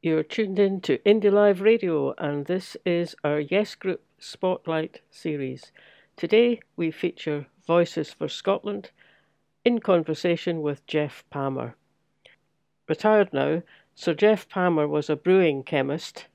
You're 0.00 0.22
tuned 0.22 0.60
in 0.60 0.80
to 0.82 0.98
Indie 0.98 1.32
Live 1.32 1.60
Radio, 1.60 2.14
and 2.18 2.46
this 2.46 2.76
is 2.86 3.16
our 3.24 3.40
Yes 3.40 3.74
Group 3.74 4.00
Spotlight 4.20 5.00
series. 5.10 5.72
Today 6.14 6.60
we 6.76 6.92
feature 6.92 7.48
Voices 7.66 8.12
for 8.12 8.28
Scotland 8.28 8.92
in 9.64 9.80
conversation 9.80 10.62
with 10.62 10.86
Geoff 10.86 11.24
Palmer. 11.30 11.74
Retired 12.88 13.32
now, 13.32 13.64
Sir 13.96 14.14
Geoff 14.14 14.48
Palmer 14.48 14.86
was 14.86 15.10
a 15.10 15.16
brewing 15.16 15.64
chemist 15.64 16.28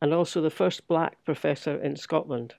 and 0.00 0.14
also 0.14 0.40
the 0.40 0.48
first 0.48 0.86
black 0.86 1.16
professor 1.24 1.82
in 1.82 1.96
Scotland. 1.96 2.54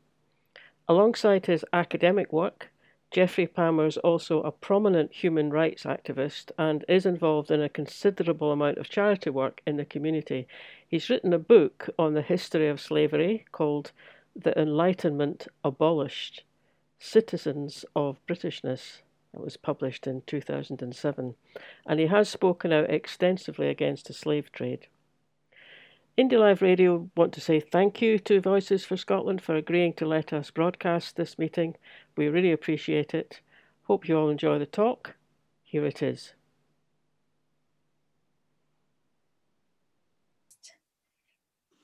Alongside 0.86 1.46
his 1.46 1.64
academic 1.72 2.34
work, 2.34 2.74
Geoffrey 3.12 3.46
Palmer 3.46 3.88
is 3.88 3.98
also 3.98 4.42
a 4.42 4.54
prominent 4.54 5.12
human 5.12 5.50
rights 5.50 5.84
activist 5.84 6.50
and 6.58 6.86
is 6.88 7.06
involved 7.06 7.52
in 7.52 7.62
a 7.62 7.68
considerable 7.68 8.54
amount 8.54 8.78
of 8.78 8.88
charity 8.88 9.30
work 9.30 9.62
in 9.68 9.76
the 9.76 9.84
community. 9.84 10.48
He's 10.88 11.10
written 11.10 11.34
a 11.34 11.38
book 11.38 11.90
on 12.00 12.14
the 12.14 12.22
history 12.22 12.70
of 12.70 12.80
slavery 12.80 13.44
called 13.52 13.92
The 14.34 14.58
Enlightenment 14.58 15.50
Abolished 15.62 16.46
Citizens 17.00 17.84
of 17.98 18.26
Britishness. 18.28 19.02
It 19.34 19.42
was 19.42 19.58
published 19.58 20.08
in 20.08 20.22
2007. 20.26 21.36
And 21.86 22.00
he 22.00 22.08
has 22.08 22.30
spoken 22.30 22.72
out 22.72 22.90
extensively 22.90 23.68
against 23.68 24.08
the 24.08 24.14
slave 24.14 24.54
trade. 24.54 24.88
Indie 26.18 26.38
Live 26.38 26.62
Radio 26.62 27.10
want 27.16 27.32
to 27.34 27.42
say 27.42 27.62
thank 27.62 28.02
you 28.02 28.20
to 28.20 28.42
Voices 28.42 28.84
for 28.84 28.98
Scotland 28.98 29.42
for 29.42 29.56
agreeing 29.56 29.94
to 29.94 30.06
let 30.06 30.34
us 30.34 30.52
broadcast 30.52 31.16
this 31.16 31.40
meeting. 31.40 31.78
We 32.18 32.28
really 32.28 32.52
appreciate 32.52 33.14
it. 33.14 33.40
Hope 33.84 34.08
you 34.08 34.18
all 34.18 34.30
enjoy 34.30 34.60
the 34.60 34.66
talk. 34.66 35.16
Here 35.64 35.86
it 35.86 36.04
is. 36.04 36.34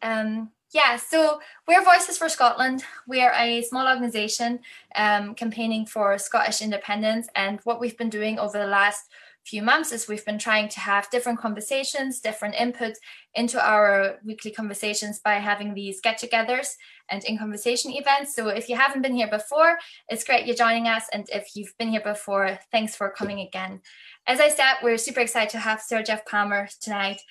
Um, 0.02 0.52
yeah, 0.72 0.98
so 0.98 1.40
we're 1.66 1.84
Voices 1.84 2.18
for 2.18 2.28
Scotland. 2.28 2.84
We're 3.08 3.32
a 3.32 3.62
small 3.62 3.88
organisation 3.88 4.60
um, 4.96 5.36
campaigning 5.36 5.86
for 5.86 6.18
Scottish 6.18 6.62
independence, 6.62 7.30
and 7.34 7.62
what 7.64 7.80
we've 7.80 7.98
been 7.98 8.10
doing 8.10 8.40
over 8.40 8.58
the 8.58 8.68
last 8.68 9.10
few 9.48 9.62
months 9.62 9.92
is 9.92 10.08
we've 10.08 10.26
been 10.26 10.38
trying 10.38 10.68
to 10.70 10.80
have 10.80 11.10
different 11.10 11.40
conversations, 11.40 12.20
different 12.20 12.56
inputs 12.56 12.98
into 13.34 13.58
our 13.66 14.20
weekly 14.26 14.52
conversations 14.52 15.20
by 15.24 15.36
having 15.36 15.74
these 15.74 16.02
get 16.02 16.20
togethers 16.20 16.72
and 17.10 17.24
in 17.24 17.38
conversation 17.38 17.92
events. 17.94 18.36
So 18.36 18.50
if 18.50 18.68
you 18.68 18.76
haven't 18.76 19.02
been 19.02 19.16
here 19.16 19.30
before, 19.30 19.78
it's 20.10 20.26
great 20.26 20.46
you're 20.46 20.56
joining 20.56 20.88
us. 20.88 21.06
And 21.14 21.26
if 21.32 21.56
you've 21.56 21.74
been 21.80 21.90
here 21.90 22.04
before, 22.04 22.60
thanks 22.72 22.96
for 22.96 23.10
coming 23.10 23.40
again. 23.40 23.82
As 24.28 24.40
I 24.42 24.50
said, 24.50 24.76
we're 24.84 24.98
super 24.98 25.22
excited 25.22 25.52
to 25.52 25.60
have 25.60 25.82
Sir 25.82 26.04
Geoff 26.04 26.26
Palmer 26.26 26.68
tonight, 26.82 27.22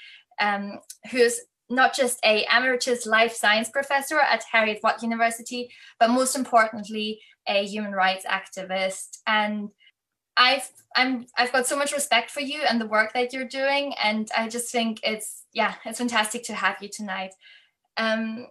um, 0.41 0.81
who's 1.11 1.41
not 1.69 1.95
just 1.95 2.19
a 2.25 2.47
emeritus 2.57 3.07
life 3.07 3.35
science 3.35 3.69
professor 3.69 4.21
at 4.21 4.45
Heriot-Watt 4.53 5.03
University, 5.03 5.69
but 5.99 6.11
most 6.11 6.37
importantly, 6.37 7.21
a 7.49 7.67
human 7.67 7.93
rights 7.93 8.25
activist. 8.25 9.19
And 9.27 9.71
I've 10.37 10.69
I'm 10.95 11.27
I've 11.37 11.53
got 11.53 11.67
so 11.67 11.77
much 11.77 11.93
respect 11.93 12.31
for 12.31 12.41
you 12.41 12.63
and 12.69 12.81
the 12.81 12.87
work 12.87 13.13
that 13.15 13.33
you're 13.33 13.49
doing, 13.49 13.95
and 14.03 14.31
I 14.37 14.49
just 14.49 14.71
think 14.71 15.01
it's 15.03 15.45
yeah, 15.53 15.75
it's 15.85 15.99
fantastic 15.99 16.45
to 16.45 16.55
have 16.55 16.77
you 16.81 16.89
tonight. 16.89 17.35
Um, 17.97 18.49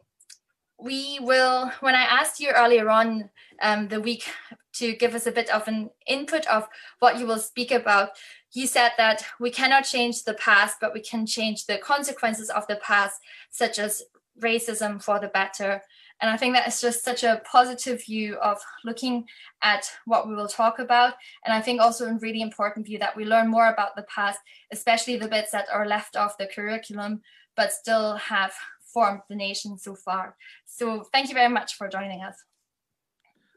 we 0.78 1.19
will 1.22 1.72
when 1.80 1.95
I 1.95 2.03
asked 2.03 2.39
you 2.39 2.50
earlier 2.50 2.89
on 2.89 3.30
um, 3.61 3.88
the 3.88 4.02
week 4.02 4.28
to 4.73 4.94
give 4.94 5.16
us 5.16 5.25
a 5.25 5.31
bit 5.31 5.50
of 5.50 5.67
an 5.67 5.89
input 6.06 6.45
of 6.47 6.67
what 7.00 7.17
you 7.17 7.25
will 7.25 7.39
speak 7.39 7.72
about, 7.72 8.09
you 8.53 8.67
said 8.67 8.91
that 8.97 9.25
we 9.39 9.50
cannot 9.50 9.86
change 9.86 10.23
the 10.23 10.33
past, 10.33 10.78
but 10.81 10.94
we 10.94 11.02
can 11.02 11.25
change 11.25 11.66
the 11.66 11.78
consequences 11.78 12.50
of 12.50 12.67
the 12.67 12.75
past, 12.78 13.22
such 13.52 13.80
as 13.80 14.03
racism 14.41 15.02
for 15.02 15.19
the 15.19 15.30
better. 15.30 15.81
And 16.22 16.32
I 16.32 16.38
think 16.38 16.56
that 16.56 16.68
is 16.68 16.80
just 16.80 17.03
such 17.03 17.24
a 17.24 17.42
positive 17.44 18.03
view 18.06 18.36
of 18.38 18.58
looking 18.86 19.26
at 19.62 19.90
what 20.06 20.28
we 20.28 20.36
will 20.36 20.48
talk 20.48 20.80
about. 20.80 21.14
And 21.44 21.53
I 21.53 21.62
think 21.62 21.81
also 21.81 22.08
a 22.08 22.18
really 22.20 22.42
important 22.42 22.86
view 22.86 22.98
that 23.00 23.16
we 23.16 23.26
learn 23.26 23.50
more 23.50 23.68
about 23.68 23.96
the 23.96 24.03
past, 24.03 24.40
especially 24.72 25.18
the 25.18 25.28
bits 25.28 25.52
that 25.52 25.68
are 25.72 25.86
left 25.86 26.16
off 26.16 26.38
the 26.38 26.48
curriculum, 26.48 27.22
but 27.58 27.74
still 27.74 28.16
have 28.16 28.54
formed 28.81 29.22
the 29.30 29.36
nation 29.36 29.78
so 29.78 29.94
far. 29.94 30.38
So 30.66 31.04
thank 31.12 31.28
you 31.28 31.34
very 31.34 31.52
much 31.52 31.75
for 31.75 31.90
joining 31.90 32.22
us. 32.22 32.38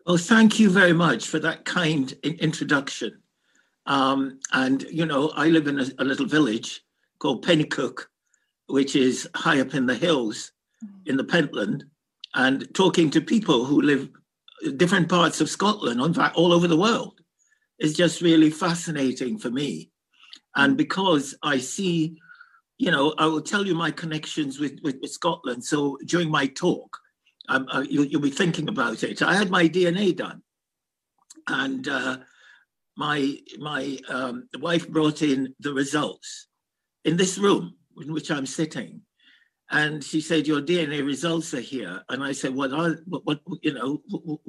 Well, 0.05 0.17
thank 0.17 0.59
you 0.59 0.69
very 0.71 0.93
much 0.93 1.29
for 1.29 1.39
that 1.39 1.65
kind 1.65 2.13
introduction. 2.25 3.23
Um, 3.87 4.41
and, 4.53 4.83
you 4.91 5.07
know, 5.07 5.29
I 5.31 5.49
live 5.49 5.69
in 5.69 5.79
a, 5.79 5.87
a 5.99 6.05
little 6.05 6.27
village 6.27 6.83
called 7.21 7.45
Penicuik, 7.45 8.07
which 8.67 8.97
is 8.97 9.29
high 9.35 9.61
up 9.61 9.75
in 9.75 9.87
the 9.87 9.95
hills 9.95 10.53
in 11.07 11.17
the 11.17 11.25
Pentland 11.25 11.85
and 12.39 12.73
talking 12.73 13.11
to 13.11 13.21
people 13.21 13.65
who 13.65 13.83
live 13.83 14.09
different 14.77 15.09
parts 15.09 15.41
of 15.41 15.51
Scotland, 15.51 16.01
in 16.01 16.15
fact, 16.15 16.37
all 16.37 16.53
over 16.53 16.69
the 16.69 16.77
world, 16.77 17.21
is 17.81 17.95
just 17.95 18.23
really 18.23 18.49
fascinating 18.49 19.37
for 19.39 19.51
me. 19.51 19.91
And 20.55 20.77
because 20.77 21.35
I 21.43 21.59
see, 21.59 22.17
you 22.79 22.93
know, 22.93 23.13
I 23.19 23.27
will 23.27 23.43
tell 23.43 23.67
you 23.67 23.75
my 23.75 23.91
connections 23.91 24.61
with, 24.61 24.79
with, 24.85 24.99
with 25.03 25.11
Scotland. 25.11 25.65
So 25.65 25.99
during 26.07 26.31
my 26.31 26.47
talk, 26.47 26.97
um, 27.49 27.67
uh, 27.73 27.85
you, 27.89 28.09
will 28.13 28.21
be 28.21 28.31
thinking 28.31 28.69
about 28.69 29.03
it. 29.03 29.21
I 29.21 29.35
had 29.35 29.51
my 29.51 29.69
DNA 29.69 30.15
done, 30.15 30.43
and 31.49 31.89
uh, 31.89 32.19
my 32.97 33.37
my 33.59 33.99
um, 34.09 34.49
wife 34.61 34.89
brought 34.89 35.23
in 35.23 35.55
the 35.61 35.73
results 35.73 36.49
in 37.05 37.17
this 37.17 37.39
room 37.39 37.75
in 38.01 38.13
which 38.13 38.31
I'm 38.31 38.47
sitting. 38.47 39.01
And 39.71 40.03
she 40.03 40.21
said, 40.21 40.47
"Your 40.47 40.63
DNA 40.63 41.05
results 41.05 41.53
are 41.53 41.61
here." 41.61 42.03
And 42.09 42.25
I 42.25 42.33
said, 42.33 42.55
"What 42.55 42.73
are 42.73 43.01
what? 43.07 43.25
what 43.25 43.41
you 43.63 43.75
know, 43.75 44.03
what, 44.09 44.41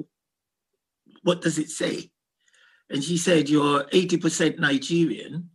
what 1.22 1.42
does 1.42 1.58
it 1.58 1.70
say?" 1.70 2.10
And 2.88 3.04
she 3.04 3.18
said, 3.18 3.48
"You're 3.48 3.84
80% 3.84 4.58
Nigerian, 4.58 5.50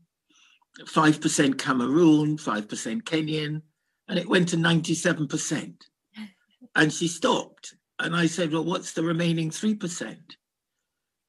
5% 0.82 1.58
Cameroon, 1.58 2.38
5% 2.38 3.04
Kenyan, 3.04 3.62
and 4.08 4.20
it 4.20 4.30
went 4.30 4.50
to 4.50 4.58
97%." 4.58 5.82
And 6.78 6.92
she 6.92 7.08
stopped, 7.08 7.74
and 8.00 8.14
I 8.14 8.26
said, 8.28 8.52
"Well, 8.52 8.66
what's 8.66 8.92
the 8.94 9.04
remaining 9.04 9.50
three 9.50 9.76
percent?" 9.76 10.36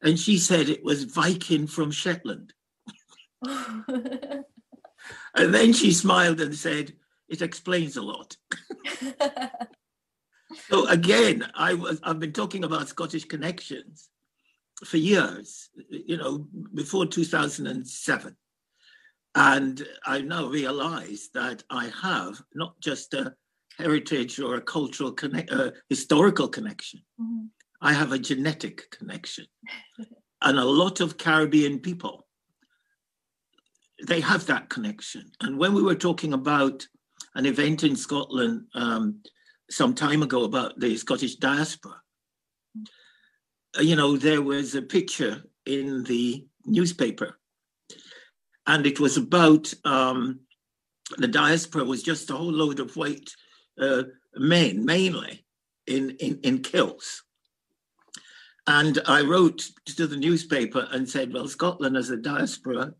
And 0.02 0.18
she 0.18 0.38
said 0.38 0.68
it 0.68 0.84
was 0.84 1.04
Viking 1.04 1.66
from 1.66 1.90
Shetland. 1.90 2.52
and 3.46 4.44
then 5.34 5.72
she 5.72 5.92
smiled 5.92 6.40
and 6.40 6.54
said, 6.54 6.94
it 7.28 7.42
explains 7.42 7.96
a 7.96 8.02
lot. 8.02 8.36
so 10.68 10.86
again, 10.88 11.46
I 11.54 11.74
was 11.74 12.00
I've 12.02 12.20
been 12.20 12.32
talking 12.32 12.64
about 12.64 12.88
Scottish 12.88 13.24
connections 13.24 14.08
for 14.84 14.96
years, 14.96 15.70
you 15.88 16.16
know, 16.16 16.46
before 16.74 17.06
2007. 17.06 18.36
And 19.34 19.86
I 20.04 20.20
now 20.22 20.46
realize 20.46 21.28
that 21.34 21.62
I 21.70 21.90
have 22.02 22.40
not 22.54 22.80
just 22.80 23.14
a 23.14 23.34
heritage 23.78 24.38
or 24.40 24.56
a 24.56 24.62
cultural 24.62 25.12
connect, 25.12 25.50
uh, 25.50 25.72
historical 25.88 26.48
connection. 26.48 27.00
Mm-hmm. 27.20 27.46
I 27.80 27.92
have 27.92 28.12
a 28.12 28.18
genetic 28.18 28.90
connection. 28.90 29.46
and 30.42 30.58
a 30.58 30.64
lot 30.64 31.00
of 31.00 31.18
Caribbean 31.18 31.78
people, 31.80 32.26
they 34.06 34.20
have 34.20 34.46
that 34.46 34.68
connection. 34.68 35.30
And 35.40 35.58
when 35.58 35.74
we 35.74 35.82
were 35.82 35.94
talking 35.94 36.32
about 36.32 36.86
an 37.36 37.44
event 37.44 37.84
in 37.84 37.94
Scotland 37.94 38.64
um, 38.74 39.20
some 39.70 39.94
time 39.94 40.22
ago 40.22 40.44
about 40.44 40.80
the 40.80 40.96
Scottish 40.96 41.36
diaspora. 41.36 42.00
You 43.78 43.94
know, 43.94 44.16
there 44.16 44.40
was 44.40 44.74
a 44.74 44.80
picture 44.80 45.44
in 45.66 46.02
the 46.04 46.46
newspaper, 46.64 47.38
and 48.66 48.86
it 48.86 48.98
was 48.98 49.18
about 49.18 49.72
um, 49.84 50.40
the 51.18 51.28
diaspora 51.28 51.84
was 51.84 52.02
just 52.02 52.30
a 52.30 52.34
whole 52.34 52.52
load 52.52 52.80
of 52.80 52.96
white 52.96 53.30
uh, 53.78 54.04
men, 54.34 54.86
mainly 54.86 55.44
in, 55.86 56.10
in, 56.18 56.40
in 56.42 56.62
kilts. 56.62 57.22
And 58.66 58.98
I 59.06 59.20
wrote 59.20 59.62
to 59.84 60.06
the 60.06 60.16
newspaper 60.16 60.88
and 60.90 61.08
said, 61.08 61.34
well, 61.34 61.48
Scotland 61.48 61.98
as 61.98 62.08
a 62.08 62.16
diaspora, 62.16 62.94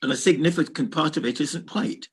and 0.00 0.10
a 0.10 0.16
significant 0.16 0.90
part 0.90 1.18
of 1.18 1.26
it 1.26 1.40
isn't 1.40 1.72
white 1.74 2.08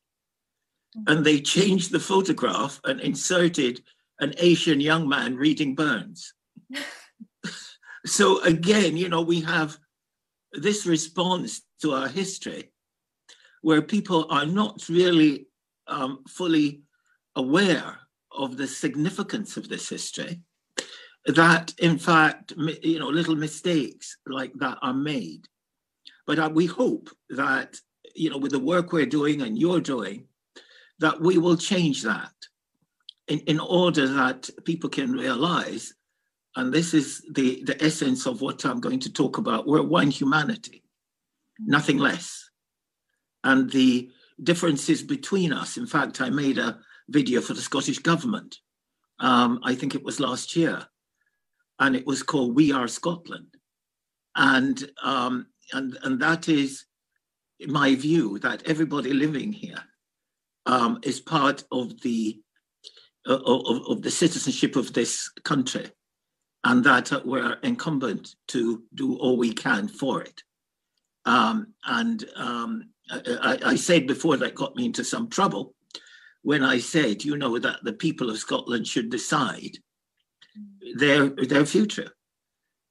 and 1.08 1.26
they 1.26 1.40
changed 1.40 1.92
the 1.92 2.00
photograph 2.00 2.80
and 2.84 3.00
inserted 3.00 3.82
an 4.20 4.34
Asian 4.38 4.82
young 4.82 5.08
man 5.08 5.36
reading 5.36 5.76
Burns. 5.76 6.34
so 8.06 8.42
again, 8.44 8.98
you 8.98 9.10
know, 9.10 9.22
we 9.22 9.42
have 9.42 9.78
this 10.52 10.86
response 10.86 11.62
to 11.82 11.94
our 11.94 12.08
history 12.08 12.72
where 13.62 13.82
people 13.82 14.26
are 14.30 14.46
not 14.46 14.88
really 14.90 15.48
um, 15.88 16.24
fully 16.28 16.82
aware 17.36 17.98
of 18.32 18.58
the 18.58 18.68
significance 18.68 19.58
of 19.58 19.70
this 19.70 19.90
history 19.90 20.42
that 21.26 21.74
in 21.80 21.98
fact 21.98 22.54
you 22.82 23.00
know 23.00 23.10
little 23.10 23.36
mistakes 23.36 24.18
like 24.26 24.54
that 24.56 24.78
are 24.82 24.94
made 24.94 25.48
but 26.26 26.40
uh, 26.40 26.50
we 26.52 26.66
hope 26.66 27.10
that 27.30 27.76
you 28.16 28.30
know 28.30 28.38
with 28.38 28.52
the 28.52 28.60
work 28.60 28.92
we're 28.92 29.06
doing 29.06 29.42
and 29.42 29.58
you're 29.58 29.82
doing 29.82 30.26
that 31.00 31.22
we 31.22 31.38
will 31.38 31.58
change 31.58 32.04
that 32.04 32.34
in, 33.28 33.40
in 33.40 33.60
order 33.60 34.08
that 34.08 34.50
people 34.66 34.90
can 34.90 35.12
realize, 35.12 35.94
and 36.56 36.74
this 36.74 36.94
is 36.94 37.24
the, 37.32 37.64
the 37.64 37.82
essence 37.84 38.26
of 38.26 38.42
what 38.42 38.66
I'm 38.66 38.82
going 38.82 39.00
to 39.02 39.14
talk 39.14 39.38
about, 39.38 39.68
we're 39.68 39.84
one 39.84 40.12
humanity, 40.12 40.84
nothing 41.60 41.98
less. 41.98 42.50
And 43.44 43.72
the 43.72 44.10
differences 44.44 45.02
between 45.02 45.54
us, 45.54 45.78
in 45.78 45.88
fact, 45.88 46.22
I 46.22 46.30
made 46.30 46.58
a 46.58 46.80
video 47.08 47.40
for 47.40 47.54
the 47.54 47.62
Scottish 47.62 48.00
Government, 48.00 48.58
um, 49.20 49.60
I 49.64 49.76
think 49.76 49.96
it 49.96 50.04
was 50.04 50.20
last 50.20 50.56
year, 50.56 50.86
and 51.80 51.96
it 51.96 52.06
was 52.06 52.24
called 52.24 52.56
We 52.56 52.72
Are 52.72 52.88
Scotland. 52.88 53.56
And, 54.36 54.90
um, 55.04 55.48
and, 55.72 55.98
and 56.04 56.20
that 56.22 56.50
is 56.50 56.86
my 57.68 57.96
view 57.96 58.40
that 58.40 58.64
everybody 58.66 59.14
living 59.14 59.52
here 59.52 59.84
um, 60.70 61.00
is 61.04 61.20
part 61.20 61.64
of 61.72 62.00
the 62.02 62.40
uh, 63.28 63.40
of, 63.46 63.82
of, 63.90 64.02
the 64.02 64.12
citizenship 64.12 64.76
of 64.76 64.94
this 64.94 65.30
country, 65.44 65.88
and 66.64 66.84
that 66.84 67.12
uh, 67.12 67.22
we're 67.26 67.58
incumbent 67.64 68.36
to 68.48 68.84
do 68.94 69.18
all 69.18 69.36
we 69.36 69.52
can 69.52 69.88
for 69.88 70.22
it. 70.22 70.44
Um, 71.26 71.74
and 71.86 72.24
um, 72.36 72.90
I, 73.10 73.58
I, 73.66 73.76
said 73.76 74.08
before 74.08 74.38
that 74.38 74.56
got 74.56 74.76
me 74.76 74.86
into 74.86 75.04
some 75.04 75.28
trouble 75.28 75.74
when 76.44 76.64
I 76.64 76.78
said, 76.80 77.26
you 77.26 77.36
know, 77.36 77.60
that 77.60 77.84
the 77.84 77.94
people 77.94 78.30
of 78.30 78.38
Scotland 78.38 78.88
should 78.88 79.10
decide 79.10 79.78
their 80.96 81.30
their 81.30 81.66
future. 81.66 82.12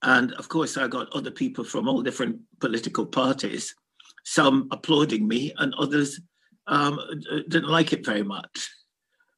And 0.02 0.32
of 0.32 0.48
course, 0.48 0.76
I 0.76 0.88
got 0.88 1.12
other 1.12 1.30
people 1.30 1.64
from 1.64 1.88
all 1.88 2.02
different 2.02 2.40
political 2.60 3.06
parties, 3.06 3.74
some 4.24 4.68
applauding 4.72 5.26
me, 5.26 5.52
and 5.58 5.72
others 5.74 6.20
um, 6.68 7.00
didn't 7.48 7.68
like 7.68 7.92
it 7.92 8.04
very 8.04 8.22
much. 8.22 8.70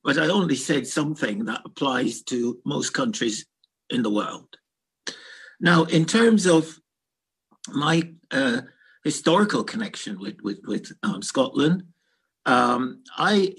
But 0.02 0.18
I 0.18 0.28
only 0.28 0.56
said 0.56 0.86
something 0.86 1.44
that 1.44 1.62
applies 1.64 2.22
to 2.24 2.58
most 2.64 2.90
countries 2.90 3.46
in 3.90 4.02
the 4.02 4.10
world. 4.10 4.56
Now, 5.60 5.84
in 5.84 6.04
terms 6.06 6.46
of 6.46 6.78
my 7.68 8.10
uh, 8.30 8.62
historical 9.04 9.62
connection 9.62 10.18
with 10.18 10.36
with, 10.42 10.60
with 10.66 10.92
um, 11.02 11.22
Scotland, 11.22 11.84
um, 12.46 13.02
I, 13.16 13.54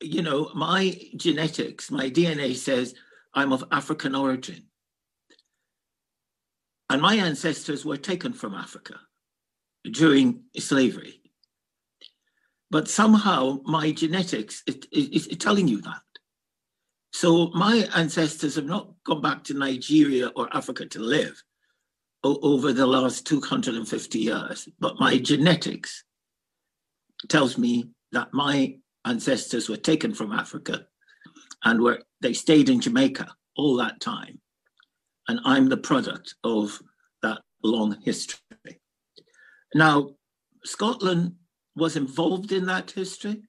you 0.00 0.22
know, 0.22 0.50
my 0.54 0.96
genetics, 1.16 1.90
my 1.90 2.08
DNA 2.08 2.54
says 2.54 2.94
I'm 3.34 3.52
of 3.52 3.64
African 3.72 4.14
origin, 4.14 4.66
and 6.88 7.02
my 7.02 7.16
ancestors 7.16 7.84
were 7.84 7.96
taken 7.96 8.32
from 8.32 8.54
Africa 8.54 9.00
during 9.90 10.44
slavery. 10.56 11.19
But 12.70 12.88
somehow 12.88 13.60
my 13.64 13.90
genetics 13.92 14.62
is, 14.92 15.26
telling 15.38 15.66
you 15.66 15.80
that. 15.82 16.02
So 17.12 17.50
my 17.50 17.88
ancestors 17.96 18.54
have 18.54 18.66
not 18.66 18.92
gone 19.04 19.20
back 19.20 19.42
to 19.44 19.54
Nigeria 19.54 20.28
or 20.36 20.54
Africa 20.56 20.86
to 20.86 21.00
live 21.00 21.42
over 22.22 22.72
the 22.72 22.86
last 22.86 23.26
250 23.26 24.18
years, 24.18 24.68
but 24.78 25.00
my 25.00 25.18
genetics 25.18 26.04
tells 27.28 27.58
me 27.58 27.90
that 28.12 28.32
my 28.32 28.76
ancestors 29.04 29.68
were 29.68 29.76
taken 29.76 30.14
from 30.14 30.32
Africa 30.32 30.86
and 31.64 31.80
were 31.80 32.02
they 32.20 32.32
stayed 32.32 32.68
in 32.68 32.80
Jamaica 32.80 33.34
all 33.56 33.76
that 33.76 34.00
time. 34.00 34.40
And 35.28 35.40
I'm 35.44 35.68
the 35.68 35.76
product 35.76 36.34
of 36.44 36.80
that 37.22 37.40
long 37.62 37.96
history. 38.02 38.38
Now, 39.74 40.10
Scotland 40.64 41.34
was 41.76 41.96
involved 41.96 42.52
in 42.52 42.66
that 42.66 42.90
history. 42.90 43.42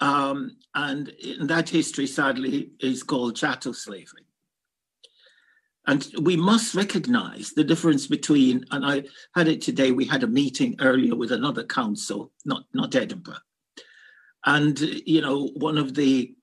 Um, 0.00 0.56
and 0.74 1.12
that 1.42 1.68
history, 1.68 2.06
sadly, 2.06 2.70
is 2.80 3.02
called 3.02 3.36
chattel 3.36 3.74
slavery. 3.74 4.26
And 5.86 6.06
we 6.22 6.36
must 6.36 6.74
recognize 6.74 7.50
the 7.50 7.64
difference 7.64 8.06
between, 8.06 8.64
and 8.70 8.84
I 8.84 9.04
had 9.34 9.48
it 9.48 9.60
today, 9.60 9.90
we 9.90 10.04
had 10.04 10.22
a 10.22 10.28
meeting 10.28 10.76
earlier 10.80 11.14
with 11.14 11.32
another 11.32 11.64
council, 11.64 12.32
not, 12.44 12.64
not 12.72 12.94
Edinburgh. 12.94 13.42
And, 14.46 14.78
you 14.80 15.20
know, 15.20 15.48
one 15.56 15.78
of 15.78 15.94
the, 15.94 16.34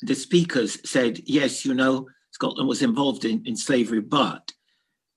the 0.00 0.14
speakers 0.14 0.78
said, 0.88 1.20
yes, 1.24 1.64
you 1.64 1.74
know, 1.74 2.08
Scotland 2.30 2.68
was 2.68 2.82
involved 2.82 3.24
in, 3.24 3.42
in 3.44 3.56
slavery, 3.56 4.00
but, 4.00 4.52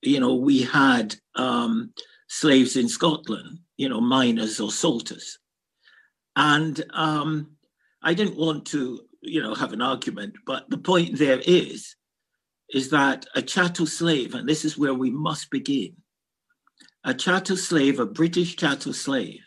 you 0.02 0.20
know, 0.20 0.34
we 0.34 0.62
had 0.62 1.16
um, 1.34 1.92
slaves 2.28 2.76
in 2.76 2.88
Scotland 2.88 3.60
you 3.76 3.88
know, 3.88 4.00
miners 4.00 4.60
or 4.60 4.70
salters. 4.70 5.38
And 6.34 6.84
um, 6.92 7.56
I 8.02 8.14
didn't 8.14 8.36
want 8.36 8.66
to, 8.68 9.00
you 9.22 9.42
know, 9.42 9.54
have 9.54 9.72
an 9.72 9.82
argument, 9.82 10.34
but 10.46 10.68
the 10.70 10.78
point 10.78 11.18
there 11.18 11.40
is, 11.44 11.96
is 12.70 12.90
that 12.90 13.26
a 13.34 13.42
chattel 13.42 13.86
slave, 13.86 14.34
and 14.34 14.48
this 14.48 14.64
is 14.64 14.76
where 14.76 14.94
we 14.94 15.10
must 15.10 15.50
begin, 15.50 15.96
a 17.04 17.14
chattel 17.14 17.56
slave, 17.56 18.00
a 18.00 18.06
British 18.06 18.56
chattel 18.56 18.92
slave, 18.92 19.40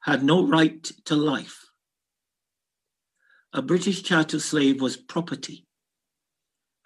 had 0.00 0.22
no 0.22 0.46
right 0.46 0.84
to 1.06 1.16
life. 1.16 1.64
A 3.52 3.62
British 3.62 4.02
chattel 4.02 4.40
slave 4.40 4.80
was 4.80 4.96
property. 4.96 5.66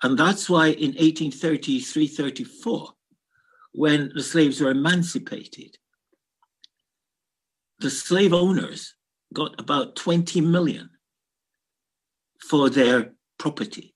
And 0.02 0.18
that's 0.18 0.48
why 0.48 0.68
in 0.68 0.92
1833 0.92 2.06
34, 2.06 2.90
when 3.72 4.12
the 4.14 4.22
slaves 4.22 4.60
were 4.60 4.70
emancipated, 4.70 5.76
the 7.80 7.90
slave 7.90 8.32
owners 8.32 8.94
got 9.32 9.58
about 9.60 9.96
20 9.96 10.40
million 10.40 10.90
for 12.40 12.70
their 12.70 13.12
property. 13.38 13.94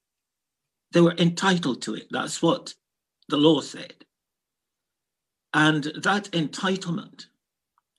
They 0.93 1.01
were 1.01 1.15
entitled 1.17 1.83
to 1.83 1.95
it. 1.95 2.07
That's 2.11 2.43
what 2.43 2.75
the 3.29 3.37
law 3.37 3.61
said. 3.61 3.95
And 5.55 5.85
that 6.03 6.31
entitlement 6.33 7.27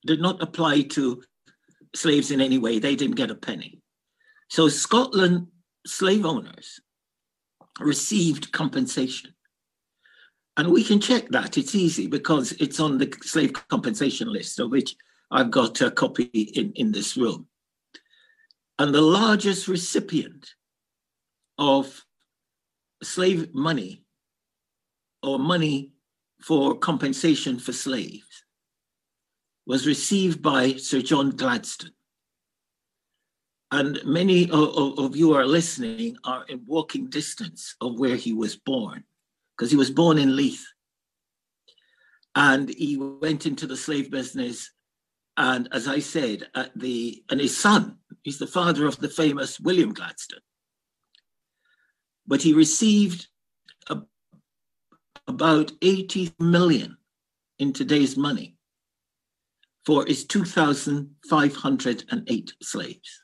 did 0.05 0.21
not 0.21 0.41
apply 0.41 0.81
to 0.81 1.23
slaves 1.95 2.31
in 2.31 2.41
any 2.41 2.57
way. 2.57 2.79
They 2.79 2.95
didn't 2.95 3.15
get 3.15 3.31
a 3.31 3.35
penny. 3.35 3.81
So 4.49 4.67
Scotland 4.69 5.47
slave 5.85 6.25
owners 6.25 6.79
received 7.79 8.51
compensation. 8.51 9.33
And 10.57 10.71
we 10.71 10.83
can 10.83 10.99
check 10.99 11.29
that. 11.29 11.57
It's 11.57 11.73
easy 11.73 12.05
because 12.07 12.51
it's 12.53 12.79
on 12.79 12.99
the 12.99 13.11
slave 13.23 13.53
compensation 13.69 14.31
list, 14.31 14.59
of 14.59 14.69
which 14.69 14.95
I've 15.31 15.51
got 15.51 15.81
a 15.81 15.91
copy 15.91 16.23
in, 16.25 16.71
in 16.73 16.91
this 16.91 17.17
room. 17.17 17.47
And 18.79 18.93
the 18.93 19.01
largest 19.01 19.67
recipient 19.67 20.49
of 21.57 22.03
slave 23.01 23.53
money 23.53 24.03
or 25.21 25.39
money 25.39 25.91
for 26.41 26.77
compensation 26.77 27.59
for 27.59 27.71
slaves 27.71 28.43
was 29.65 29.87
received 29.87 30.41
by 30.41 30.73
Sir 30.73 31.01
John 31.01 31.29
Gladstone. 31.29 31.91
And 33.71 33.99
many 34.05 34.51
of, 34.51 34.99
of 34.99 35.15
you 35.15 35.33
are 35.33 35.45
listening 35.45 36.17
are 36.25 36.45
in 36.47 36.61
walking 36.67 37.09
distance 37.09 37.75
of 37.81 37.97
where 37.97 38.15
he 38.15 38.33
was 38.33 38.55
born, 38.55 39.03
because 39.57 39.71
he 39.71 39.77
was 39.77 39.89
born 39.89 40.17
in 40.17 40.35
Leith. 40.35 40.65
And 42.35 42.69
he 42.69 42.97
went 42.97 43.45
into 43.45 43.65
the 43.65 43.77
slave 43.77 44.11
business 44.11 44.69
and 45.37 45.69
as 45.71 45.87
I 45.87 45.99
said, 45.99 46.49
uh, 46.53 46.65
the 46.75 47.23
and 47.29 47.39
his 47.39 47.57
son, 47.57 47.99
he's 48.23 48.39
the 48.39 48.47
father 48.47 48.85
of 48.85 48.99
the 48.99 49.07
famous 49.09 49.59
William 49.59 49.93
Gladstone. 49.93 50.41
But 52.27 52.41
he 52.41 52.53
received 52.53 53.27
a, 53.89 54.01
about 55.27 55.71
80 55.81 56.33
million 56.39 56.97
in 57.59 57.73
today's 57.73 58.15
money 58.15 58.55
for 59.85 60.05
his 60.05 60.23
2,508 60.25 62.53
slaves. 62.61 63.23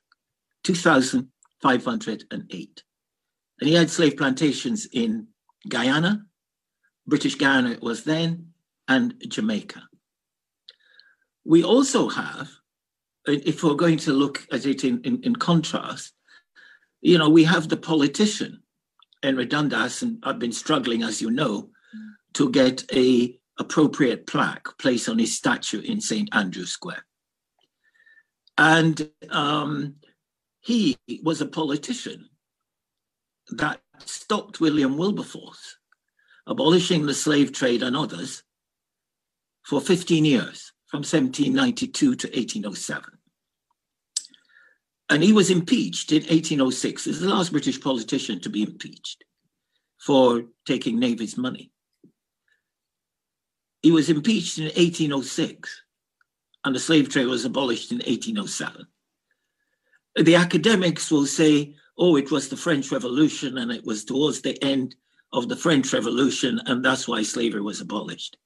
2,508. 0.64 2.84
And 3.60 3.70
he 3.70 3.76
had 3.76 3.90
slave 3.90 4.16
plantations 4.18 4.88
in 4.92 5.28
Guyana, 5.68 6.26
British 7.08 7.36
Guyana 7.36 7.72
it 7.72 7.82
was 7.82 8.04
then, 8.04 8.50
and 8.88 9.16
Jamaica. 9.28 9.89
We 11.46 11.64
also 11.64 12.10
have, 12.10 12.50
if 13.26 13.64
we're 13.64 13.76
going 13.76 13.98
to 14.00 14.14
look 14.14 14.46
at 14.52 14.66
it 14.66 14.84
in, 14.84 15.02
in, 15.02 15.22
in 15.24 15.36
contrast, 15.36 16.14
you 17.02 17.18
know, 17.18 17.30
we 17.30 17.44
have 17.46 17.70
the 17.70 17.78
politician, 17.78 18.64
Henry 19.24 19.46
Dundas, 19.46 20.02
and 20.02 20.20
I've 20.24 20.40
been 20.40 20.52
struggling, 20.52 21.04
as 21.04 21.22
you 21.22 21.32
know, 21.32 21.70
to 22.34 22.52
get 22.52 22.84
a 22.94 23.40
appropriate 23.58 24.26
plaque 24.26 24.78
placed 24.78 25.10
on 25.10 25.20
his 25.20 25.36
statue 25.36 25.82
in 25.82 26.00
St. 26.00 26.30
Andrew 26.34 26.66
Square. 26.66 27.06
And 28.58 29.10
um, 29.30 29.96
he 30.60 30.98
was 31.24 31.42
a 31.42 31.46
politician 31.46 32.30
that 33.52 33.82
stopped 34.06 34.60
William 34.60 34.98
Wilberforce 34.98 35.78
abolishing 36.48 37.06
the 37.06 37.14
slave 37.14 37.52
trade 37.52 37.84
and 37.84 37.96
others 37.96 38.44
for 39.64 39.80
15 39.80 40.26
years 40.26 40.74
from 40.90 41.00
1792 41.00 42.16
to 42.16 42.28
1807. 42.28 43.20
and 45.10 45.24
he 45.24 45.34
was 45.34 45.50
impeached 45.50 46.12
in 46.12 46.22
1806. 46.22 47.08
as 47.08 47.20
the 47.20 47.30
last 47.30 47.52
British 47.52 47.82
politician 47.82 48.40
to 48.42 48.50
be 48.50 48.64
impeached 48.64 49.24
for 49.98 50.44
taking 50.66 51.00
Navy's 51.00 51.38
money. 51.38 51.72
He 53.82 53.92
was 53.92 54.10
impeached 54.10 54.58
in 54.58 54.66
1806, 54.66 55.82
and 56.64 56.76
the 56.76 56.80
slave 56.80 57.10
trade 57.10 57.28
was 57.28 57.46
abolished 57.46 57.92
in 57.92 57.98
1807. 57.98 58.86
The 60.16 60.36
academics 60.36 61.10
will 61.12 61.26
say, 61.26 61.76
oh, 61.98 62.16
it 62.18 62.30
was 62.32 62.50
the 62.50 62.58
French 62.58 62.92
Revolution, 62.92 63.58
and 63.58 63.72
it 63.72 63.86
was 63.86 64.06
towards 64.06 64.42
the 64.42 64.62
end 64.64 64.96
of 65.34 65.48
the 65.48 65.56
French 65.56 65.92
Revolution, 65.94 66.60
and 66.66 66.84
that's 66.84 67.08
why 67.08 67.24
slavery 67.24 67.62
was 67.62 67.82
abolished. 67.82 68.38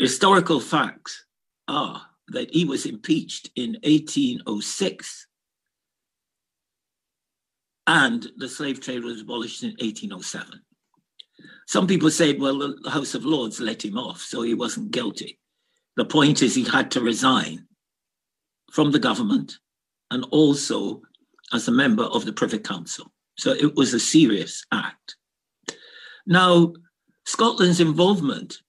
Historical 0.00 0.60
facts 0.60 1.26
are 1.68 2.00
that 2.28 2.50
he 2.54 2.64
was 2.64 2.86
impeached 2.86 3.50
in 3.54 3.72
1806 3.84 5.26
and 7.86 8.26
the 8.38 8.48
slave 8.48 8.80
trade 8.80 9.04
was 9.04 9.20
abolished 9.20 9.62
in 9.62 9.72
1807. 9.72 10.62
Some 11.66 11.86
people 11.86 12.10
say, 12.10 12.32
well, 12.32 12.74
the 12.82 12.88
House 12.88 13.14
of 13.14 13.26
Lords 13.26 13.60
let 13.60 13.84
him 13.84 13.98
off, 13.98 14.22
so 14.22 14.40
he 14.40 14.54
wasn't 14.54 14.90
guilty. 14.90 15.38
The 15.96 16.06
point 16.06 16.40
is, 16.40 16.54
he 16.54 16.64
had 16.64 16.90
to 16.92 17.02
resign 17.02 17.66
from 18.72 18.92
the 18.92 18.98
government 18.98 19.58
and 20.10 20.24
also 20.30 21.02
as 21.52 21.68
a 21.68 21.72
member 21.72 22.04
of 22.04 22.24
the 22.24 22.32
Privy 22.32 22.58
Council. 22.58 23.12
So 23.36 23.52
it 23.52 23.74
was 23.76 23.92
a 23.92 24.00
serious 24.00 24.64
act. 24.72 25.16
Now, 26.26 26.72
Scotland's 27.26 27.80
involvement 27.80 28.62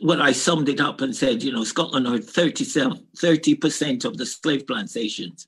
what 0.00 0.20
I 0.20 0.32
summed 0.32 0.68
it 0.68 0.80
up 0.80 1.00
and 1.00 1.14
said, 1.14 1.42
you 1.42 1.52
know, 1.52 1.64
Scotland 1.64 2.06
had 2.06 2.22
30% 2.22 4.04
of 4.04 4.16
the 4.16 4.26
slave 4.26 4.66
plantations 4.66 5.46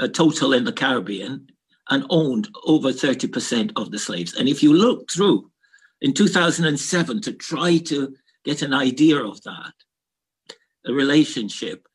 uh, 0.00 0.08
total 0.08 0.52
in 0.52 0.64
the 0.64 0.72
Caribbean 0.72 1.48
and 1.90 2.06
owned 2.08 2.48
over 2.64 2.90
30% 2.90 3.72
of 3.76 3.90
the 3.90 3.98
slaves. 3.98 4.34
And 4.34 4.48
if 4.48 4.62
you 4.62 4.72
look 4.72 5.10
through 5.10 5.50
in 6.00 6.14
2007 6.14 7.20
to 7.22 7.32
try 7.32 7.78
to 7.78 8.14
get 8.44 8.62
an 8.62 8.72
idea 8.72 9.18
of 9.18 9.42
that, 9.42 9.74
the 10.84 10.94
relationship, 10.94 11.86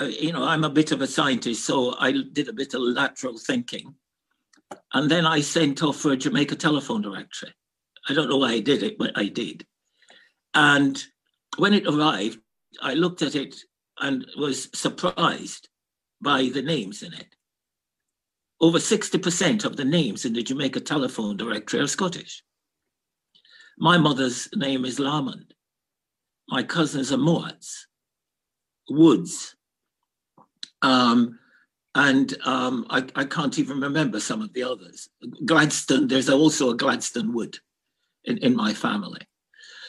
uh, 0.00 0.04
you 0.04 0.32
know, 0.32 0.44
I'm 0.44 0.64
a 0.64 0.70
bit 0.70 0.92
of 0.92 1.02
a 1.02 1.06
scientist, 1.06 1.64
so 1.64 1.96
I 1.98 2.12
did 2.32 2.48
a 2.48 2.52
bit 2.52 2.74
of 2.74 2.82
lateral 2.82 3.38
thinking. 3.38 3.94
And 4.94 5.10
then 5.10 5.26
I 5.26 5.40
sent 5.40 5.82
off 5.82 5.96
for 5.96 6.12
a 6.12 6.16
Jamaica 6.16 6.56
telephone 6.56 7.02
directory. 7.02 7.52
I 8.08 8.14
don't 8.14 8.28
know 8.28 8.38
why 8.38 8.52
I 8.52 8.60
did 8.60 8.82
it, 8.82 8.98
but 8.98 9.12
I 9.16 9.26
did. 9.26 9.66
And 10.54 11.02
when 11.56 11.74
it 11.74 11.86
arrived, 11.86 12.38
I 12.80 12.94
looked 12.94 13.22
at 13.22 13.34
it 13.34 13.56
and 13.98 14.26
was 14.36 14.68
surprised 14.74 15.68
by 16.20 16.50
the 16.52 16.62
names 16.62 17.02
in 17.02 17.12
it. 17.12 17.34
Over 18.60 18.78
60% 18.78 19.64
of 19.64 19.76
the 19.76 19.84
names 19.84 20.24
in 20.24 20.32
the 20.32 20.42
Jamaica 20.42 20.80
telephone 20.80 21.36
directory 21.36 21.80
are 21.80 21.86
Scottish. 21.86 22.42
My 23.78 23.98
mother's 23.98 24.48
name 24.54 24.84
is 24.84 25.00
Lamond. 25.00 25.54
My 26.48 26.62
cousins 26.62 27.12
are 27.12 27.18
Moats, 27.18 27.86
Woods. 28.88 29.56
Um, 30.82 31.38
and 31.94 32.36
um, 32.44 32.86
I, 32.90 33.04
I, 33.14 33.24
can't 33.24 33.58
even 33.58 33.80
remember 33.80 34.18
some 34.18 34.40
of 34.42 34.52
the 34.52 34.62
others. 34.62 35.08
Gladstone, 35.44 36.08
there's 36.08 36.28
also 36.28 36.70
a 36.70 36.76
Gladstone 36.76 37.32
Wood 37.32 37.58
in, 38.24 38.38
in 38.38 38.56
my 38.56 38.72
family. 38.72 39.20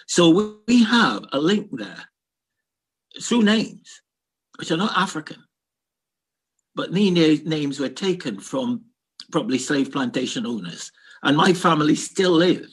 So 0.07 0.57
we 0.67 0.83
have 0.83 1.25
a 1.31 1.39
link 1.39 1.69
there 1.71 2.03
through 3.21 3.43
names, 3.43 4.01
which 4.57 4.71
are 4.71 4.77
not 4.77 4.97
African, 4.97 5.43
but 6.75 6.91
these 6.91 7.45
names 7.45 7.79
were 7.79 7.89
taken 7.89 8.39
from 8.39 8.85
probably 9.31 9.57
slave 9.57 9.91
plantation 9.91 10.45
owners. 10.45 10.91
And 11.23 11.37
my 11.37 11.53
family 11.53 11.95
still 11.95 12.31
live 12.31 12.67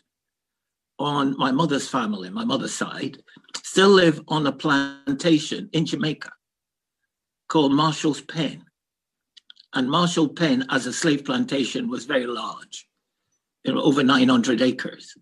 on 0.99 1.37
my 1.39 1.51
mother's 1.51 1.89
family, 1.89 2.31
my 2.31 2.45
mother's 2.45 2.75
side, 2.75 3.19
still 3.63 3.91
live 3.91 4.21
on 4.29 4.47
a 4.47 4.53
plantation 4.53 5.71
in 5.73 5.87
Jamaica 5.87 6.33
called 7.49 7.73
Marshall's 7.73 8.21
Pen. 8.21 8.65
And 9.73 9.89
Marshall 9.89 10.29
Pen, 10.29 10.67
as 10.71 10.87
a 10.87 10.93
slave 10.93 11.25
plantation, 11.25 11.89
was 11.89 12.05
very 12.05 12.27
large, 12.27 12.89
you 13.65 13.73
know, 13.73 13.81
over 13.81 14.03
900 14.03 14.61
acres. 14.61 15.15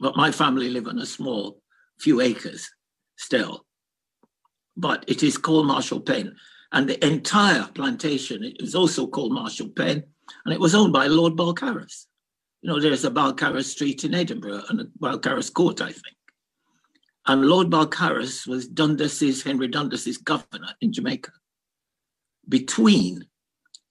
But 0.00 0.16
my 0.16 0.30
family 0.30 0.70
live 0.70 0.86
on 0.86 0.98
a 0.98 1.06
small 1.06 1.60
few 1.98 2.20
acres 2.20 2.70
still. 3.16 3.64
But 4.76 5.04
it 5.08 5.22
is 5.22 5.36
called 5.36 5.66
Marshall 5.66 6.00
Pen. 6.00 6.36
And 6.72 6.88
the 6.88 7.04
entire 7.04 7.66
plantation 7.74 8.44
is 8.60 8.74
also 8.74 9.06
called 9.06 9.32
Marshall 9.32 9.70
Pen. 9.70 10.04
And 10.44 10.54
it 10.54 10.60
was 10.60 10.74
owned 10.74 10.92
by 10.92 11.06
Lord 11.06 11.34
Balcarres. 11.34 12.06
You 12.62 12.70
know, 12.70 12.80
there's 12.80 13.04
a 13.04 13.10
Balcarres 13.10 13.64
Street 13.64 14.04
in 14.04 14.14
Edinburgh 14.14 14.62
and 14.68 14.80
a 14.80 14.84
Balcarres 15.00 15.52
Court, 15.52 15.80
I 15.80 15.92
think. 15.92 16.16
And 17.26 17.44
Lord 17.44 17.68
Balcarres 17.68 18.46
was 18.46 18.66
Dundas's, 18.66 19.42
Henry 19.42 19.68
Dundas's 19.68 20.18
governor 20.18 20.74
in 20.80 20.92
Jamaica 20.92 21.32
between 22.48 23.14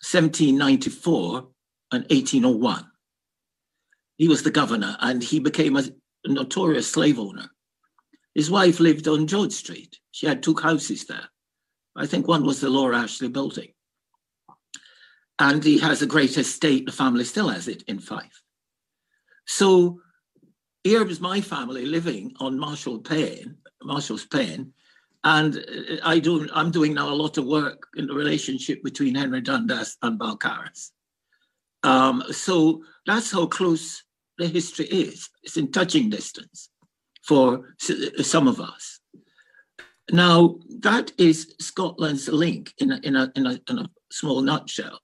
1794 0.02 1.48
and 1.92 2.04
1801 2.10 2.86
he 4.18 4.28
was 4.28 4.44
the 4.44 4.52
governor 4.52 4.98
and 5.00 5.24
he 5.24 5.40
became 5.40 5.78
a 5.78 5.84
notorious 6.26 6.90
slave 6.90 7.20
owner. 7.20 7.50
His 8.36 8.52
wife 8.52 8.80
lived 8.80 9.08
on 9.08 9.28
George 9.28 9.54
Street. 9.54 10.00
She 10.12 10.28
had 10.28 10.44
two 10.44 10.56
houses 10.56 11.06
there. 11.06 11.30
I 11.96 12.06
think 12.06 12.28
one 12.28 12.46
was 12.46 12.62
the 12.62 12.70
Laura 12.70 12.98
Ashley 12.98 13.30
building. 13.30 13.70
And 15.40 15.64
he 15.64 15.80
has 15.80 16.02
a 16.02 16.08
great 16.08 16.38
estate. 16.38 16.86
The 16.86 16.92
family 16.92 17.24
still 17.24 17.50
has 17.50 17.68
it 17.68 17.84
in 17.88 18.00
Fife. 18.00 18.44
So 19.46 20.00
here 20.84 21.08
is 21.08 21.20
my 21.20 21.42
family 21.42 21.86
living 21.86 22.34
on 22.40 22.60
Marshall 22.60 23.00
Payne, 23.00 23.58
Marshall's 23.84 24.26
Pen, 24.26 24.74
and 25.24 26.00
I 26.04 26.20
do. 26.20 26.48
I'm 26.54 26.72
doing 26.72 26.94
now 26.94 27.10
a 27.10 27.16
lot 27.16 27.38
of 27.38 27.46
work 27.46 27.88
in 27.96 28.08
the 28.08 28.14
relationship 28.14 28.84
between 28.84 29.16
Henry 29.16 29.42
Dundas 29.42 29.98
and 30.02 30.20
Balcarres. 30.20 30.92
Um, 31.84 32.24
so 32.32 32.84
that's 33.06 33.32
how 33.32 33.48
close 33.48 34.04
the 34.38 34.48
history 34.48 34.86
is. 34.86 35.30
It's 35.44 35.58
in 35.58 35.72
touching 35.72 36.10
distance 36.10 36.70
for 37.26 37.74
some 38.22 38.48
of 38.48 38.60
us. 38.60 39.00
Now, 40.12 40.60
that 40.80 41.12
is 41.18 41.56
Scotland's 41.60 42.30
link 42.30 42.74
in 42.78 42.92
a, 42.94 43.00
in 43.04 43.16
a, 43.16 43.32
in 43.36 43.46
a, 43.46 43.60
in 43.70 43.80
a 43.80 43.90
small 44.12 44.42
nutshell 44.42 45.00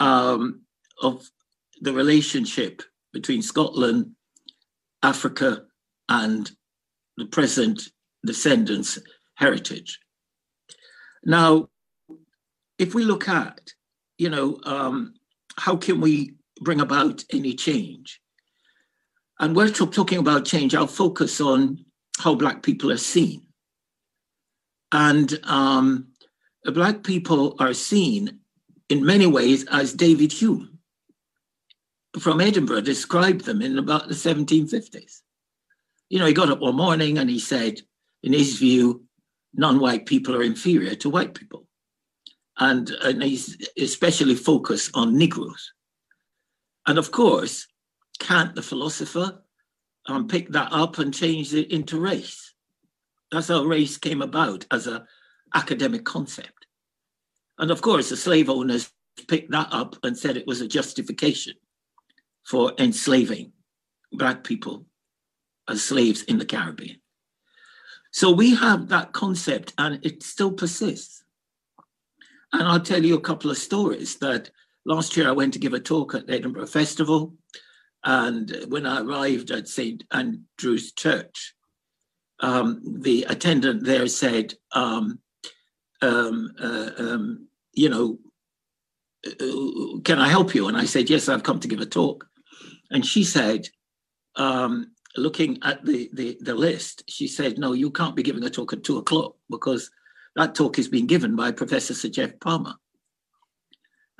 um, 0.00 0.62
of 1.00 1.26
the 1.80 1.92
relationship 1.92 2.82
between 3.12 3.40
Scotland, 3.40 4.12
Africa, 5.02 5.64
and 6.08 6.50
the 7.16 7.26
present 7.26 7.88
descendants' 8.26 8.98
heritage. 9.36 9.98
Now, 11.24 11.68
if 12.78 12.94
we 12.94 13.04
look 13.04 13.28
at, 13.28 13.72
you 14.18 14.28
know, 14.28 14.60
um, 14.64 15.14
how 15.56 15.76
can 15.76 16.00
we 16.00 16.34
bring 16.60 16.80
about 16.80 17.24
any 17.32 17.54
change? 17.54 18.20
And 19.40 19.54
we're 19.54 19.70
talking 19.70 20.18
about 20.18 20.44
change, 20.44 20.74
I'll 20.74 20.86
focus 20.86 21.40
on 21.40 21.84
how 22.18 22.34
Black 22.34 22.62
people 22.62 22.90
are 22.90 22.96
seen. 22.96 23.42
And 24.90 25.38
um, 25.44 26.08
Black 26.64 27.04
people 27.04 27.54
are 27.60 27.74
seen 27.74 28.40
in 28.88 29.04
many 29.04 29.26
ways 29.26 29.64
as 29.70 29.92
David 29.92 30.32
Hume 30.32 30.78
from 32.18 32.40
Edinburgh 32.40 32.80
described 32.80 33.44
them 33.44 33.62
in 33.62 33.78
about 33.78 34.08
the 34.08 34.14
1750s. 34.14 35.20
You 36.08 36.18
know, 36.18 36.26
he 36.26 36.32
got 36.32 36.50
up 36.50 36.60
one 36.60 36.76
morning 36.76 37.18
and 37.18 37.28
he 37.28 37.38
said, 37.38 37.80
in 38.22 38.32
his 38.32 38.58
view, 38.58 39.04
non 39.54 39.78
white 39.78 40.06
people 40.06 40.34
are 40.34 40.42
inferior 40.42 40.94
to 40.96 41.10
white 41.10 41.34
people. 41.34 41.66
And, 42.58 42.90
and 42.90 43.22
he's 43.22 43.56
especially 43.78 44.34
focused 44.34 44.90
on 44.94 45.16
Negroes. 45.16 45.72
And 46.86 46.98
of 46.98 47.12
course, 47.12 47.68
Kant, 48.18 48.54
the 48.54 48.62
philosopher, 48.62 49.42
um, 50.06 50.28
picked 50.28 50.52
that 50.52 50.72
up 50.72 50.98
and 50.98 51.12
changed 51.12 51.54
it 51.54 51.70
into 51.70 52.00
race. 52.00 52.54
That's 53.30 53.48
how 53.48 53.64
race 53.64 53.98
came 53.98 54.22
about 54.22 54.66
as 54.70 54.86
an 54.86 55.04
academic 55.54 56.04
concept. 56.04 56.66
And 57.58 57.70
of 57.70 57.82
course, 57.82 58.08
the 58.08 58.16
slave 58.16 58.48
owners 58.48 58.90
picked 59.28 59.50
that 59.50 59.68
up 59.70 59.96
and 60.02 60.16
said 60.16 60.36
it 60.36 60.46
was 60.46 60.60
a 60.60 60.68
justification 60.68 61.54
for 62.44 62.72
enslaving 62.78 63.52
Black 64.12 64.44
people 64.44 64.86
as 65.68 65.82
slaves 65.82 66.22
in 66.22 66.38
the 66.38 66.46
Caribbean. 66.46 66.98
So 68.10 68.30
we 68.30 68.54
have 68.54 68.88
that 68.88 69.12
concept 69.12 69.74
and 69.76 70.04
it 70.04 70.22
still 70.22 70.52
persists. 70.52 71.24
And 72.52 72.62
I'll 72.62 72.80
tell 72.80 73.04
you 73.04 73.16
a 73.16 73.20
couple 73.20 73.50
of 73.50 73.58
stories 73.58 74.16
that 74.16 74.50
last 74.86 75.16
year 75.16 75.28
I 75.28 75.32
went 75.32 75.52
to 75.52 75.58
give 75.58 75.74
a 75.74 75.80
talk 75.80 76.14
at 76.14 76.26
the 76.26 76.34
Edinburgh 76.34 76.68
Festival 76.68 77.34
and 78.04 78.64
when 78.68 78.86
I 78.86 79.00
arrived 79.00 79.50
at 79.50 79.68
St. 79.68 80.04
Andrew's 80.12 80.92
Church, 80.92 81.54
um, 82.40 82.80
the 83.00 83.24
attendant 83.28 83.84
there 83.84 84.06
said, 84.06 84.54
um, 84.72 85.18
um, 86.02 86.52
uh, 86.60 86.90
um, 86.98 87.48
you 87.74 87.88
know, 87.88 88.18
uh, 89.26 90.00
can 90.04 90.20
I 90.20 90.28
help 90.28 90.54
you? 90.54 90.68
And 90.68 90.76
I 90.76 90.84
said, 90.84 91.10
yes, 91.10 91.28
I've 91.28 91.42
come 91.42 91.58
to 91.60 91.68
give 91.68 91.80
a 91.80 91.86
talk. 91.86 92.26
And 92.90 93.04
she 93.04 93.24
said, 93.24 93.68
um, 94.36 94.92
looking 95.16 95.58
at 95.62 95.84
the, 95.84 96.08
the, 96.12 96.38
the 96.40 96.54
list, 96.54 97.02
she 97.08 97.26
said, 97.26 97.58
no, 97.58 97.72
you 97.72 97.90
can't 97.90 98.14
be 98.14 98.22
giving 98.22 98.44
a 98.44 98.50
talk 98.50 98.72
at 98.72 98.84
two 98.84 98.98
o'clock 98.98 99.34
because 99.50 99.90
that 100.36 100.54
talk 100.54 100.78
is 100.78 100.88
being 100.88 101.06
given 101.06 101.34
by 101.34 101.50
Professor 101.50 101.94
Sir 101.94 102.08
Geoff 102.08 102.38
Palmer. 102.40 102.74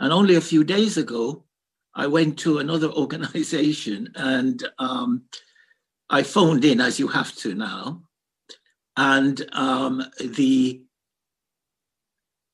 And 0.01 0.13
only 0.13 0.35
a 0.35 0.41
few 0.41 0.65
days 0.65 0.97
ago, 0.97 1.45
I 1.99 2.07
went 2.07 2.39
to 2.41 2.59
another 2.59 2.91
organization 3.05 4.13
and 4.15 4.67
um, 4.79 5.25
I 6.09 6.23
phoned 6.23 6.65
in, 6.65 6.81
as 6.81 6.99
you 6.99 7.09
have 7.09 7.35
to 7.37 7.55
now, 7.55 8.03
and 8.97 9.45
um, 9.53 10.03
the 10.21 10.81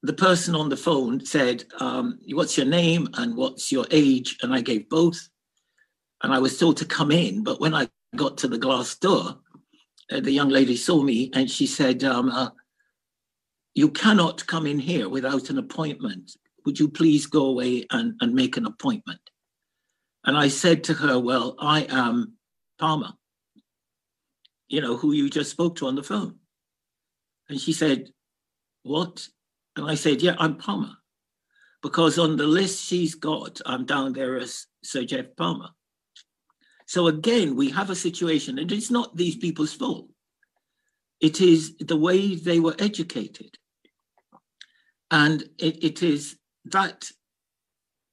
the 0.02 0.12
person 0.12 0.54
on 0.54 0.68
the 0.68 0.76
phone 0.76 1.24
said, 1.24 1.64
um, 1.78 2.18
"What's 2.32 2.56
your 2.56 2.66
name 2.66 3.08
and 3.14 3.36
what's 3.36 3.70
your 3.70 3.86
age?" 3.90 4.36
And 4.42 4.52
I 4.52 4.60
gave 4.60 4.88
both, 4.88 5.28
and 6.22 6.32
I 6.34 6.40
was 6.40 6.58
told 6.58 6.78
to 6.78 6.84
come 6.84 7.12
in. 7.12 7.44
But 7.44 7.60
when 7.60 7.74
I 7.74 7.88
got 8.16 8.36
to 8.38 8.48
the 8.48 8.58
glass 8.58 8.96
door, 8.96 9.38
uh, 10.10 10.20
the 10.20 10.32
young 10.32 10.48
lady 10.48 10.76
saw 10.76 11.02
me 11.02 11.30
and 11.34 11.50
she 11.50 11.66
said, 11.66 12.02
um, 12.02 12.28
uh, 12.30 12.50
"You 13.74 13.90
cannot 13.90 14.46
come 14.46 14.66
in 14.66 14.80
here 14.80 15.08
without 15.08 15.48
an 15.50 15.58
appointment. 15.58 16.36
Would 16.66 16.80
you 16.80 16.88
please 16.88 17.26
go 17.26 17.46
away 17.46 17.86
and, 17.92 18.14
and 18.20 18.34
make 18.34 18.56
an 18.56 18.66
appointment?" 18.66 19.20
And 20.24 20.36
I 20.36 20.48
said 20.48 20.84
to 20.84 20.94
her, 20.94 21.18
"Well, 21.18 21.54
I 21.58 21.86
am 21.88 22.34
Palmer." 22.78 23.14
you 24.68 24.80
know, 24.80 24.96
who 24.96 25.12
you 25.12 25.30
just 25.30 25.50
spoke 25.50 25.76
to 25.76 25.86
on 25.86 25.94
the 25.94 26.02
phone. 26.02 26.36
And 27.48 27.60
she 27.60 27.72
said, 27.72 28.10
What? 28.82 29.28
And 29.76 29.88
I 29.88 29.94
said, 29.94 30.22
Yeah, 30.22 30.34
I'm 30.38 30.56
Palmer. 30.56 30.96
Because 31.82 32.18
on 32.18 32.36
the 32.36 32.46
list 32.46 32.84
she's 32.84 33.14
got, 33.14 33.60
I'm 33.66 33.84
down 33.84 34.14
there 34.14 34.36
as 34.38 34.66
Sir 34.82 35.04
Geoff 35.04 35.26
Palmer. 35.36 35.68
So 36.86 37.06
again, 37.06 37.56
we 37.56 37.70
have 37.70 37.90
a 37.90 37.94
situation, 37.94 38.58
and 38.58 38.72
it's 38.72 38.90
not 38.90 39.16
these 39.16 39.36
people's 39.36 39.72
fault. 39.72 40.08
It 41.20 41.40
is 41.40 41.76
the 41.78 41.96
way 41.96 42.34
they 42.34 42.60
were 42.60 42.74
educated. 42.78 43.56
And 45.10 45.42
it, 45.58 45.84
it 45.84 46.02
is 46.02 46.36
that 46.66 47.10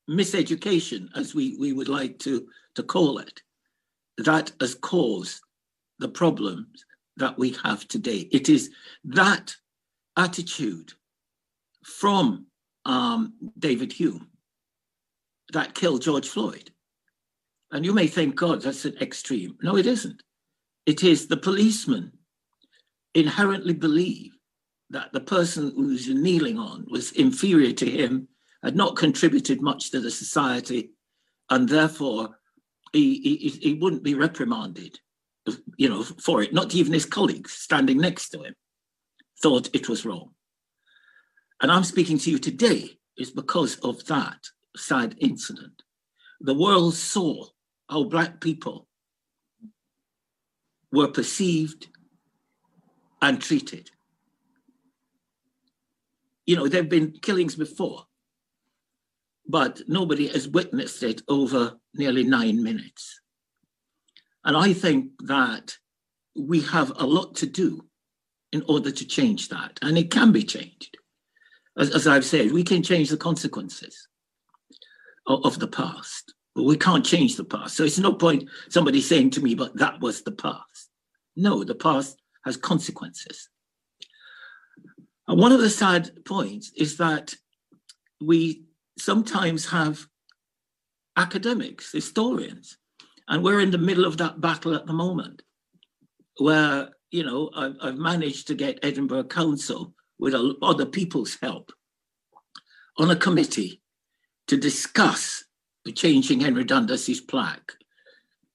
miseducation, 0.09 1.07
as 1.15 1.33
we, 1.35 1.55
we 1.57 1.73
would 1.73 1.89
like 1.89 2.19
to, 2.19 2.47
to 2.75 2.83
call 2.83 3.19
it, 3.19 3.41
that 4.17 4.51
has 4.59 4.75
caused 4.75 5.41
the 5.99 6.09
problems 6.09 6.85
that 7.17 7.37
we 7.37 7.55
have 7.63 7.87
today. 7.87 8.27
It 8.31 8.49
is 8.49 8.71
that 9.05 9.55
attitude 10.17 10.93
from 11.83 12.47
um, 12.85 13.33
David 13.57 13.93
Hume 13.93 14.27
that 15.53 15.75
killed 15.75 16.01
George 16.01 16.27
Floyd. 16.27 16.71
And 17.71 17.85
you 17.85 17.93
may 17.93 18.07
think, 18.07 18.35
God, 18.35 18.61
that's 18.61 18.85
an 18.85 18.95
extreme. 19.01 19.57
No, 19.61 19.77
it 19.77 19.85
isn't. 19.85 20.21
It 20.85 21.03
is 21.03 21.27
the 21.27 21.37
policeman 21.37 22.11
inherently 23.13 23.73
believe 23.73 24.31
that 24.89 25.13
the 25.13 25.21
person 25.21 25.71
who's 25.75 26.07
kneeling 26.09 26.57
on 26.57 26.85
was 26.89 27.11
inferior 27.13 27.71
to 27.73 27.89
him, 27.89 28.27
had 28.63 28.75
not 28.75 28.95
contributed 28.95 29.61
much 29.61 29.91
to 29.91 29.99
the 29.99 30.11
society, 30.11 30.91
and 31.49 31.67
therefore 31.67 32.37
he, 32.93 33.19
he, 33.19 33.49
he 33.49 33.73
wouldn't 33.73 34.03
be 34.03 34.15
reprimanded 34.15 34.99
you 35.77 35.89
know, 35.89 36.03
for 36.03 36.41
it. 36.41 36.53
Not 36.53 36.75
even 36.75 36.93
his 36.93 37.05
colleagues 37.05 37.53
standing 37.53 37.97
next 37.97 38.29
to 38.29 38.43
him 38.43 38.55
thought 39.41 39.73
it 39.73 39.89
was 39.89 40.05
wrong. 40.05 40.31
And 41.61 41.71
I'm 41.71 41.83
speaking 41.83 42.17
to 42.19 42.31
you 42.31 42.39
today 42.39 42.97
is 43.17 43.31
because 43.31 43.77
of 43.77 44.05
that 44.07 44.37
sad 44.75 45.15
incident. 45.19 45.83
The 46.39 46.53
world 46.53 46.95
saw 46.95 47.45
how 47.89 48.03
Black 48.05 48.41
people 48.41 48.87
were 50.91 51.07
perceived 51.07 51.87
and 53.21 53.39
treated. 53.41 53.91
You 56.45 56.55
know, 56.55 56.67
there 56.67 56.81
have 56.81 56.89
been 56.89 57.11
killings 57.21 57.55
before, 57.55 58.05
but 59.51 59.81
nobody 59.87 60.27
has 60.27 60.47
witnessed 60.47 61.03
it 61.03 61.21
over 61.27 61.73
nearly 61.93 62.23
nine 62.23 62.63
minutes. 62.63 63.19
And 64.45 64.55
I 64.55 64.71
think 64.71 65.11
that 65.25 65.77
we 66.35 66.61
have 66.61 66.93
a 66.95 67.05
lot 67.05 67.35
to 67.37 67.45
do 67.45 67.85
in 68.53 68.63
order 68.69 68.91
to 68.91 69.05
change 69.05 69.49
that. 69.49 69.77
And 69.81 69.97
it 69.97 70.09
can 70.09 70.31
be 70.31 70.43
changed. 70.43 70.97
As, 71.77 71.93
as 71.93 72.07
I've 72.07 72.23
said, 72.23 72.53
we 72.53 72.63
can 72.63 72.81
change 72.81 73.09
the 73.09 73.17
consequences 73.17 74.07
of, 75.27 75.45
of, 75.45 75.59
the 75.59 75.67
past, 75.67 76.33
but 76.55 76.63
we 76.63 76.77
can't 76.77 77.05
change 77.05 77.35
the 77.35 77.43
past. 77.43 77.75
So 77.75 77.83
it's 77.83 77.99
no 77.99 78.13
point 78.13 78.49
somebody 78.69 79.01
saying 79.01 79.31
to 79.31 79.41
me, 79.41 79.53
but 79.53 79.77
that 79.77 79.99
was 79.99 80.21
the 80.21 80.31
past. 80.31 80.89
No, 81.35 81.65
the 81.65 81.75
past 81.75 82.17
has 82.45 82.55
consequences. 82.55 83.49
And 85.27 85.39
one 85.39 85.51
of 85.51 85.59
the 85.59 85.69
sad 85.69 86.25
points 86.25 86.71
is 86.75 86.97
that 86.97 87.35
we 88.21 88.63
sometimes 89.03 89.69
have 89.69 90.07
academics, 91.17 91.91
historians, 91.91 92.77
and 93.27 93.43
we're 93.43 93.59
in 93.59 93.71
the 93.71 93.77
middle 93.77 94.05
of 94.05 94.17
that 94.17 94.41
battle 94.41 94.73
at 94.73 94.85
the 94.85 94.93
moment, 94.93 95.41
where, 96.37 96.89
you 97.11 97.23
know, 97.23 97.49
I've, 97.55 97.75
I've 97.81 97.97
managed 97.97 98.47
to 98.47 98.55
get 98.55 98.79
Edinburgh 98.83 99.25
Council 99.25 99.93
with 100.19 100.35
other 100.61 100.85
people's 100.85 101.37
help 101.41 101.71
on 102.97 103.09
a 103.09 103.15
committee 103.15 103.81
to 104.47 104.57
discuss 104.57 105.43
the 105.85 105.91
changing 105.91 106.41
Henry 106.41 106.63
Dundas's 106.63 107.21
plaque 107.21 107.73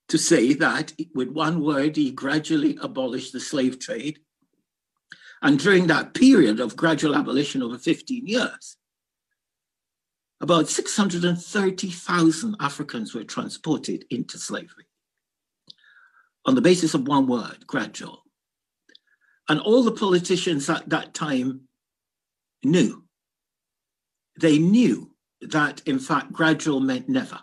to 0.08 0.18
say 0.18 0.54
that 0.54 0.92
with 1.14 1.28
one 1.28 1.62
word, 1.62 1.96
he 1.96 2.12
gradually 2.12 2.78
abolished 2.80 3.32
the 3.32 3.40
slave 3.40 3.78
trade. 3.78 4.20
And 5.42 5.58
during 5.58 5.88
that 5.88 6.14
period 6.14 6.60
of 6.60 6.76
gradual 6.76 7.16
abolition 7.16 7.62
over 7.62 7.78
15 7.78 8.26
years, 8.26 8.75
about 10.40 10.68
630,000 10.68 12.56
Africans 12.60 13.14
were 13.14 13.24
transported 13.24 14.04
into 14.10 14.38
slavery 14.38 14.86
on 16.44 16.54
the 16.54 16.60
basis 16.60 16.94
of 16.94 17.08
one 17.08 17.26
word, 17.26 17.66
gradual. 17.66 18.22
And 19.48 19.60
all 19.60 19.82
the 19.82 19.92
politicians 19.92 20.68
at 20.70 20.88
that 20.88 21.14
time 21.14 21.62
knew. 22.62 23.04
They 24.40 24.58
knew 24.58 25.10
that, 25.40 25.82
in 25.86 25.98
fact, 25.98 26.32
gradual 26.32 26.80
meant 26.80 27.08
never. 27.08 27.40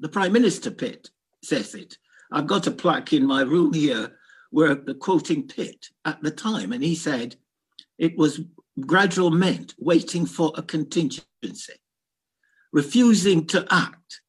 The 0.00 0.08
Prime 0.08 0.32
Minister 0.32 0.70
Pitt 0.70 1.10
says 1.42 1.74
it. 1.74 1.98
I've 2.30 2.46
got 2.46 2.66
a 2.66 2.72
plaque 2.72 3.12
in 3.12 3.26
my 3.26 3.42
room 3.42 3.72
here 3.72 4.16
where 4.50 4.74
the 4.74 4.94
quoting 4.94 5.46
Pitt 5.46 5.88
at 6.04 6.22
the 6.22 6.30
time, 6.30 6.72
and 6.72 6.82
he 6.82 6.94
said 6.94 7.36
it 7.98 8.16
was 8.16 8.40
gradual 8.80 9.30
meant 9.30 9.74
waiting 9.78 10.26
for 10.26 10.52
a 10.56 10.62
contingency, 10.62 11.74
refusing 12.72 13.46
to 13.46 13.66
act 13.70 14.20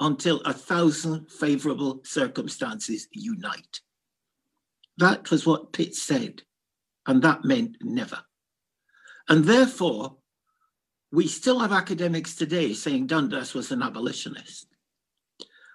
until 0.00 0.40
a 0.40 0.52
thousand 0.52 1.30
favorable 1.30 2.00
circumstances 2.04 3.08
unite. 3.12 3.80
That 4.98 5.30
was 5.30 5.46
what 5.46 5.72
Pitt 5.72 5.94
said, 5.94 6.42
and 7.06 7.22
that 7.22 7.44
meant 7.44 7.76
never. 7.82 8.20
And 9.28 9.44
therefore, 9.44 10.16
we 11.12 11.26
still 11.26 11.58
have 11.60 11.72
academics 11.72 12.34
today 12.34 12.72
saying 12.72 13.06
Dundas 13.06 13.54
was 13.54 13.70
an 13.70 13.82
abolitionist. 13.82 14.66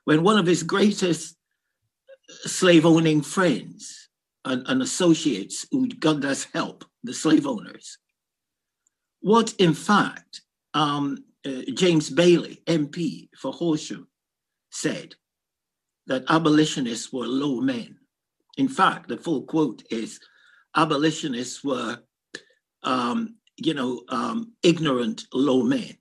When 0.04 0.24
one 0.24 0.38
of 0.38 0.46
his 0.46 0.64
greatest 0.64 1.36
slave 2.46 2.86
owning 2.86 3.22
friends 3.22 4.10
and, 4.44 4.66
and 4.68 4.82
associates 4.82 5.66
who 5.72 5.88
Dundas 5.88 6.48
help, 6.54 6.86
the 7.04 7.14
slave 7.14 7.48
owners, 7.48 7.98
what 9.22 9.54
in 9.58 9.74
fact 9.74 10.42
um, 10.74 11.24
uh, 11.46 11.62
James 11.74 12.10
Bailey, 12.10 12.62
MP 12.68 13.30
for 13.38 13.52
Horsham, 13.52 14.08
said 14.72 15.16
that 16.08 16.26
abolitionists 16.30 17.12
were 17.12 17.28
low 17.28 17.62
men. 17.62 17.98
In 18.58 18.68
fact, 18.68 19.08
the 19.08 19.18
full 19.18 19.44
quote 19.44 19.84
is 19.90 20.20
abolitionists 20.76 21.64
were, 21.64 22.00
um, 22.84 23.36
you 23.56 23.74
know, 23.74 24.04
um, 24.10 24.54
ignorant 24.64 25.26
low 25.34 25.64
men. 25.64 25.98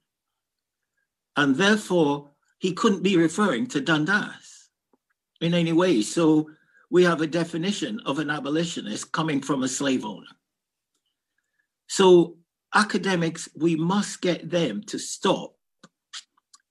And 1.36 1.54
therefore, 1.56 2.30
he 2.58 2.72
couldn't 2.72 3.02
be 3.02 3.16
referring 3.16 3.66
to 3.68 3.80
Dundas 3.80 4.70
in 5.40 5.54
any 5.54 5.72
way. 5.72 6.02
So 6.02 6.50
we 6.90 7.04
have 7.04 7.20
a 7.20 7.26
definition 7.26 8.00
of 8.06 8.18
an 8.18 8.30
abolitionist 8.30 9.12
coming 9.12 9.40
from 9.40 9.62
a 9.62 9.68
slave 9.68 10.04
owner. 10.04 10.26
So 11.88 12.38
academics, 12.74 13.48
we 13.56 13.76
must 13.76 14.20
get 14.20 14.50
them 14.50 14.82
to 14.84 14.98
stop 14.98 15.54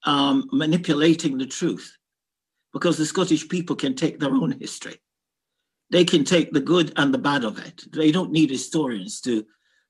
um, 0.06 0.48
manipulating 0.52 1.38
the 1.38 1.46
truth 1.46 1.98
because 2.74 2.98
the 2.98 3.06
Scottish 3.06 3.48
people 3.48 3.76
can 3.76 3.96
take 3.96 4.20
their 4.20 4.34
own 4.34 4.52
history. 4.60 5.02
They 5.92 6.06
can 6.06 6.24
take 6.24 6.52
the 6.52 6.60
good 6.60 6.94
and 6.98 7.14
the 7.14 7.18
bad 7.18 7.44
of 7.44 7.60
it. 7.60 7.84
They 7.92 8.12
don't 8.12 8.32
need 8.32 8.50
historians 8.50 9.22
to, 9.22 9.46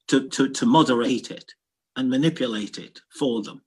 to, 0.07 0.27
to, 0.29 0.49
to 0.49 0.65
moderate 0.65 1.31
it. 1.31 1.53
and 1.95 2.09
manipulate 2.09 2.77
it 2.77 2.99
for 3.09 3.41
them. 3.41 3.61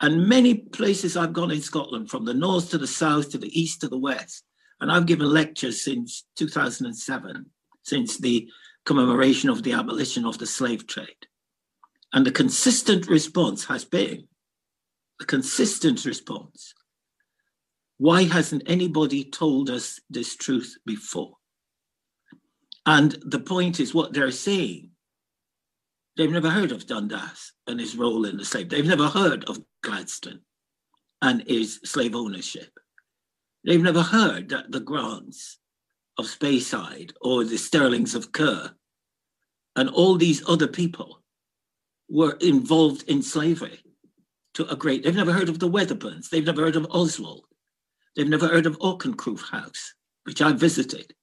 And 0.00 0.28
many 0.28 0.54
places 0.54 1.16
I've 1.16 1.32
gone 1.32 1.50
in 1.50 1.60
Scotland, 1.60 2.10
from 2.10 2.24
the 2.24 2.34
north 2.34 2.70
to 2.70 2.78
the 2.78 2.86
south 2.86 3.30
to 3.30 3.38
the 3.38 3.60
east 3.60 3.82
to 3.82 3.88
the 3.88 3.98
west, 3.98 4.44
and 4.80 4.90
I've 4.90 5.06
given 5.06 5.30
lectures 5.30 5.84
since 5.84 6.24
2007, 6.36 7.46
since 7.82 8.18
the 8.18 8.48
commemoration 8.90 9.48
of 9.48 9.62
the 9.62 9.72
abolition 9.72 10.24
of 10.26 10.38
the 10.38 10.46
slave 10.46 10.84
trade. 10.84 11.24
And 12.12 12.26
the 12.26 12.32
consistent 12.32 13.06
response 13.06 13.66
has 13.66 13.84
been 13.84 14.26
a 15.22 15.24
consistent 15.24 16.04
response. 16.04 16.74
Why 17.98 18.24
hasn't 18.24 18.64
anybody 18.66 19.22
told 19.22 19.70
us 19.70 20.00
this 20.10 20.34
truth 20.34 20.76
before? 20.84 21.34
And 22.84 23.16
the 23.24 23.38
point 23.38 23.78
is 23.78 23.94
what 23.94 24.12
they're 24.12 24.32
saying. 24.32 24.90
They've 26.16 26.32
never 26.32 26.50
heard 26.50 26.72
of 26.72 26.88
Dundas 26.88 27.52
and 27.68 27.78
his 27.78 27.96
role 27.96 28.24
in 28.24 28.38
the 28.38 28.44
slave. 28.44 28.70
They've 28.70 28.84
never 28.84 29.06
heard 29.06 29.44
of 29.44 29.60
Gladstone 29.84 30.40
and 31.22 31.44
his 31.46 31.78
slave 31.84 32.16
ownership. 32.16 32.72
They've 33.64 33.80
never 33.80 34.02
heard 34.02 34.48
that 34.48 34.72
the 34.72 34.80
grants 34.80 35.58
of 36.18 36.26
Speyside 36.26 37.12
or 37.20 37.44
the 37.44 37.54
Stirlings 37.54 38.16
of 38.16 38.32
Keir 38.32 38.72
and 39.76 39.88
all 39.88 40.16
these 40.16 40.42
other 40.48 40.66
people 40.66 41.22
were 42.08 42.36
involved 42.40 43.08
in 43.08 43.22
slavery 43.22 43.80
to 44.54 44.68
a 44.70 44.76
great, 44.76 45.04
they've 45.04 45.14
never 45.14 45.32
heard 45.32 45.48
of 45.48 45.58
the 45.58 45.70
Wedderburns, 45.70 46.28
they've 46.28 46.44
never 46.44 46.62
heard 46.62 46.76
of 46.76 46.86
Oswald, 46.90 47.44
they've 48.16 48.28
never 48.28 48.48
heard 48.48 48.66
of 48.66 48.78
Auchincruive 48.78 49.50
House, 49.50 49.94
which 50.24 50.42
I 50.42 50.52
visited. 50.52 51.14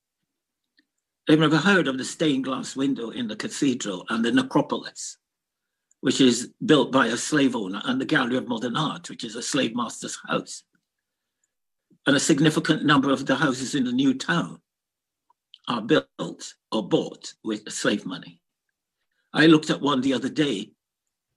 They've 1.27 1.37
never 1.37 1.57
heard 1.57 1.89
of 1.89 1.97
the 1.97 2.05
stained 2.05 2.45
glass 2.45 2.75
window 2.75 3.09
in 3.09 3.27
the 3.27 3.35
cathedral 3.35 4.05
and 4.09 4.23
the 4.23 4.31
necropolis, 4.31 5.17
which 5.99 6.21
is 6.21 6.53
built 6.65 6.91
by 6.91 7.07
a 7.07 7.17
slave 7.17 7.53
owner, 7.53 7.81
and 7.83 7.99
the 7.99 8.05
Gallery 8.05 8.37
of 8.37 8.47
Modern 8.47 8.77
Art, 8.77 9.09
which 9.09 9.25
is 9.25 9.35
a 9.35 9.41
slave 9.41 9.75
master's 9.75 10.17
house. 10.29 10.63
And 12.05 12.15
a 12.15 12.21
significant 12.21 12.85
number 12.85 13.11
of 13.11 13.25
the 13.25 13.35
houses 13.35 13.75
in 13.75 13.83
the 13.83 13.91
new 13.91 14.13
town 14.13 14.61
are 15.67 15.81
built 15.81 16.53
or 16.71 16.87
bought 16.87 17.33
with 17.43 17.69
slave 17.71 18.05
money. 18.05 18.41
I 19.33 19.47
looked 19.47 19.69
at 19.69 19.81
one 19.81 20.01
the 20.01 20.13
other 20.13 20.29
day 20.29 20.71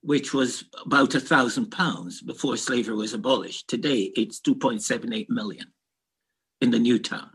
which 0.03 0.33
was 0.33 0.65
about 0.85 1.15
a 1.15 1.21
thousand 1.21 1.71
pounds 1.71 2.23
before 2.23 2.57
slavery 2.57 2.95
was 2.95 3.13
abolished. 3.13 3.69
Today, 3.69 4.13
it's 4.17 4.41
2.78 4.41 5.29
million 5.29 5.67
in 6.61 6.71
the 6.71 6.79
new 6.79 6.99
town. 6.99 7.31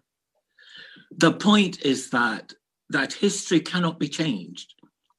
The 1.11 1.33
point 1.33 1.81
is 1.81 2.09
that 2.09 2.53
that 2.89 3.13
history 3.13 3.59
cannot 3.59 3.99
be 3.99 4.07
changed. 4.07 4.73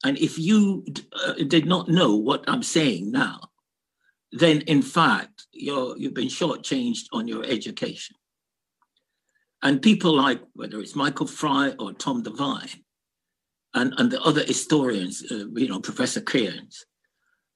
And 0.05 0.19
if 0.19 0.39
you 0.39 0.85
uh, 1.25 1.35
did 1.47 1.67
not 1.67 1.89
know 1.89 2.17
what 2.17 2.45
I'm 2.49 2.63
saying 2.63 3.11
now, 3.11 3.41
then 4.33 4.63
in 4.63 4.83
fact, 4.83 5.47
you're, 5.53 5.97
you've 5.97 6.15
been 6.15 6.29
shortchanged 6.29 7.05
on 7.13 7.29
your 7.29 7.45
education. 7.45 8.17
And 9.63 9.83
people 9.83 10.15
like, 10.15 10.41
whether 10.55 10.81
it's 10.81 10.95
Michael 10.95 11.27
Fry 11.27 11.71
or 11.79 11.93
Tom 11.93 12.23
Devine, 12.23 12.83
and, 13.75 13.93
and 13.99 14.11
the 14.11 14.23
other 14.23 14.43
historians, 14.43 15.25
uh, 15.31 15.47
you 15.55 15.69
know, 15.69 15.81
Professor 15.81 16.21
Cairns, 16.21 16.87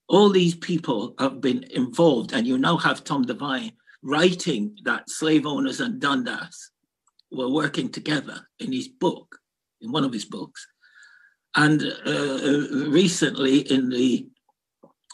all 0.08 0.28
these 0.28 0.54
people 0.54 1.14
have 1.18 1.40
been 1.40 1.64
involved, 1.70 2.32
and 2.32 2.46
you 2.46 2.58
now 2.58 2.76
have 2.76 3.04
Tom 3.04 3.22
Devine 3.22 3.72
writing 4.02 4.76
that 4.84 5.08
slave 5.08 5.46
owners 5.46 5.80
and 5.80 6.00
Dundas 6.00 6.72
were 7.30 7.48
working 7.48 7.88
together 7.90 8.46
in 8.58 8.72
his 8.72 8.88
book, 8.88 9.38
in 9.80 9.92
one 9.92 10.04
of 10.04 10.12
his 10.12 10.24
books. 10.24 10.66
And 11.54 11.82
uh, 11.82 12.88
recently 12.88 13.58
in 13.58 13.88
the, 13.88 14.26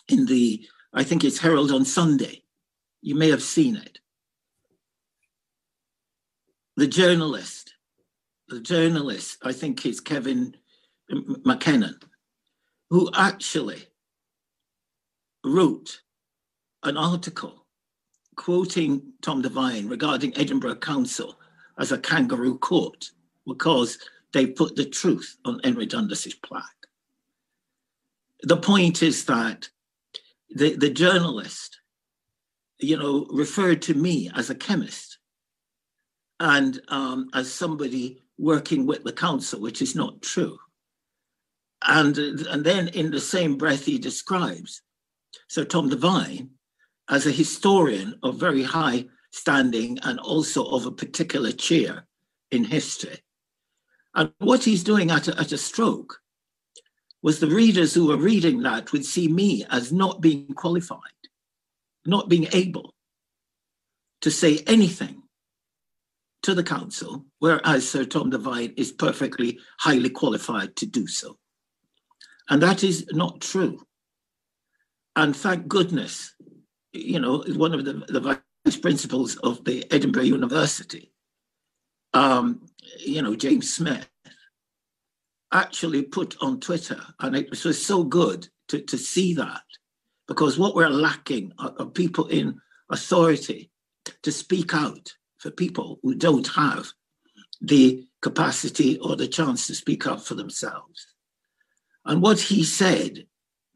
in 0.08 0.26
the, 0.26 0.66
I 0.94 1.04
think 1.04 1.24
it's 1.24 1.38
Herald 1.38 1.72
on 1.72 1.84
Sunday, 1.84 2.42
you 3.02 3.14
may 3.14 3.30
have 3.30 3.42
seen 3.42 3.76
it. 3.76 3.98
The 6.76 6.86
journalist, 6.86 7.72
the 8.48 8.60
journalist, 8.60 9.38
I 9.42 9.52
think 9.52 9.86
is 9.86 9.98
Kevin 9.98 10.54
McKinnon, 11.10 12.02
who 12.90 13.10
actually 13.14 13.86
wrote 15.42 16.02
an 16.82 16.98
article 16.98 17.64
quoting 18.36 19.14
Tom 19.22 19.40
Devine 19.40 19.88
regarding 19.88 20.36
Edinburgh 20.36 20.76
Council 20.76 21.38
as 21.78 21.92
a 21.92 21.98
kangaroo 21.98 22.58
court 22.58 23.10
because 23.46 23.98
they 24.34 24.46
put 24.46 24.76
the 24.76 24.84
truth 24.84 25.38
on 25.46 25.60
Henry 25.64 25.86
Dundas's 25.86 26.34
plaque. 26.34 26.64
The 28.42 28.58
point 28.58 29.02
is 29.02 29.24
that 29.24 29.70
the, 30.50 30.76
the 30.76 30.90
journalist, 30.90 31.80
you 32.78 32.98
know, 32.98 33.26
referred 33.30 33.80
to 33.82 33.94
me 33.94 34.30
as 34.34 34.50
a 34.50 34.54
chemist 34.54 35.15
and 36.40 36.80
um, 36.88 37.28
as 37.34 37.52
somebody 37.52 38.22
working 38.38 38.86
with 38.86 39.04
the 39.04 39.12
council, 39.12 39.60
which 39.60 39.80
is 39.80 39.94
not 39.94 40.22
true. 40.22 40.58
And, 41.86 42.16
and 42.18 42.64
then 42.64 42.88
in 42.88 43.10
the 43.10 43.20
same 43.20 43.56
breath, 43.56 43.84
he 43.84 43.98
describes 43.98 44.82
Sir 45.48 45.64
Tom 45.64 45.88
Devine 45.88 46.50
as 47.08 47.26
a 47.26 47.30
historian 47.30 48.18
of 48.22 48.40
very 48.40 48.62
high 48.62 49.06
standing 49.30 49.98
and 50.02 50.18
also 50.20 50.64
of 50.64 50.86
a 50.86 50.90
particular 50.90 51.52
chair 51.52 52.06
in 52.50 52.64
history. 52.64 53.18
And 54.14 54.32
what 54.38 54.64
he's 54.64 54.82
doing 54.82 55.10
at 55.10 55.28
a, 55.28 55.38
at 55.38 55.52
a 55.52 55.58
stroke 55.58 56.20
was 57.22 57.38
the 57.38 57.46
readers 57.48 57.92
who 57.92 58.06
were 58.06 58.16
reading 58.16 58.62
that 58.62 58.92
would 58.92 59.04
see 59.04 59.28
me 59.28 59.64
as 59.70 59.92
not 59.92 60.20
being 60.20 60.48
qualified, 60.54 61.00
not 62.06 62.28
being 62.28 62.48
able 62.52 62.94
to 64.22 64.30
say 64.30 64.62
anything 64.66 65.22
to 66.42 66.54
the 66.54 66.62
council, 66.62 67.24
whereas 67.38 67.88
Sir 67.88 68.04
Tom 68.04 68.30
Devine 68.30 68.72
is 68.76 68.92
perfectly 68.92 69.58
highly 69.78 70.10
qualified 70.10 70.76
to 70.76 70.86
do 70.86 71.06
so. 71.06 71.38
And 72.48 72.62
that 72.62 72.84
is 72.84 73.06
not 73.12 73.40
true. 73.40 73.84
And 75.16 75.34
thank 75.34 75.66
goodness, 75.66 76.34
you 76.92 77.18
know, 77.18 77.42
one 77.54 77.74
of 77.74 77.84
the, 77.84 78.04
the 78.08 78.20
vice 78.20 78.76
principals 78.76 79.36
of 79.36 79.64
the 79.64 79.84
Edinburgh 79.92 80.24
University, 80.24 81.12
um, 82.14 82.66
you 82.98 83.22
know, 83.22 83.34
James 83.34 83.74
Smith, 83.74 84.08
actually 85.52 86.02
put 86.02 86.36
on 86.40 86.60
Twitter, 86.60 87.00
and 87.20 87.34
it 87.36 87.50
was 87.50 87.84
so 87.84 88.04
good 88.04 88.48
to, 88.68 88.80
to 88.80 88.98
see 88.98 89.32
that, 89.34 89.62
because 90.28 90.58
what 90.58 90.74
we're 90.74 90.90
lacking 90.90 91.52
are, 91.58 91.74
are 91.78 91.86
people 91.86 92.26
in 92.26 92.60
authority 92.90 93.70
to 94.22 94.30
speak 94.30 94.74
out 94.74 95.12
for 95.38 95.50
people 95.50 95.98
who 96.02 96.14
don't 96.14 96.48
have 96.48 96.86
the 97.60 98.06
capacity 98.22 98.98
or 98.98 99.16
the 99.16 99.28
chance 99.28 99.66
to 99.66 99.74
speak 99.74 100.06
up 100.06 100.20
for 100.20 100.34
themselves. 100.34 101.06
And 102.04 102.22
what 102.22 102.40
he 102.40 102.64
said 102.64 103.26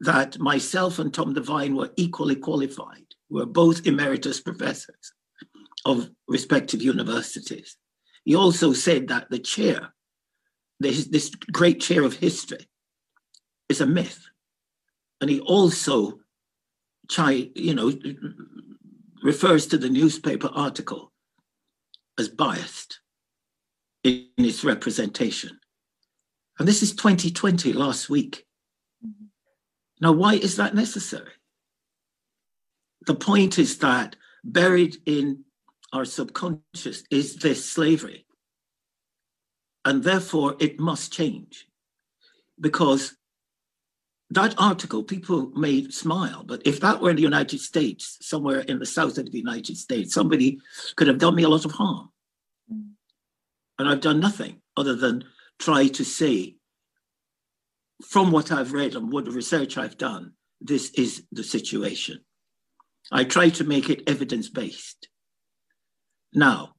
that 0.01 0.39
myself 0.39 0.99
and 0.99 1.13
Tom 1.13 1.33
Devine 1.33 1.75
were 1.75 1.91
equally 1.95 2.35
qualified. 2.35 3.05
We 3.29 3.39
were 3.39 3.45
both 3.45 3.85
emeritus 3.85 4.41
professors 4.41 5.13
of 5.85 6.09
respective 6.27 6.81
universities. 6.81 7.77
He 8.25 8.35
also 8.35 8.73
said 8.73 9.07
that 9.07 9.29
the 9.29 9.39
chair, 9.39 9.93
this, 10.79 11.05
this 11.05 11.29
great 11.29 11.79
chair 11.79 12.03
of 12.03 12.15
history, 12.15 12.67
is 13.69 13.81
a 13.81 13.85
myth. 13.85 14.25
And 15.21 15.29
he 15.29 15.39
also, 15.39 16.19
you 17.17 17.73
know, 17.75 17.93
refers 19.23 19.67
to 19.67 19.77
the 19.77 19.89
newspaper 19.89 20.49
article 20.53 21.10
as 22.19 22.29
biased 22.29 22.99
in 24.03 24.27
its 24.37 24.63
representation. 24.63 25.59
And 26.59 26.67
this 26.67 26.83
is 26.83 26.95
2020, 26.95 27.73
last 27.73 28.09
week. 28.09 28.45
Mm-hmm. 29.05 29.25
Now, 29.99 30.11
why 30.11 30.35
is 30.35 30.57
that 30.57 30.75
necessary? 30.75 31.31
The 33.07 33.15
point 33.15 33.57
is 33.57 33.79
that 33.79 34.15
buried 34.43 34.97
in 35.05 35.43
our 35.93 36.05
subconscious 36.05 37.03
is 37.09 37.35
this 37.37 37.69
slavery. 37.69 38.25
And 39.85 40.03
therefore, 40.03 40.55
it 40.59 40.79
must 40.79 41.11
change. 41.11 41.67
Because 42.59 43.15
that 44.31 44.55
article, 44.57 45.03
people 45.03 45.51
may 45.51 45.89
smile, 45.89 46.43
but 46.45 46.65
if 46.65 46.79
that 46.79 47.01
were 47.01 47.09
in 47.09 47.17
the 47.17 47.21
United 47.21 47.59
States, 47.59 48.17
somewhere 48.21 48.59
in 48.59 48.79
the 48.79 48.85
south 48.85 49.17
of 49.17 49.29
the 49.29 49.37
United 49.37 49.77
States, 49.77 50.13
somebody 50.13 50.59
could 50.95 51.07
have 51.07 51.17
done 51.17 51.35
me 51.35 51.43
a 51.43 51.49
lot 51.49 51.65
of 51.65 51.71
harm. 51.71 52.09
Mm. 52.71 52.91
And 53.77 53.89
I've 53.89 53.99
done 53.99 54.21
nothing 54.21 54.61
other 54.77 54.95
than 54.95 55.25
try 55.59 55.87
to 55.87 56.05
say 56.05 56.55
from 58.05 58.31
what 58.31 58.53
I've 58.53 58.71
read 58.71 58.95
and 58.95 59.11
what 59.11 59.27
research 59.27 59.77
I've 59.77 59.97
done, 59.97 60.31
this 60.61 60.91
is 60.91 61.23
the 61.33 61.43
situation. 61.43 62.21
I 63.11 63.25
try 63.25 63.49
to 63.49 63.65
make 63.65 63.89
it 63.89 64.03
evidence 64.07 64.49
based. 64.49 65.09
Now, 66.33 66.75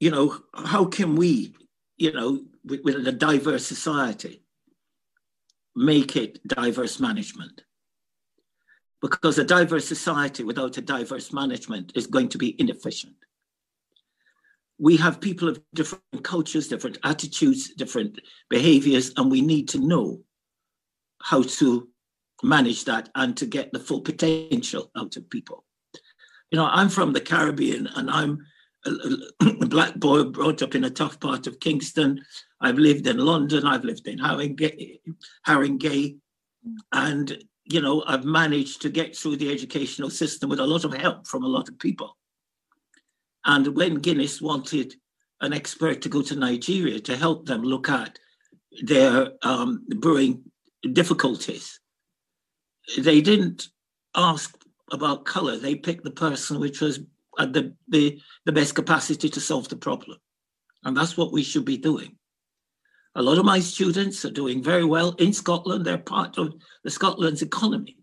you 0.00 0.10
know, 0.10 0.38
how 0.54 0.86
can 0.86 1.16
we, 1.16 1.54
you 1.98 2.12
know, 2.12 2.40
within 2.64 3.06
a 3.06 3.12
diverse 3.12 3.66
society, 3.66 4.42
make 5.76 6.16
it 6.16 6.40
diverse 6.48 6.98
management. 6.98 7.62
Because 9.02 9.38
a 9.38 9.44
diverse 9.44 9.86
society 9.86 10.42
without 10.42 10.78
a 10.78 10.80
diverse 10.80 11.32
management 11.32 11.92
is 11.94 12.06
going 12.06 12.30
to 12.30 12.38
be 12.38 12.58
inefficient. 12.58 13.14
We 14.78 14.96
have 14.96 15.20
people 15.20 15.48
of 15.48 15.60
different 15.74 16.24
cultures, 16.24 16.68
different 16.68 16.98
attitudes, 17.04 17.74
different 17.74 18.20
behaviors, 18.48 19.12
and 19.16 19.30
we 19.30 19.42
need 19.42 19.68
to 19.68 19.78
know 19.78 20.22
how 21.22 21.42
to 21.42 21.88
manage 22.42 22.84
that 22.84 23.10
and 23.14 23.36
to 23.36 23.46
get 23.46 23.72
the 23.72 23.78
full 23.78 24.00
potential 24.00 24.90
out 24.96 25.16
of 25.16 25.30
people. 25.30 25.64
You 26.50 26.58
know, 26.58 26.66
I'm 26.70 26.88
from 26.88 27.12
the 27.12 27.20
Caribbean 27.20 27.86
and 27.96 28.10
I'm 28.10 28.46
a 28.86 29.66
black 29.66 29.94
boy 29.96 30.24
brought 30.24 30.62
up 30.62 30.74
in 30.74 30.84
a 30.84 30.90
tough 30.90 31.20
part 31.20 31.46
of 31.46 31.60
Kingston. 31.60 32.24
I've 32.60 32.78
lived 32.78 33.06
in 33.06 33.18
London, 33.18 33.66
I've 33.66 33.84
lived 33.84 34.06
in 34.06 34.18
Haringey, 34.18 35.00
and 36.92 37.44
you 37.68 37.80
know, 37.80 38.04
I've 38.06 38.24
managed 38.24 38.82
to 38.82 38.90
get 38.90 39.16
through 39.16 39.36
the 39.36 39.52
educational 39.52 40.10
system 40.10 40.48
with 40.48 40.60
a 40.60 40.66
lot 40.66 40.84
of 40.84 40.94
help 40.94 41.26
from 41.26 41.42
a 41.42 41.48
lot 41.48 41.68
of 41.68 41.78
people. 41.78 42.16
And 43.44 43.76
when 43.76 43.96
Guinness 43.96 44.40
wanted 44.40 44.94
an 45.40 45.52
expert 45.52 46.02
to 46.02 46.08
go 46.08 46.22
to 46.22 46.36
Nigeria 46.36 47.00
to 47.00 47.16
help 47.16 47.46
them 47.46 47.62
look 47.62 47.88
at 47.88 48.18
their 48.82 49.32
um, 49.42 49.84
brewing 49.88 50.44
difficulties, 50.92 51.80
they 52.98 53.20
didn't 53.20 53.68
ask 54.14 54.56
about 54.92 55.24
color. 55.24 55.56
They 55.56 55.74
picked 55.74 56.04
the 56.04 56.10
person 56.10 56.60
which 56.60 56.80
was 56.80 57.00
at 57.38 57.52
the, 57.52 57.74
the, 57.88 58.20
the 58.44 58.52
best 58.52 58.74
capacity 58.74 59.28
to 59.28 59.40
solve 59.40 59.68
the 59.68 59.76
problem. 59.76 60.18
And 60.84 60.96
that's 60.96 61.16
what 61.16 61.32
we 61.32 61.42
should 61.42 61.64
be 61.64 61.76
doing. 61.76 62.16
A 63.14 63.22
lot 63.22 63.38
of 63.38 63.44
my 63.44 63.60
students 63.60 64.24
are 64.24 64.30
doing 64.30 64.62
very 64.62 64.84
well 64.84 65.12
in 65.12 65.32
Scotland. 65.32 65.84
They're 65.84 65.98
part 65.98 66.38
of 66.38 66.54
the 66.84 66.90
Scotland's 66.90 67.42
economy. 67.42 67.96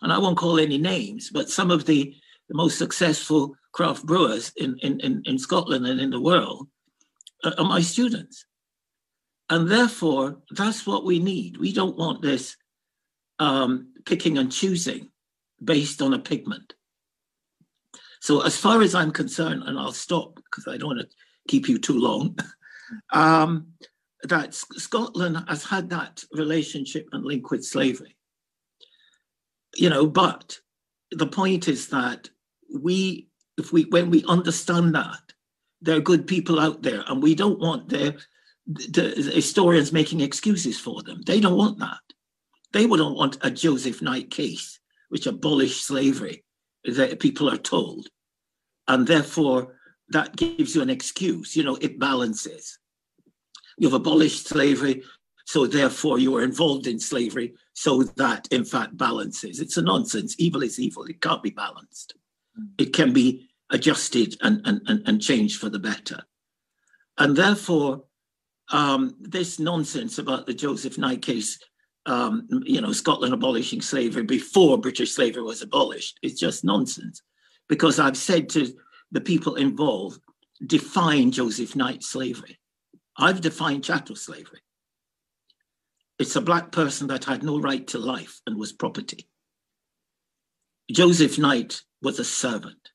And 0.00 0.12
I 0.12 0.18
won't 0.18 0.36
call 0.36 0.58
any 0.58 0.78
names, 0.78 1.30
but 1.30 1.50
some 1.50 1.70
of 1.70 1.86
the, 1.86 2.14
the 2.48 2.54
most 2.54 2.78
successful 2.78 3.56
craft 3.72 4.06
brewers 4.06 4.52
in, 4.56 4.78
in, 4.82 5.00
in, 5.00 5.22
in 5.24 5.38
Scotland 5.38 5.86
and 5.86 6.00
in 6.00 6.10
the 6.10 6.20
world 6.20 6.68
are, 7.44 7.54
are 7.58 7.64
my 7.64 7.80
students. 7.80 8.46
And 9.50 9.68
therefore, 9.68 10.38
that's 10.50 10.86
what 10.86 11.04
we 11.04 11.18
need. 11.18 11.56
We 11.56 11.72
don't 11.72 11.98
want 11.98 12.22
this 12.22 12.56
um, 13.38 13.92
picking 14.06 14.38
and 14.38 14.50
choosing 14.50 15.10
based 15.62 16.00
on 16.00 16.14
a 16.14 16.18
pigment. 16.18 16.74
So, 18.24 18.40
as 18.40 18.56
far 18.56 18.80
as 18.80 18.94
I'm 18.94 19.10
concerned, 19.10 19.64
and 19.66 19.78
I'll 19.78 19.92
stop 19.92 20.36
because 20.36 20.66
I 20.66 20.78
don't 20.78 20.96
want 20.96 21.00
to 21.00 21.16
keep 21.46 21.68
you 21.68 21.76
too 21.76 21.98
long, 21.98 22.38
um, 23.12 23.66
that 24.22 24.54
Scotland 24.54 25.44
has 25.46 25.62
had 25.62 25.90
that 25.90 26.24
relationship 26.32 27.06
and 27.12 27.22
link 27.22 27.50
with 27.50 27.66
slavery. 27.66 28.16
You 29.76 29.90
know, 29.90 30.06
but 30.06 30.58
the 31.10 31.26
point 31.26 31.68
is 31.68 31.88
that 31.88 32.30
we, 32.74 33.28
if 33.58 33.74
we, 33.74 33.84
when 33.90 34.08
we 34.08 34.24
understand 34.26 34.94
that, 34.94 35.34
there 35.82 35.98
are 35.98 36.10
good 36.10 36.26
people 36.26 36.58
out 36.58 36.80
there, 36.80 37.04
and 37.06 37.22
we 37.22 37.34
don't 37.34 37.60
want 37.60 37.90
the, 37.90 38.16
the 38.66 39.32
historians 39.34 39.92
making 39.92 40.22
excuses 40.22 40.80
for 40.80 41.02
them. 41.02 41.20
They 41.26 41.40
don't 41.40 41.58
want 41.58 41.78
that. 41.80 42.00
They 42.72 42.86
wouldn't 42.86 43.16
want 43.16 43.36
a 43.42 43.50
Joseph 43.50 44.00
Knight 44.00 44.30
case, 44.30 44.80
which 45.10 45.26
abolished 45.26 45.84
slavery, 45.84 46.42
that 46.86 47.20
people 47.20 47.50
are 47.50 47.58
told 47.58 48.08
and 48.88 49.06
therefore 49.06 49.74
that 50.08 50.36
gives 50.36 50.74
you 50.74 50.82
an 50.82 50.90
excuse. 50.90 51.56
You 51.56 51.64
know, 51.64 51.76
it 51.76 51.98
balances. 51.98 52.78
You've 53.78 53.94
abolished 53.94 54.48
slavery, 54.48 55.02
so 55.46 55.66
therefore 55.66 56.18
you 56.18 56.36
are 56.36 56.42
involved 56.42 56.86
in 56.86 57.00
slavery, 57.00 57.54
so 57.72 58.02
that 58.02 58.46
in 58.50 58.64
fact 58.64 58.96
balances. 58.96 59.60
It's 59.60 59.76
a 59.76 59.82
nonsense. 59.82 60.36
Evil 60.38 60.62
is 60.62 60.78
evil. 60.78 61.04
It 61.04 61.20
can't 61.20 61.42
be 61.42 61.50
balanced. 61.50 62.14
It 62.78 62.92
can 62.92 63.12
be 63.12 63.48
adjusted 63.70 64.36
and, 64.42 64.60
and, 64.64 64.80
and, 64.86 65.02
and 65.08 65.20
changed 65.20 65.58
for 65.58 65.68
the 65.68 65.78
better. 65.78 66.22
And 67.18 67.34
therefore, 67.34 68.04
um, 68.70 69.16
this 69.20 69.58
nonsense 69.58 70.18
about 70.18 70.46
the 70.46 70.54
Joseph 70.54 70.98
Knight 70.98 71.22
case, 71.22 71.58
um, 72.06 72.46
you 72.64 72.80
know, 72.80 72.92
Scotland 72.92 73.34
abolishing 73.34 73.80
slavery 73.80 74.22
before 74.22 74.78
British 74.78 75.12
slavery 75.12 75.42
was 75.42 75.62
abolished, 75.62 76.18
is 76.22 76.38
just 76.38 76.64
nonsense 76.64 77.22
because 77.68 77.98
I've 77.98 78.16
said 78.16 78.48
to 78.50 78.72
the 79.12 79.20
people 79.20 79.56
involved, 79.56 80.20
define 80.66 81.30
Joseph 81.30 81.76
Knight 81.76 82.02
slavery. 82.02 82.58
I've 83.16 83.40
defined 83.40 83.84
chattel 83.84 84.16
slavery. 84.16 84.60
It's 86.18 86.36
a 86.36 86.40
black 86.40 86.72
person 86.72 87.08
that 87.08 87.24
had 87.24 87.42
no 87.42 87.60
right 87.60 87.86
to 87.88 87.98
life 87.98 88.40
and 88.46 88.56
was 88.56 88.72
property. 88.72 89.28
Joseph 90.90 91.38
Knight 91.38 91.82
was 92.02 92.18
a 92.18 92.24
servant, 92.24 92.90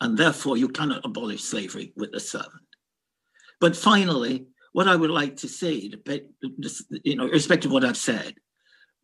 and 0.00 0.16
therefore 0.16 0.56
you 0.56 0.68
cannot 0.68 1.04
abolish 1.04 1.44
slavery 1.44 1.92
with 1.96 2.14
a 2.14 2.20
servant. 2.20 2.64
But 3.60 3.76
finally, 3.76 4.46
what 4.72 4.88
I 4.88 4.96
would 4.96 5.10
like 5.10 5.36
to 5.38 5.48
say, 5.48 5.90
you 7.04 7.16
know, 7.16 7.26
irrespective 7.26 7.70
of 7.70 7.72
what 7.72 7.84
I've 7.84 7.96
said, 7.96 8.34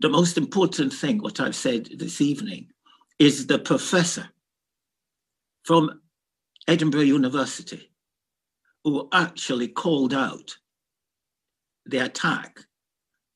the 0.00 0.08
most 0.08 0.38
important 0.38 0.92
thing, 0.92 1.18
what 1.18 1.40
I've 1.40 1.56
said 1.56 1.88
this 1.96 2.20
evening, 2.20 2.68
is 3.18 3.46
the 3.46 3.58
professor 3.58 4.28
from 5.64 6.00
Edinburgh 6.68 7.02
University 7.02 7.90
who 8.84 9.08
actually 9.12 9.68
called 9.68 10.12
out 10.12 10.56
the 11.86 11.98
attack 11.98 12.60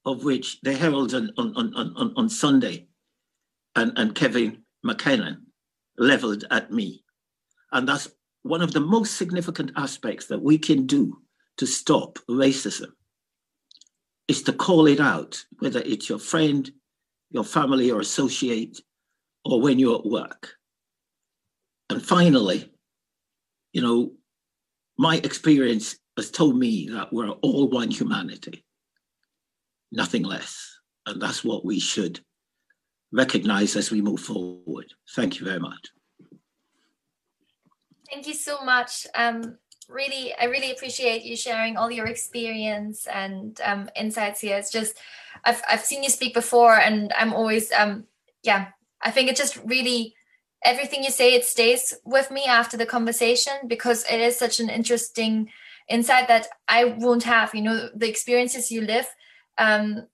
of 0.05 0.25
which 0.25 0.61
the 0.63 0.73
Herald 0.73 1.15
on, 1.15 1.33
on, 1.37 1.75
on, 1.75 2.15
on, 2.17 2.29
Sunday 2.29 2.87
and, 3.75 3.93
and 3.97 4.15
Kevin 4.15 4.63
McKinnon 4.85 5.39
leveled 5.99 6.45
at 6.51 6.71
me. 6.71 7.05
And 7.73 7.89
that's 7.89 8.09
one 8.43 8.63
of 8.63 8.73
the 8.73 8.81
most 8.81 9.17
significant 9.17 9.73
aspects 9.77 10.27
that 10.27 10.41
we 10.41 10.57
can 10.59 10.87
do 10.87 11.19
to 11.59 11.67
stop 11.67 12.19
racism 12.31 12.93
is 14.29 14.43
to 14.43 14.53
call 14.53 14.87
it 14.87 15.01
out, 15.01 15.43
whether 15.59 15.81
it's 15.81 16.09
your 16.09 16.19
friend, 16.19 16.71
your 17.31 17.45
family 17.45 17.91
or 17.91 18.01
associate, 18.01 18.81
or 19.45 19.61
when 19.61 19.79
you're 19.79 19.99
at 19.99 20.07
work. 20.07 20.58
And 21.91 22.03
finally, 22.03 22.71
you 23.73 23.83
know, 23.83 24.13
my 24.99 25.17
experience 25.17 25.97
has 26.17 26.31
told 26.31 26.57
me 26.57 26.89
that 26.91 27.13
we're 27.13 27.31
all 27.31 27.69
one 27.69 27.91
humanity, 27.91 28.65
nothing 29.93 30.23
less. 30.23 30.79
And 31.07 31.23
that's 31.23 31.45
what 31.45 31.65
we 31.65 31.81
should 31.81 32.21
recognize 33.13 33.77
as 33.77 33.91
we 33.91 34.03
move 34.03 34.21
forward. 34.21 34.93
Thank 35.15 35.41
you 35.41 35.47
very 35.47 35.61
much. 35.61 35.89
Thank 38.11 38.27
you 38.27 38.35
so 38.35 38.63
much. 38.65 39.07
Um, 39.15 39.59
really, 39.89 40.35
I 40.35 40.45
really 40.45 40.73
appreciate 40.73 41.25
you 41.25 41.37
sharing 41.37 41.77
all 41.77 41.91
your 41.91 42.07
experience 42.07 43.07
and 43.07 43.59
um, 43.65 43.89
insights 43.97 44.41
here. 44.41 44.59
It's 44.59 44.71
just, 44.71 44.99
I've, 45.45 45.63
I've 45.71 45.85
seen 45.85 46.03
you 46.03 46.11
speak 46.11 46.35
before 46.35 46.79
and 46.79 47.13
I'm 47.17 47.33
always, 47.33 47.73
um, 47.73 48.05
yeah, 48.43 48.69
I 49.01 49.11
think 49.11 49.31
it 49.31 49.37
just 49.37 49.57
really 49.65 50.15
everything 50.65 51.05
you 51.05 51.11
say 51.11 51.35
it 51.35 51.45
stays 51.45 51.95
with 52.05 52.31
me 52.31 52.45
after 52.45 52.77
the 52.77 52.87
conversation 52.87 53.53
because 53.67 54.05
it 54.11 54.21
is 54.21 54.39
such 54.39 54.61
an 54.61 54.69
interesting 54.69 55.51
insight 55.89 56.29
that 56.29 56.49
I 56.67 56.85
won't 56.85 57.25
have. 57.25 57.55
You 57.55 57.63
know, 57.63 57.89
the 57.95 58.09
experiences 58.09 58.71
you 58.71 58.83
live, 58.83 59.07
um, 59.57 60.07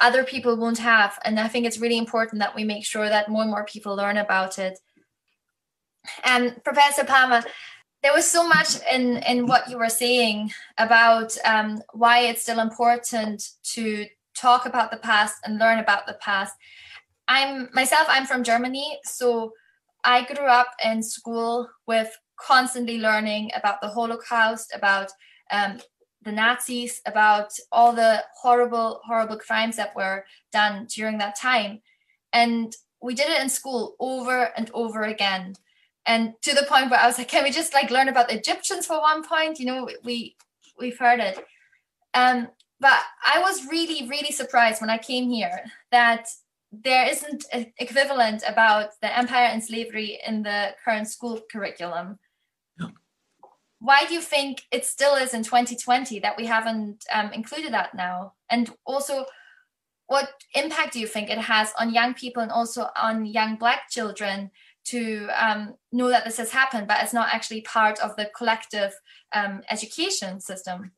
other 0.00 0.24
people 0.24 0.56
won't 0.56 0.78
have, 0.78 1.18
and 1.24 1.40
I 1.40 1.48
think 1.48 1.66
it's 1.66 1.78
really 1.78 1.98
important 1.98 2.40
that 2.40 2.54
we 2.54 2.64
make 2.64 2.84
sure 2.84 3.08
that 3.08 3.28
more 3.28 3.42
and 3.42 3.50
more 3.50 3.64
people 3.64 3.96
learn 3.96 4.18
about 4.18 4.58
it. 4.58 4.78
And 6.24 6.62
Professor 6.62 7.04
Palmer, 7.04 7.42
there 8.02 8.12
was 8.12 8.30
so 8.30 8.46
much 8.46 8.76
in 8.92 9.18
in 9.24 9.46
what 9.46 9.68
you 9.68 9.78
were 9.78 9.88
saying 9.88 10.52
about 10.78 11.36
um, 11.44 11.82
why 11.92 12.20
it's 12.20 12.42
still 12.42 12.60
important 12.60 13.50
to 13.74 14.06
talk 14.36 14.66
about 14.66 14.90
the 14.90 14.98
past 14.98 15.36
and 15.44 15.58
learn 15.58 15.78
about 15.78 16.06
the 16.06 16.14
past 16.14 16.54
I'm 17.28 17.68
myself, 17.72 18.06
I'm 18.08 18.26
from 18.26 18.42
Germany. 18.42 18.98
So 19.04 19.52
I 20.04 20.24
grew 20.24 20.46
up 20.46 20.68
in 20.84 21.02
school 21.02 21.68
with 21.86 22.16
constantly 22.40 22.98
learning 22.98 23.50
about 23.54 23.80
the 23.80 23.88
Holocaust, 23.88 24.72
about 24.74 25.10
um, 25.50 25.78
the 26.22 26.32
Nazis, 26.32 27.00
about 27.06 27.52
all 27.70 27.92
the 27.92 28.24
horrible, 28.40 29.00
horrible 29.04 29.36
crimes 29.36 29.76
that 29.76 29.94
were 29.94 30.24
done 30.52 30.86
during 30.94 31.18
that 31.18 31.38
time. 31.38 31.80
And 32.32 32.74
we 33.02 33.14
did 33.14 33.28
it 33.28 33.40
in 33.42 33.48
school 33.48 33.96
over 34.00 34.50
and 34.56 34.70
over 34.72 35.02
again. 35.02 35.54
And 36.06 36.34
to 36.42 36.54
the 36.54 36.66
point 36.68 36.90
where 36.90 37.00
I 37.00 37.06
was 37.06 37.18
like, 37.18 37.28
can 37.28 37.44
we 37.44 37.50
just 37.50 37.74
like 37.74 37.90
learn 37.90 38.08
about 38.08 38.28
the 38.28 38.38
Egyptians 38.38 38.86
for 38.86 39.00
one 39.00 39.22
point? 39.22 39.58
You 39.58 39.66
know, 39.66 39.88
we 40.04 40.36
we've 40.78 40.98
heard 40.98 41.20
it. 41.20 41.44
Um, 42.14 42.48
but 42.80 42.98
I 43.26 43.40
was 43.40 43.66
really, 43.66 44.08
really 44.08 44.32
surprised 44.32 44.80
when 44.80 44.90
I 44.90 44.98
came 44.98 45.28
here 45.28 45.64
that 45.90 46.28
there 46.72 47.08
isn't 47.08 47.44
an 47.52 47.72
equivalent 47.78 48.42
about 48.46 48.90
the 49.00 49.16
empire 49.16 49.46
and 49.46 49.64
slavery 49.64 50.20
in 50.26 50.42
the 50.42 50.74
current 50.84 51.08
school 51.08 51.40
curriculum. 51.50 52.18
Yeah. 52.78 52.88
Why 53.80 54.04
do 54.06 54.14
you 54.14 54.20
think 54.20 54.62
it 54.70 54.84
still 54.84 55.14
is 55.14 55.34
in 55.34 55.42
2020 55.42 56.18
that 56.20 56.36
we 56.36 56.46
haven't 56.46 57.04
um, 57.12 57.32
included 57.32 57.72
that 57.72 57.94
now? 57.94 58.34
And 58.50 58.70
also, 58.84 59.24
what 60.08 60.30
impact 60.54 60.94
do 60.94 61.00
you 61.00 61.06
think 61.06 61.30
it 61.30 61.38
has 61.38 61.72
on 61.78 61.92
young 61.94 62.14
people 62.14 62.42
and 62.42 62.52
also 62.52 62.88
on 63.00 63.24
young 63.24 63.56
black 63.56 63.88
children 63.90 64.50
to 64.86 65.28
um, 65.38 65.74
know 65.92 66.08
that 66.08 66.24
this 66.24 66.38
has 66.38 66.50
happened, 66.50 66.88
but 66.88 67.02
it's 67.02 67.12
not 67.12 67.28
actually 67.32 67.60
part 67.62 67.98
of 68.00 68.16
the 68.16 68.30
collective 68.36 68.92
um, 69.32 69.62
education 69.70 70.40
system? 70.40 70.92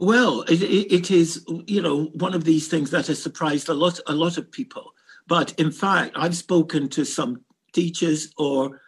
Well, 0.00 0.42
it, 0.48 0.62
it 0.62 1.10
is, 1.10 1.44
you 1.66 1.82
know, 1.82 2.06
one 2.14 2.32
of 2.32 2.44
these 2.44 2.68
things 2.68 2.90
that 2.90 3.08
has 3.08 3.22
surprised 3.22 3.68
a 3.68 3.74
lot, 3.74 4.00
a 4.06 4.14
lot 4.14 4.38
of 4.38 4.50
people. 4.50 4.94
But 5.28 5.52
in 5.60 5.70
fact, 5.70 6.12
I've 6.16 6.34
spoken 6.34 6.88
to 6.88 7.04
some 7.04 7.44
teachers, 7.74 8.32
or, 8.38 8.80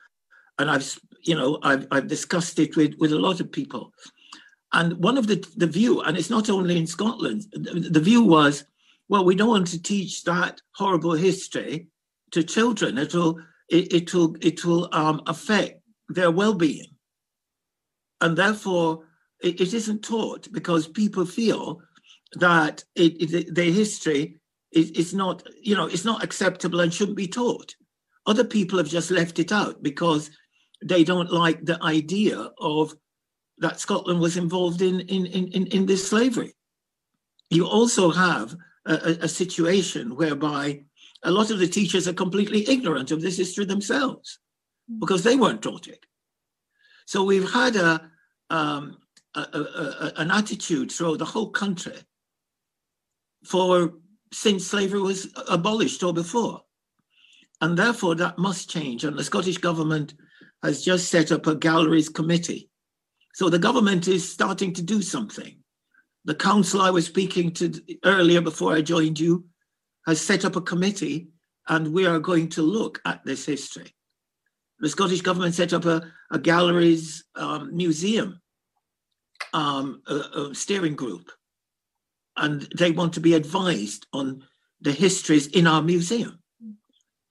and 0.59 0.70
I've, 0.70 0.98
you 1.20 1.35
know, 1.35 1.59
I've, 1.62 1.87
I've 1.90 2.09
discussed 2.09 2.59
it 2.59 2.77
with 2.77 2.94
with 2.98 3.12
a 3.12 3.18
lot 3.18 3.40
of 3.40 3.53
people. 3.53 3.92
And 4.72 4.94
one 5.05 5.18
of 5.18 5.27
the 5.27 5.46
the 5.55 5.66
view, 5.66 6.01
and 6.01 6.16
it's 6.16 6.31
not 6.31 6.48
only 6.48 6.79
in 6.79 6.87
Scotland, 6.87 7.44
the 7.53 8.01
view 8.01 8.22
was, 8.22 8.64
well, 9.11 9.27
we 9.27 9.35
don't 9.35 9.48
want 9.48 9.66
to 9.68 9.83
teach 9.83 10.25
that 10.25 10.62
horrible 10.75 11.12
history 11.12 11.88
to 12.31 12.42
children. 12.42 12.96
It 12.96 13.14
will 13.14 13.38
it, 13.68 13.92
it 13.92 14.14
will 14.14 14.35
it 14.40 14.64
will 14.64 14.88
um, 14.92 15.20
affect 15.27 15.83
their 16.09 16.31
well-being, 16.31 16.96
and 18.22 18.35
therefore 18.35 19.05
it, 19.42 19.61
it 19.61 19.74
isn't 19.74 20.02
taught 20.02 20.50
because 20.52 20.87
people 20.88 21.26
feel 21.26 21.83
that 22.35 22.85
it, 22.94 23.35
it, 23.35 23.55
their 23.55 23.70
history 23.70 24.40
is, 24.72 24.90
is 24.92 25.14
not, 25.14 25.42
you 25.61 25.74
know, 25.74 25.87
it's 25.87 26.05
not 26.05 26.24
acceptable 26.24 26.81
and 26.81 26.92
shouldn't 26.92 27.16
be 27.16 27.26
taught. 27.26 27.74
Other 28.26 28.44
people 28.44 28.78
have 28.78 28.88
just 28.88 29.11
left 29.11 29.38
it 29.38 29.52
out 29.52 29.83
because 29.83 30.31
they 30.85 31.05
don't 31.05 31.33
like 31.33 31.64
the 31.64 31.83
idea 31.83 32.50
of 32.59 32.94
that 33.59 33.81
Scotland 33.81 34.20
was 34.20 34.37
involved 34.37 34.83
in 34.83 35.00
in 35.00 35.26
in, 35.26 35.66
in 35.68 35.87
this 35.87 36.09
slavery. 36.09 36.55
You 37.50 37.66
also 37.66 38.11
have 38.11 38.57
a, 38.87 39.18
a 39.22 39.28
situation 39.28 40.16
whereby 40.16 40.85
a 41.22 41.31
lot 41.31 41.50
of 41.50 41.59
the 41.59 41.68
teachers 41.68 42.09
are 42.09 42.12
completely 42.12 42.68
ignorant 42.68 43.11
of 43.11 43.20
this 43.20 43.37
history 43.37 43.64
themselves 43.64 44.38
because 44.98 45.22
they 45.22 45.37
weren't 45.37 45.62
taught 45.62 45.87
it. 45.87 46.05
So 47.07 47.22
we've 47.22 47.50
had 47.50 47.76
a, 47.76 48.11
um, 48.50 48.98
a, 49.35 49.40
a, 49.40 50.12
an 50.16 50.31
attitude 50.31 50.92
throughout 50.92 51.18
the 51.18 51.25
whole 51.25 51.51
country 51.51 51.97
for 53.45 53.95
since 54.33 54.66
slavery 54.66 55.01
was 55.01 55.29
abolished 55.49 56.03
or 56.03 56.12
before. 56.12 56.62
And 57.61 57.79
therefore, 57.79 58.14
that 58.16 58.38
must 58.38 58.71
change. 58.71 59.05
And 59.05 59.16
the 59.16 59.25
Scottish 59.25 59.59
government 59.59 60.14
has 60.62 60.85
just 60.85 61.09
set 61.09 61.31
up 61.31 61.47
a 61.47 61.55
galleries 61.55 62.09
committee. 62.09 62.71
So 63.35 63.49
the 63.49 63.59
government 63.59 64.09
is 64.09 64.31
starting 64.31 64.73
to 64.75 64.83
do 64.83 65.01
something. 65.01 65.59
The 66.25 66.35
council 66.35 66.81
I 66.81 66.90
was 66.90 67.07
speaking 67.07 67.53
to 67.53 67.73
earlier 68.05 68.40
before 68.40 68.75
I 68.75 68.83
joined 68.83 69.18
you 69.18 69.47
has 70.07 70.21
set 70.21 70.45
up 70.45 70.57
a 70.57 70.61
committee, 70.61 71.29
and 71.68 71.92
we 71.92 72.07
are 72.07 72.18
going 72.18 72.49
to 72.51 72.62
look 72.62 73.01
at 73.07 73.25
this 73.25 73.47
history. 73.47 73.95
The 74.81 74.88
Scottish 74.88 75.21
government 75.21 75.55
set 75.55 75.73
up 75.73 75.85
a, 75.85 76.03
a 76.33 76.38
galleries 76.38 77.25
um, 77.37 77.75
museum 77.75 78.41
um, 79.52 80.02
a, 80.07 80.14
a 80.14 80.55
steering 80.55 80.94
group, 80.94 81.31
and 82.37 82.68
they 82.76 82.90
want 82.90 83.12
to 83.14 83.20
be 83.20 83.35
advised 83.35 84.07
on 84.12 84.42
the 84.81 84.92
histories 84.92 85.46
in 85.48 85.66
our 85.66 85.83
museum 85.83 86.38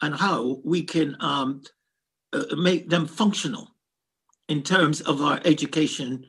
and 0.01 0.15
how 0.15 0.59
we 0.63 0.83
can 0.83 1.15
um, 1.19 1.61
uh, 2.33 2.55
make 2.55 2.89
them 2.89 3.05
functional 3.05 3.75
in 4.49 4.63
terms 4.63 5.01
of 5.01 5.21
our 5.21 5.39
education 5.45 6.25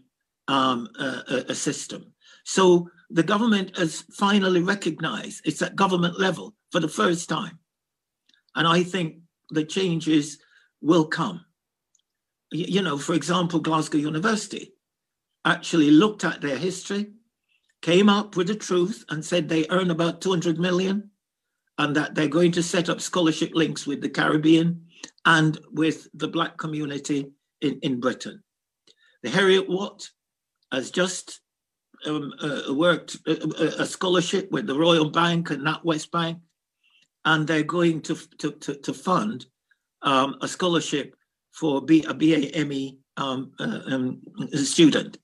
um, 0.49 0.89
uh, 0.99 1.23
uh, 1.49 1.55
system. 1.55 2.13
So 2.45 2.89
the 3.11 3.23
government 3.23 3.77
has 3.77 4.05
finally 4.13 4.63
recognized 4.63 5.43
it's 5.45 5.63
at 5.63 5.77
government 5.77 6.19
level 6.19 6.55
for 6.71 6.81
the 6.81 6.89
first 6.89 7.29
time. 7.29 7.59
And 8.55 8.67
I 8.67 8.83
think 8.83 9.19
the 9.51 9.65
changes 9.65 10.39
will 10.81 11.07
come. 11.07 11.45
You 12.51 12.83
know, 12.83 12.99
for 12.99 13.15
example, 13.15 13.61
Glasgow 13.61 13.99
University 13.99 14.72
actually 15.45 15.91
looked 15.91 16.25
at 16.25 16.41
their 16.41 16.57
history, 16.57 17.13
came 17.81 18.09
up 18.09 18.37
with 18.37 18.47
the 18.47 18.55
truth, 18.55 19.05
and 19.09 19.25
said 19.25 19.49
they 19.49 19.67
earn 19.71 19.91
about 19.91 20.21
200 20.21 20.59
million 20.59 21.11
and 21.79 21.97
that 21.97 22.15
they're 22.15 22.29
going 22.29 22.53
to 22.53 22.63
set 22.63 22.89
up 22.89 23.01
scholarship 23.01 23.51
links 23.55 23.87
with 23.87 24.01
the 24.01 24.09
Caribbean 24.09 24.87
and 25.25 25.59
with 25.73 26.09
the 26.15 26.29
Black 26.29 26.57
community 26.59 27.33
in, 27.61 27.79
in 27.83 28.01
Britain. 28.01 28.43
The 29.23 29.31
Heriot-Watt 29.31 30.09
has 30.71 30.91
just 30.91 31.41
um, 32.07 32.33
uh, 32.41 32.75
worked 32.75 33.17
a, 33.27 33.43
uh, 33.43 33.47
uh, 33.59 33.83
a, 33.83 33.87
scholarship 33.87 34.51
with 34.51 34.67
the 34.67 34.79
Royal 34.79 35.11
Bank 35.11 35.51
and 35.51 35.65
NatWest 35.65 36.11
Bank, 36.11 36.39
and 37.25 37.47
they're 37.47 37.63
going 37.63 38.01
to, 38.03 38.17
to, 38.39 38.51
to, 38.53 38.75
to 38.75 38.93
fund 38.93 39.47
um, 40.03 40.37
a 40.41 40.49
scholarship 40.49 41.15
for 41.53 41.81
B, 41.81 42.05
a 42.09 42.15
BAME 42.15 42.99
um, 43.17 43.53
uh, 43.61 43.81
um, 43.87 44.21
student 44.55 45.19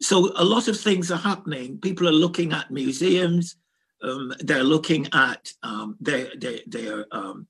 so 0.00 0.32
a 0.36 0.44
lot 0.44 0.68
of 0.68 0.78
things 0.78 1.10
are 1.10 1.18
happening. 1.18 1.78
People 1.78 2.08
are 2.08 2.12
looking 2.12 2.52
at 2.52 2.70
museums. 2.70 3.56
Um, 4.02 4.32
they're 4.40 4.64
looking 4.64 5.08
at 5.12 5.52
um, 5.62 5.96
their 6.00 6.28
their, 6.36 6.60
their 6.66 7.06
um, 7.10 7.46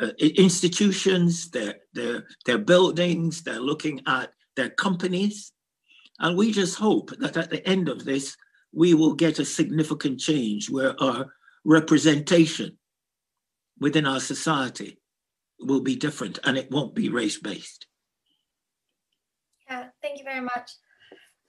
uh, 0.00 0.10
institutions, 0.18 1.50
their 1.50 1.76
their 1.92 2.26
their 2.44 2.58
buildings. 2.58 3.42
They're 3.42 3.60
looking 3.60 4.00
at 4.06 4.32
their 4.56 4.70
companies, 4.70 5.52
and 6.18 6.36
we 6.36 6.50
just 6.50 6.76
hope 6.76 7.10
that 7.18 7.36
at 7.36 7.50
the 7.50 7.66
end 7.68 7.88
of 7.88 8.04
this, 8.04 8.36
we 8.72 8.94
will 8.94 9.14
get 9.14 9.38
a 9.38 9.44
significant 9.44 10.18
change 10.18 10.68
where 10.68 11.00
our 11.00 11.32
representation 11.64 12.78
within 13.78 14.06
our 14.06 14.20
society 14.20 14.98
will 15.60 15.80
be 15.80 15.94
different, 15.94 16.40
and 16.42 16.58
it 16.58 16.70
won't 16.72 16.96
be 16.96 17.08
race 17.08 17.38
based. 17.38 17.86
Yeah, 19.70 19.86
thank 20.02 20.18
you 20.18 20.24
very 20.24 20.40
much. 20.40 20.72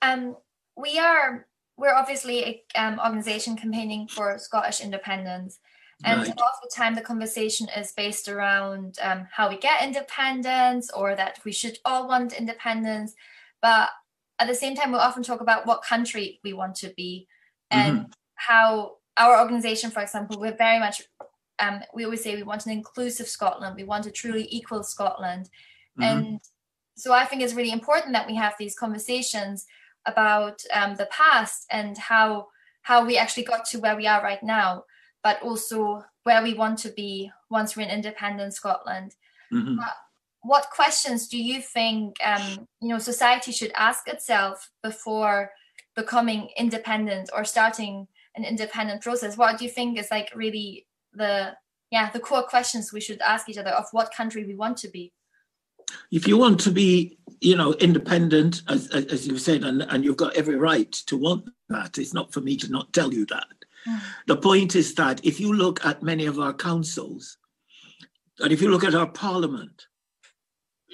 Um, 0.03 0.35
we 0.75 0.99
are 0.99 1.47
we're 1.77 1.95
obviously 1.95 2.63
an 2.75 2.93
um, 2.93 2.99
organization 2.99 3.55
campaigning 3.57 4.07
for 4.07 4.37
Scottish 4.37 4.79
independence. 4.81 5.59
And 6.05 6.19
right. 6.19 6.27
a 6.27 6.39
lot 6.39 6.51
of 6.53 6.61
the 6.61 6.71
time, 6.75 6.95
the 6.95 7.01
conversation 7.01 7.67
is 7.75 7.93
based 7.93 8.27
around 8.27 8.97
um, 9.01 9.27
how 9.31 9.49
we 9.49 9.57
get 9.57 9.83
independence 9.83 10.91
or 10.91 11.15
that 11.15 11.39
we 11.45 11.51
should 11.51 11.77
all 11.85 12.07
want 12.07 12.33
independence. 12.33 13.13
But 13.61 13.89
at 14.39 14.47
the 14.47 14.55
same 14.55 14.75
time, 14.75 14.91
we 14.91 14.97
often 14.97 15.23
talk 15.23 15.41
about 15.41 15.65
what 15.65 15.81
country 15.81 16.39
we 16.43 16.53
want 16.53 16.75
to 16.75 16.93
be 16.95 17.27
and 17.71 17.99
mm-hmm. 17.99 18.11
how 18.35 18.97
our 19.17 19.39
organization, 19.39 19.91
for 19.91 20.01
example, 20.01 20.39
we're 20.39 20.55
very 20.55 20.79
much, 20.79 21.01
um, 21.59 21.81
we 21.93 22.03
always 22.03 22.21
say 22.21 22.35
we 22.35 22.43
want 22.43 22.65
an 22.65 22.73
inclusive 22.73 23.27
Scotland, 23.27 23.75
we 23.75 23.83
want 23.83 24.05
a 24.05 24.11
truly 24.11 24.47
equal 24.51 24.83
Scotland. 24.83 25.49
Mm-hmm. 25.99 26.03
And 26.03 26.39
so 26.95 27.13
I 27.13 27.25
think 27.25 27.41
it's 27.41 27.53
really 27.53 27.71
important 27.71 28.13
that 28.13 28.27
we 28.27 28.35
have 28.35 28.53
these 28.59 28.75
conversations 28.77 29.65
about 30.05 30.61
um, 30.73 30.95
the 30.95 31.07
past 31.07 31.65
and 31.71 31.97
how 31.97 32.47
how 32.81 33.05
we 33.05 33.17
actually 33.17 33.43
got 33.43 33.65
to 33.65 33.79
where 33.79 33.95
we 33.95 34.05
are 34.05 34.21
right 34.21 34.43
now, 34.43 34.83
but 35.23 35.41
also 35.41 36.03
where 36.23 36.43
we 36.43 36.53
want 36.53 36.77
to 36.79 36.89
be 36.89 37.31
once 37.49 37.75
we're 37.75 37.83
in 37.83 37.89
independent 37.89 38.53
Scotland. 38.53 39.15
Mm-hmm. 39.51 39.79
Uh, 39.79 39.85
what 40.41 40.67
questions 40.75 41.29
do 41.29 41.41
you 41.41 41.61
think 41.61 42.17
um, 42.23 42.67
you 42.81 42.89
know 42.89 42.99
society 42.99 43.51
should 43.51 43.71
ask 43.75 44.07
itself 44.07 44.69
before 44.81 45.51
becoming 45.95 46.49
independent 46.57 47.29
or 47.33 47.45
starting 47.45 48.07
an 48.35 48.43
independent 48.43 49.01
process? 49.01 49.37
What 49.37 49.57
do 49.57 49.65
you 49.65 49.71
think 49.71 49.97
is 49.97 50.11
like 50.11 50.31
really 50.35 50.85
the 51.13 51.55
yeah 51.91 52.09
the 52.11 52.19
core 52.19 52.43
questions 52.43 52.91
we 52.91 53.01
should 53.01 53.21
ask 53.21 53.47
each 53.47 53.57
other 53.57 53.71
of 53.71 53.85
what 53.91 54.13
country 54.13 54.45
we 54.45 54.55
want 54.55 54.77
to 54.77 54.89
be? 54.89 55.13
If 56.11 56.27
you 56.27 56.37
want 56.37 56.59
to 56.61 56.71
be, 56.71 57.17
you 57.41 57.55
know, 57.55 57.73
independent, 57.73 58.61
as, 58.69 58.87
as 58.89 59.27
you've 59.27 59.41
said, 59.41 59.63
and, 59.63 59.81
and 59.83 60.03
you've 60.03 60.17
got 60.17 60.35
every 60.35 60.55
right 60.55 60.91
to 60.91 61.17
want 61.17 61.49
that, 61.69 61.97
it's 61.97 62.13
not 62.13 62.31
for 62.33 62.41
me 62.41 62.57
to 62.57 62.71
not 62.71 62.93
tell 62.93 63.13
you 63.13 63.25
that. 63.27 63.47
Mm. 63.87 63.99
The 64.27 64.37
point 64.37 64.75
is 64.75 64.93
that 64.95 65.23
if 65.25 65.39
you 65.39 65.53
look 65.53 65.85
at 65.85 66.03
many 66.03 66.25
of 66.25 66.39
our 66.39 66.53
councils, 66.53 67.37
and 68.39 68.51
if 68.51 68.61
you 68.61 68.69
look 68.69 68.83
at 68.83 68.95
our 68.95 69.07
parliament, 69.07 69.87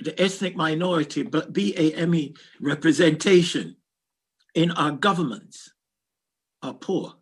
the 0.01 0.19
ethnic 0.21 0.55
minority, 0.55 1.23
but 1.23 1.53
BAME 1.53 2.35
representation 2.61 3.75
in 4.55 4.71
our 4.71 4.91
governments 4.91 5.73
are 6.63 6.73
poor. 6.73 7.13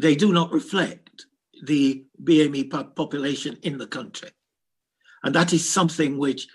They 0.00 0.14
do 0.14 0.32
not 0.32 0.52
reflect 0.52 1.26
the 1.64 2.04
BAME 2.22 2.70
population 2.94 3.58
in 3.62 3.78
the 3.78 3.86
country. 3.86 4.30
And 5.22 5.34
that 5.34 5.52
is 5.52 5.68
something 5.68 6.18
which, 6.18 6.46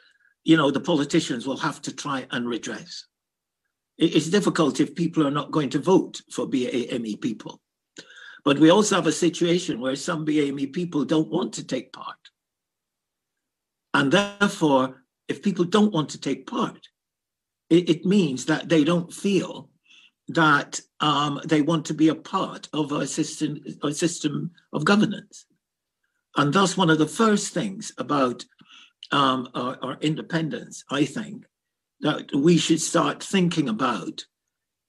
you 0.43 0.57
know, 0.57 0.71
the 0.71 0.79
politicians 0.79 1.45
will 1.45 1.57
have 1.57 1.81
to 1.83 1.95
try 1.95 2.25
and 2.31 2.47
redress. 2.47 3.05
It's 3.97 4.29
difficult 4.29 4.79
if 4.79 4.95
people 4.95 5.25
are 5.27 5.31
not 5.31 5.51
going 5.51 5.69
to 5.71 5.79
vote 5.79 6.21
for 6.31 6.47
BAME 6.47 7.21
people. 7.21 7.61
But 8.43 8.59
we 8.59 8.69
also 8.69 8.95
have 8.95 9.07
a 9.07 9.11
situation 9.11 9.79
where 9.79 9.95
some 9.95 10.25
BAME 10.25 10.73
people 10.73 11.05
don't 11.05 11.29
want 11.29 11.53
to 11.53 11.63
take 11.65 11.93
part. 11.93 12.17
And 13.93 14.11
therefore, 14.11 15.03
if 15.27 15.43
people 15.43 15.65
don't 15.65 15.93
want 15.93 16.09
to 16.09 16.19
take 16.19 16.47
part, 16.47 16.87
it, 17.69 17.89
it 17.89 18.05
means 18.05 18.45
that 18.45 18.67
they 18.67 18.83
don't 18.83 19.13
feel 19.13 19.69
that 20.29 20.79
um, 20.99 21.39
they 21.45 21.61
want 21.61 21.85
to 21.85 21.93
be 21.93 22.07
a 22.07 22.15
part 22.15 22.67
of 22.73 22.91
a 22.91 23.05
system, 23.05 23.59
a 23.83 23.93
system 23.93 24.51
of 24.71 24.85
governance. 24.85 25.45
And 26.35 26.51
thus, 26.51 26.75
one 26.75 26.89
of 26.89 26.97
the 26.97 27.07
first 27.07 27.53
things 27.53 27.91
about 27.97 28.43
um, 29.11 29.47
our, 29.53 29.77
our, 29.81 29.97
independence, 30.01 30.83
I 30.89 31.05
think, 31.05 31.45
that 32.01 32.33
we 32.33 32.57
should 32.57 32.81
start 32.81 33.23
thinking 33.23 33.69
about, 33.69 34.25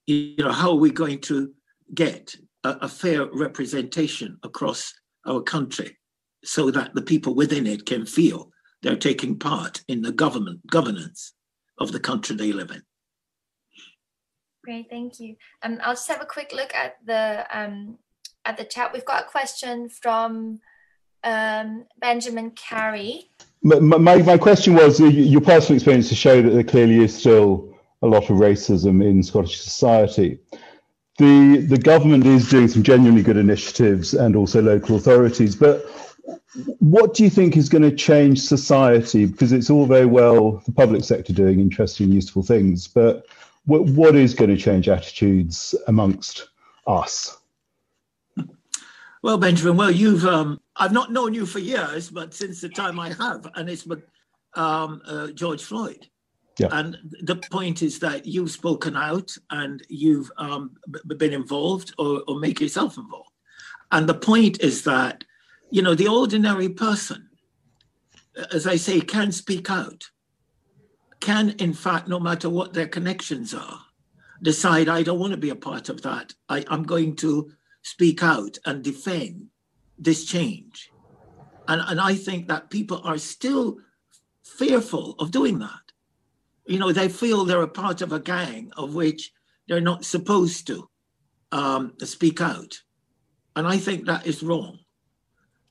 you 0.06 0.36
know, 0.38 0.52
how 0.52 0.70
are 0.70 0.76
we 0.76 0.90
going 0.90 1.20
to 1.22 1.52
get 1.94 2.34
a, 2.62 2.70
a 2.82 2.88
fair 2.88 3.26
representation 3.26 4.38
across 4.42 4.94
our 5.26 5.40
country 5.40 5.96
so 6.44 6.70
that 6.70 6.94
the 6.94 7.02
people 7.02 7.34
within 7.34 7.66
it 7.66 7.86
can 7.86 8.06
feel 8.06 8.50
they're 8.82 8.96
taking 8.96 9.38
part 9.38 9.82
in 9.88 10.02
the 10.02 10.12
government 10.12 10.60
governance 10.70 11.32
of 11.78 11.92
the 11.92 12.00
country 12.00 12.36
they 12.36 12.52
live 12.52 12.70
in. 12.70 12.82
Great, 14.62 14.88
thank 14.88 15.20
you. 15.20 15.36
Um, 15.62 15.78
I'll 15.82 15.94
just 15.94 16.08
have 16.08 16.22
a 16.22 16.26
quick 16.26 16.52
look 16.54 16.74
at 16.74 16.96
the 17.04 17.46
um, 17.50 17.98
at 18.44 18.56
the 18.56 18.64
chat. 18.64 18.92
We've 18.92 19.04
got 19.04 19.24
a 19.24 19.28
question 19.28 19.88
from 19.88 20.60
um, 21.24 21.84
Benjamin 22.00 22.50
Carey. 22.52 23.30
My, 23.62 23.96
my, 23.96 24.36
question 24.36 24.74
was 24.74 25.00
your 25.00 25.40
personal 25.40 25.76
experience 25.76 26.10
to 26.10 26.14
show 26.14 26.42
that 26.42 26.50
there 26.50 26.64
clearly 26.64 27.02
is 27.02 27.16
still 27.16 27.74
a 28.02 28.06
lot 28.06 28.24
of 28.24 28.36
racism 28.36 29.02
in 29.02 29.22
Scottish 29.22 29.60
society. 29.60 30.38
The 31.16 31.64
the 31.68 31.78
government 31.78 32.26
is 32.26 32.50
doing 32.50 32.68
some 32.68 32.82
genuinely 32.82 33.22
good 33.22 33.38
initiatives 33.38 34.12
and 34.12 34.36
also 34.36 34.60
local 34.60 34.96
authorities, 34.96 35.56
but 35.56 35.86
what 36.78 37.14
do 37.14 37.24
you 37.24 37.30
think 37.30 37.56
is 37.56 37.68
going 37.68 37.82
to 37.82 37.94
change 37.94 38.40
society? 38.40 39.26
Because 39.26 39.52
it's 39.52 39.70
all 39.70 39.86
very 39.86 40.06
well 40.06 40.62
the 40.66 40.72
public 40.72 41.04
sector 41.04 41.32
doing 41.32 41.60
interesting, 41.60 42.12
useful 42.12 42.42
things, 42.42 42.86
but 42.86 43.26
what, 43.66 43.84
what 43.86 44.14
is 44.14 44.34
going 44.34 44.50
to 44.50 44.56
change 44.56 44.88
attitudes 44.88 45.74
amongst 45.86 46.48
us? 46.86 47.38
Well, 49.24 49.38
Benjamin, 49.38 49.78
well, 49.78 49.90
you've 49.90 50.26
um, 50.26 50.60
I've 50.76 50.92
not 50.92 51.10
known 51.10 51.32
you 51.32 51.46
for 51.46 51.58
years, 51.58 52.10
but 52.10 52.34
since 52.34 52.60
the 52.60 52.68
time 52.68 53.00
I 53.00 53.08
have, 53.14 53.50
and 53.54 53.70
it's 53.70 53.88
um, 54.52 55.00
uh, 55.06 55.28
George 55.28 55.64
Floyd. 55.64 56.06
Yeah. 56.58 56.68
And 56.72 56.98
the 57.22 57.36
point 57.36 57.80
is 57.80 57.98
that 58.00 58.26
you've 58.26 58.50
spoken 58.50 58.98
out 58.98 59.34
and 59.48 59.82
you've 59.88 60.30
um, 60.36 60.72
b- 60.90 61.14
been 61.14 61.32
involved 61.32 61.94
or, 61.96 62.22
or 62.28 62.38
make 62.38 62.60
yourself 62.60 62.98
involved. 62.98 63.30
And 63.92 64.06
the 64.06 64.12
point 64.12 64.60
is 64.60 64.84
that, 64.84 65.24
you 65.70 65.80
know, 65.80 65.94
the 65.94 66.08
ordinary 66.08 66.68
person, 66.68 67.30
as 68.52 68.66
I 68.66 68.76
say, 68.76 69.00
can 69.00 69.32
speak 69.32 69.70
out 69.70 70.04
can, 71.20 71.54
in 71.60 71.72
fact, 71.72 72.08
no 72.08 72.20
matter 72.20 72.50
what 72.50 72.74
their 72.74 72.88
connections 72.88 73.54
are, 73.54 73.80
decide, 74.42 74.90
I 74.90 75.02
don't 75.02 75.18
want 75.18 75.32
to 75.32 75.38
be 75.38 75.48
a 75.48 75.56
part 75.56 75.88
of 75.88 76.02
that. 76.02 76.34
I, 76.50 76.62
I'm 76.68 76.82
going 76.82 77.16
to 77.16 77.50
speak 77.84 78.22
out 78.22 78.58
and 78.64 78.82
defend 78.82 79.46
this 79.98 80.24
change. 80.24 80.90
And, 81.68 81.80
and 81.86 82.00
I 82.00 82.14
think 82.14 82.48
that 82.48 82.70
people 82.70 83.00
are 83.04 83.18
still 83.18 83.78
fearful 84.42 85.14
of 85.18 85.30
doing 85.30 85.58
that. 85.60 85.92
You 86.66 86.78
know, 86.78 86.92
they 86.92 87.08
feel 87.08 87.44
they're 87.44 87.62
a 87.62 87.68
part 87.68 88.00
of 88.00 88.12
a 88.12 88.18
gang 88.18 88.72
of 88.76 88.94
which 88.94 89.32
they're 89.68 89.80
not 89.80 90.04
supposed 90.04 90.66
to 90.66 90.88
um, 91.52 91.92
speak 92.00 92.40
out. 92.40 92.80
And 93.54 93.66
I 93.66 93.76
think 93.76 94.06
that 94.06 94.26
is 94.26 94.42
wrong. 94.42 94.78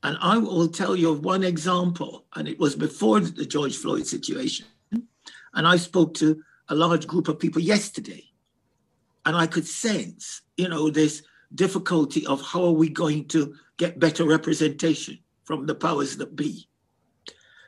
And 0.04 0.18
I 0.22 0.38
will 0.38 0.68
tell 0.68 0.96
you 0.96 1.14
one 1.14 1.44
example, 1.44 2.26
and 2.36 2.48
it 2.48 2.60
was 2.60 2.76
before 2.76 3.22
the 3.22 3.46
George 3.46 3.78
Floyd 3.78 4.06
situation. 4.06 4.68
And 4.92 5.68
I 5.68 5.78
spoke 5.78 6.14
to 6.16 6.44
a 6.70 6.76
large 6.76 7.08
group 7.08 7.28
of 7.28 7.40
people 7.40 7.62
yesterday, 7.62 8.24
and 9.26 9.36
I 9.36 9.48
could 9.48 9.66
sense, 9.66 10.42
you 10.58 10.68
know, 10.68 10.90
this 10.90 11.24
difficulty 11.56 12.26
of 12.28 12.42
how 12.42 12.64
are 12.66 12.72
we 12.72 12.90
going 12.90 13.28
to 13.30 13.56
get 13.78 14.00
better 14.00 14.26
representation 14.26 15.20
from 15.46 15.66
the 15.66 15.76
powers 15.76 16.18
that 16.18 16.36
be. 16.36 16.68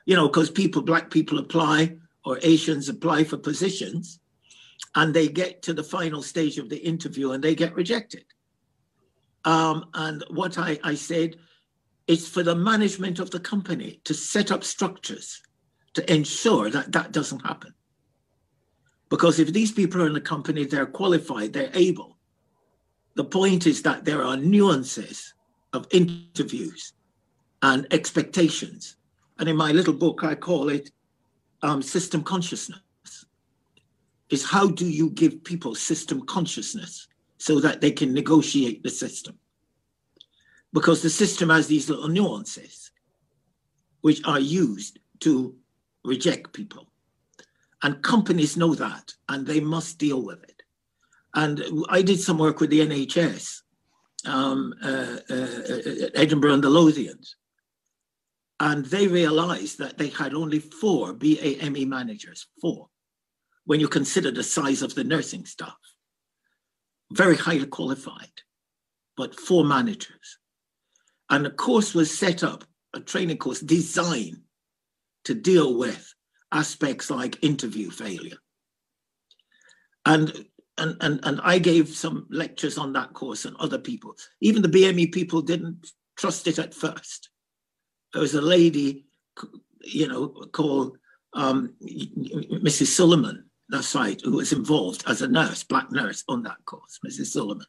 You 0.06 0.16
know, 0.16 0.28
because 0.28 0.50
people, 0.50 0.82
black 0.82 1.10
people 1.10 1.40
apply 1.40 1.96
or 2.24 2.40
Asians 2.42 2.90
apply 2.90 3.24
for 3.24 3.38
positions, 3.38 4.20
and 4.96 5.14
they 5.14 5.28
get 5.28 5.62
to 5.64 5.74
the 5.74 5.84
final 5.84 6.22
stage 6.22 6.58
of 6.58 6.70
the 6.70 6.78
interview 6.78 7.32
and 7.32 7.44
they 7.44 7.54
get 7.54 7.76
rejected. 7.76 8.24
Um, 9.44 9.86
and 9.94 10.24
what 10.30 10.58
I, 10.58 10.80
I 10.84 10.96
said, 10.96 11.36
it's 12.08 12.28
for 12.28 12.44
the 12.44 12.56
management 12.56 13.20
of 13.20 13.32
the 13.32 13.40
company 13.40 14.00
to 14.06 14.14
set 14.14 14.52
up 14.52 14.64
structures 14.64 15.42
to 15.96 16.14
ensure 16.14 16.70
that 16.70 16.92
that 16.92 17.12
doesn't 17.12 17.46
happen. 17.46 17.74
Because 19.10 19.40
if 19.40 19.54
these 19.54 19.72
people 19.72 20.02
are 20.02 20.08
in 20.08 20.14
the 20.14 20.22
company, 20.22 20.66
they're 20.66 20.86
qualified, 20.86 21.54
they're 21.54 21.72
able. 21.74 22.14
The 23.16 23.24
point 23.24 23.66
is 23.66 23.82
that 23.84 24.03
there 24.03 24.24
are 24.24 24.38
nuances 24.38 25.34
of 25.74 25.88
interviews 25.91 26.93
and 27.61 27.88
expectations. 27.91 28.97
And 29.39 29.49
in 29.49 29.55
my 29.55 29.72
little 29.72 29.93
book, 29.93 30.24
I 30.24 30.36
call 30.36 30.70
it 30.70 30.91
um, 31.61 31.82
system 31.82 32.24
consciousness. 32.24 32.80
Is 34.30 34.43
how 34.43 34.68
do 34.68 34.86
you 34.86 35.11
give 35.11 35.43
people 35.43 35.76
system 35.76 36.26
consciousness 36.26 37.07
so 37.38 37.59
that 37.59 37.80
they 37.80 37.91
can 37.91 38.13
negotiate 38.13 38.84
the 38.84 38.89
system? 38.89 39.38
Because 40.74 41.01
the 41.01 41.09
system 41.09 41.49
has 41.49 41.68
these 41.68 41.89
little 41.89 42.09
nuances 42.09 42.91
which 44.01 44.22
are 44.26 44.39
used 44.39 44.99
to 45.22 45.55
reject 46.03 46.53
people. 46.53 46.88
And 47.82 48.03
companies 48.03 48.57
know 48.57 48.76
that 48.76 49.13
and 49.30 49.45
they 49.45 49.59
must 49.59 49.97
deal 49.99 50.22
with 50.24 50.43
it. 50.43 50.55
And 51.36 51.62
I 51.90 52.02
did 52.02 52.22
some 52.22 52.38
work 52.38 52.62
with 52.62 52.70
the 52.70 52.80
NHS, 52.80 53.62
um, 54.26 54.74
uh, 54.82 55.18
uh, 55.30 56.10
Edinburgh 56.16 56.54
and 56.54 56.64
the 56.64 56.70
Lothians. 56.70 57.36
And 58.62 58.86
they 58.86 59.08
realized 59.08 59.80
that 59.80 59.98
they 59.98 60.08
had 60.08 60.34
only 60.34 60.60
four 60.60 61.14
BAME 61.14 61.88
managers, 61.88 62.48
four, 62.62 62.88
when 63.66 63.82
you 63.82 63.90
consider 63.90 64.32
the 64.32 64.44
size 64.44 64.82
of 64.82 64.96
the 64.96 65.04
nursing 65.04 65.46
staff. 65.46 65.76
Very 67.12 67.36
highly 67.36 67.68
qualified, 67.68 68.32
but 69.18 69.38
four 69.38 69.66
managers. 69.66 70.40
And 71.30 71.46
a 71.46 71.52
course 71.52 71.94
was 71.94 72.18
set 72.18 72.44
up, 72.44 72.64
a 72.94 73.02
training 73.02 73.38
course 73.38 73.60
designed 73.60 74.38
to 75.26 75.34
deal 75.34 75.78
with 75.78 76.14
aspects 76.52 77.10
like 77.10 77.44
interview 77.44 77.90
failure. 77.90 78.38
And, 80.06 80.46
and, 80.78 80.97
and, 81.01 81.19
and 81.23 81.39
I 81.43 81.59
gave 81.59 81.89
some 81.89 82.26
lectures 82.30 82.78
on 82.78 82.93
that 82.93 83.13
course 83.13 83.45
and 83.45 83.55
other 83.57 83.78
people. 83.78 84.15
Even 84.41 84.61
the 84.61 84.67
BME 84.67 85.11
people 85.11 85.41
didn't 85.41 85.91
trust 86.17 86.47
it 86.47 86.59
at 86.59 86.73
first. 86.73 87.30
There 88.13 88.21
was 88.21 88.36
a 88.36 88.41
lady, 88.41 89.05
you 89.82 90.07
know, 90.07 90.28
called 90.51 90.97
um, 91.34 91.73
Mrs. 91.82 92.88
Suleiman, 92.88 93.45
that's 93.69 93.95
right, 93.95 94.19
who 94.21 94.34
was 94.34 94.53
involved 94.53 95.03
as 95.07 95.21
a 95.21 95.28
nurse, 95.28 95.63
black 95.63 95.91
nurse 95.91 96.23
on 96.28 96.43
that 96.43 96.63
course, 96.65 96.99
Mrs. 97.05 97.28
Suleiman. 97.28 97.65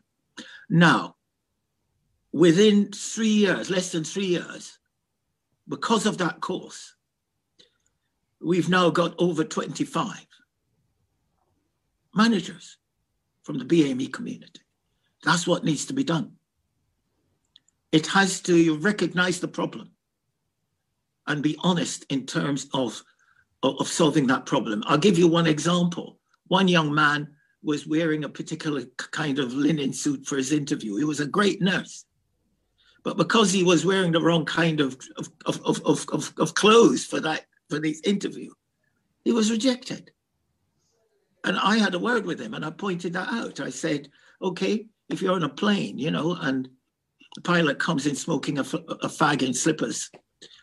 Now, 0.69 1.17
within 2.33 2.91
three 2.93 3.29
years, 3.29 3.71
less 3.71 3.93
than 3.93 4.05
three 4.05 4.27
years, 4.27 4.79
because 5.69 6.07
of 6.07 6.19
that 6.19 6.41
course, 6.41 6.95
we've 8.41 8.69
now 8.69 8.91
got 8.91 9.15
over 9.19 9.43
25 9.43 10.27
managers 12.15 12.79
from 13.47 13.59
the 13.59 13.65
BAME 13.65 14.13
community. 14.13 14.61
That's 15.23 15.47
what 15.47 15.63
needs 15.63 15.87
to 15.87 15.93
be 15.93 16.03
done. 16.03 16.33
It 17.93 18.09
has 18.09 18.41
to 18.41 18.77
recognize 18.79 19.39
the 19.39 19.47
problem 19.47 19.93
and 21.29 21.45
be 21.45 21.57
honest 21.61 22.05
in 22.11 22.27
terms 22.27 22.67
of, 22.75 23.01
of 23.63 23.87
solving 23.87 24.27
that 24.27 24.47
problem. 24.47 24.83
I'll 24.87 24.99
give 24.99 25.17
you 25.17 25.29
one 25.29 25.47
example. 25.47 26.19
One 26.49 26.67
young 26.67 26.93
man 26.93 27.29
was 27.63 27.87
wearing 27.87 28.25
a 28.25 28.29
particular 28.29 28.83
kind 29.13 29.39
of 29.39 29.55
linen 29.55 29.93
suit 29.93 30.27
for 30.27 30.37
his 30.37 30.51
interview. 30.51 30.97
He 30.97 31.05
was 31.05 31.21
a 31.21 31.27
great 31.27 31.63
nurse. 31.63 32.05
But 33.05 33.17
because 33.17 33.53
he 33.53 33.63
was 33.63 33.87
wearing 33.87 34.11
the 34.11 34.21
wrong 34.21 34.45
kind 34.45 34.81
of, 34.81 34.99
of, 35.17 35.29
of, 35.47 35.81
of, 35.85 36.05
of, 36.13 36.35
of 36.37 36.55
clothes 36.55 37.05
for 37.05 37.21
that 37.21 37.47
for 37.71 37.79
this 37.79 38.01
interview. 38.01 38.51
He 39.25 39.31
was 39.31 39.53
rejected. 39.53 40.11
And 41.47 41.57
I 41.59 41.79
had 41.79 41.95
a 41.95 41.99
word 41.99 42.27
with 42.27 42.41
him 42.41 42.55
and 42.55 42.65
I 42.65 42.71
pointed 42.71 43.13
that 43.13 43.29
out. 43.29 43.61
I 43.61 43.71
said, 43.71 44.09
okay, 44.43 44.87
if 45.09 45.23
you're 45.23 45.35
on 45.35 45.45
a 45.45 45.49
plane, 45.49 45.97
you 45.97 46.11
know, 46.11 46.35
and 46.35 46.69
the 47.37 47.41
pilot 47.41 47.79
comes 47.79 48.07
in 48.07 48.17
smoking 48.17 48.59
a, 48.59 48.63
a 48.63 49.09
fag 49.09 49.43
in 49.43 49.55
slippers 49.55 50.11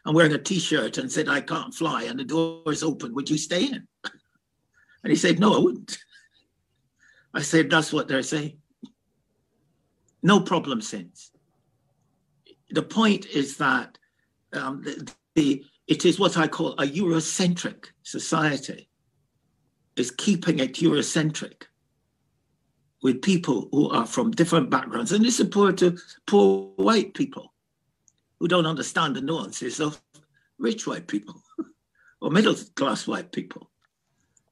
and 0.06 0.14
wearing 0.14 0.34
a 0.34 0.38
t-shirt 0.38 0.98
and 0.98 1.10
said, 1.10 1.30
I 1.30 1.40
can't 1.40 1.74
fly 1.74 2.04
and 2.04 2.20
the 2.20 2.26
door 2.26 2.64
is 2.68 2.84
open, 2.84 3.16
would 3.16 3.30
you 3.30 3.38
stay 3.38 3.66
in? 3.66 3.88
And 5.04 5.10
he 5.10 5.16
said, 5.16 5.40
no, 5.40 5.56
I 5.56 5.60
wouldn't. 5.60 5.98
I 7.34 7.42
said, 7.42 7.70
that's 7.70 7.94
what 7.94 8.10
they're 8.10 8.22
saying. 8.22 8.58
No 10.22 10.42
problem 10.42 10.82
since. 10.82 11.32
The 12.72 12.84
point 12.84 13.26
is 13.28 13.58
that 13.58 13.98
um, 14.52 14.82
the, 14.84 15.12
the 15.36 15.66
it 15.88 16.06
is 16.06 16.20
what 16.20 16.38
I 16.38 16.48
call 16.48 16.74
a 16.74 16.86
Eurocentric 16.86 17.86
society, 18.04 18.90
is 19.96 20.12
keeping 20.12 20.60
it 20.60 20.76
Eurocentric, 20.76 21.64
with 23.02 23.22
people 23.22 23.68
who 23.72 23.90
are 23.90 24.06
from 24.06 24.32
different 24.32 24.70
backgrounds, 24.70 25.12
and 25.12 25.24
this 25.24 25.40
is 25.40 25.50
poor 25.50 25.74
to 25.74 25.98
poor 26.26 26.72
white 26.78 27.14
people 27.14 27.54
who 28.40 28.48
don't 28.48 28.66
understand 28.66 29.16
the 29.16 29.22
nuances 29.22 29.80
of 29.80 30.02
rich 30.58 30.88
white 30.88 31.08
people 31.08 31.42
or 32.22 32.32
middle 32.32 32.56
class 32.76 33.08
white 33.08 33.32
people. 33.32 33.70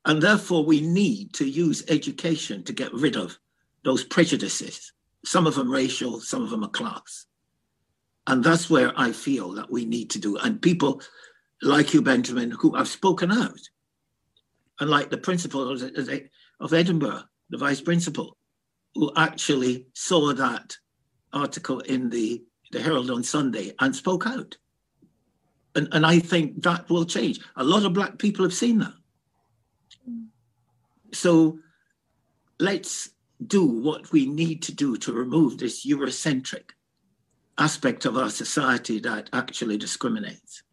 And 0.06 0.22
therefore, 0.22 0.66
we 0.66 0.82
need 0.82 1.34
to 1.36 1.48
use 1.48 1.84
education 1.88 2.64
to 2.64 2.74
get 2.74 2.94
rid 2.94 3.16
of 3.16 3.38
those 3.84 4.04
prejudices, 4.04 4.94
some 5.26 5.48
of 5.48 5.56
them 5.56 5.72
racial, 5.72 6.20
some 6.20 6.42
of 6.44 6.50
them 6.50 6.64
are 6.64 6.70
class. 6.70 7.28
And 8.28 8.44
that's 8.44 8.70
where 8.70 8.92
I 8.96 9.12
feel 9.12 9.52
that 9.54 9.72
we 9.72 9.86
need 9.86 10.10
to 10.12 10.20
do. 10.20 10.38
And 10.38 10.62
people 10.62 11.02
like 11.62 11.94
you, 11.94 12.02
Benjamin, 12.02 12.52
who 12.52 12.76
have 12.76 12.88
spoken 12.88 13.32
out, 13.32 13.60
and 14.82 14.90
like 14.90 15.12
the 15.12 15.18
principal 15.18 15.72
of 16.60 16.74
Edinburgh, 16.74 17.22
the 17.52 17.58
vice 17.58 17.80
principal, 17.80 18.36
who 18.96 19.12
actually 19.16 19.86
saw 19.94 20.34
that 20.34 20.76
article 21.32 21.80
in 21.82 22.10
the, 22.10 22.44
the 22.72 22.82
Herald 22.82 23.12
on 23.12 23.24
Sunday 23.24 23.74
and 23.80 23.96
spoke 23.96 24.26
out. 24.26 24.58
And, 25.76 25.88
and 25.92 26.04
I 26.04 26.18
think 26.18 26.64
that 26.64 26.90
will 26.90 27.06
change. 27.06 27.40
A 27.56 27.64
lot 27.64 27.86
of 27.86 27.94
Black 27.94 28.18
people 28.18 28.44
have 28.44 28.56
seen 28.56 28.80
that. 28.80 28.94
Mm. 30.10 30.26
So 31.14 31.60
let's 32.60 33.12
do 33.46 33.64
what 33.64 34.12
we 34.12 34.26
need 34.26 34.64
to 34.64 34.74
do 34.74 34.98
to 34.98 35.14
remove 35.14 35.60
this 35.60 35.86
Eurocentric 35.86 36.72
aspect 37.60 38.06
of 38.06 38.18
our 38.18 38.32
society 38.32 39.00
that 39.02 39.30
actually 39.32 39.78
discriminates. 39.78 40.64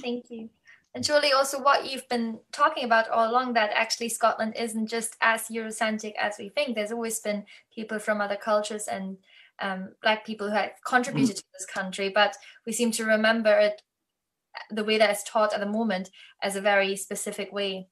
Thank 0.00 0.30
you. 0.30 0.50
And 0.94 1.02
Julie, 1.02 1.32
also 1.32 1.60
what 1.60 1.90
you've 1.90 2.08
been 2.08 2.38
talking 2.52 2.84
about 2.84 3.08
all 3.08 3.28
along 3.28 3.54
that 3.54 3.70
actually 3.74 4.08
Scotland 4.08 4.54
isn't 4.56 4.86
just 4.86 5.16
as 5.20 5.48
Eurocentric 5.48 6.14
as 6.16 6.36
we 6.38 6.50
think. 6.50 6.74
There's 6.74 6.92
always 6.92 7.18
been 7.18 7.44
people 7.74 7.98
from 7.98 8.20
other 8.20 8.36
cultures 8.36 8.86
and 8.86 9.16
um, 9.60 9.94
black 10.02 10.24
people 10.24 10.48
who 10.48 10.54
have 10.54 10.72
contributed 10.86 11.36
mm. 11.36 11.38
to 11.38 11.44
this 11.52 11.66
country, 11.66 12.10
but 12.10 12.36
we 12.64 12.72
seem 12.72 12.92
to 12.92 13.04
remember 13.04 13.58
it 13.58 13.82
the 14.70 14.84
way 14.84 14.98
that 14.98 15.10
it's 15.10 15.24
taught 15.24 15.52
at 15.52 15.58
the 15.58 15.66
moment 15.66 16.10
as 16.42 16.54
a 16.54 16.60
very 16.60 16.94
specific 16.94 17.52
way. 17.52 17.88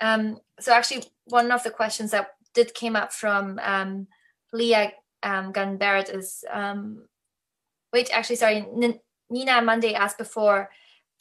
Um, 0.00 0.38
so 0.60 0.72
actually, 0.72 1.04
one 1.24 1.50
of 1.50 1.62
the 1.62 1.70
questions 1.70 2.10
that 2.10 2.32
did 2.54 2.74
came 2.74 2.96
up 2.96 3.12
from 3.12 3.58
um, 3.62 4.08
Leah 4.52 4.92
um, 5.22 5.52
Gunn 5.52 5.78
Barrett 5.78 6.10
is, 6.10 6.44
um, 6.52 7.06
wait, 7.94 8.10
actually, 8.12 8.36
sorry, 8.36 8.66
N- 8.82 9.00
Nina 9.30 9.62
Monday 9.62 9.94
asked 9.94 10.18
before, 10.18 10.68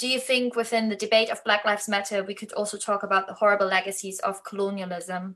do 0.02 0.08
you 0.08 0.20
think 0.20 0.56
within 0.56 0.90
the 0.90 0.96
debate 0.96 1.30
of 1.30 1.44
Black 1.44 1.64
Lives 1.64 1.88
Matter, 1.88 2.24
we 2.24 2.34
could 2.34 2.52
also 2.54 2.76
talk 2.76 3.04
about 3.04 3.28
the 3.28 3.36
horrible 3.36 3.68
legacies 3.68 4.18
of 4.22 4.44
colonialism? 4.44 5.36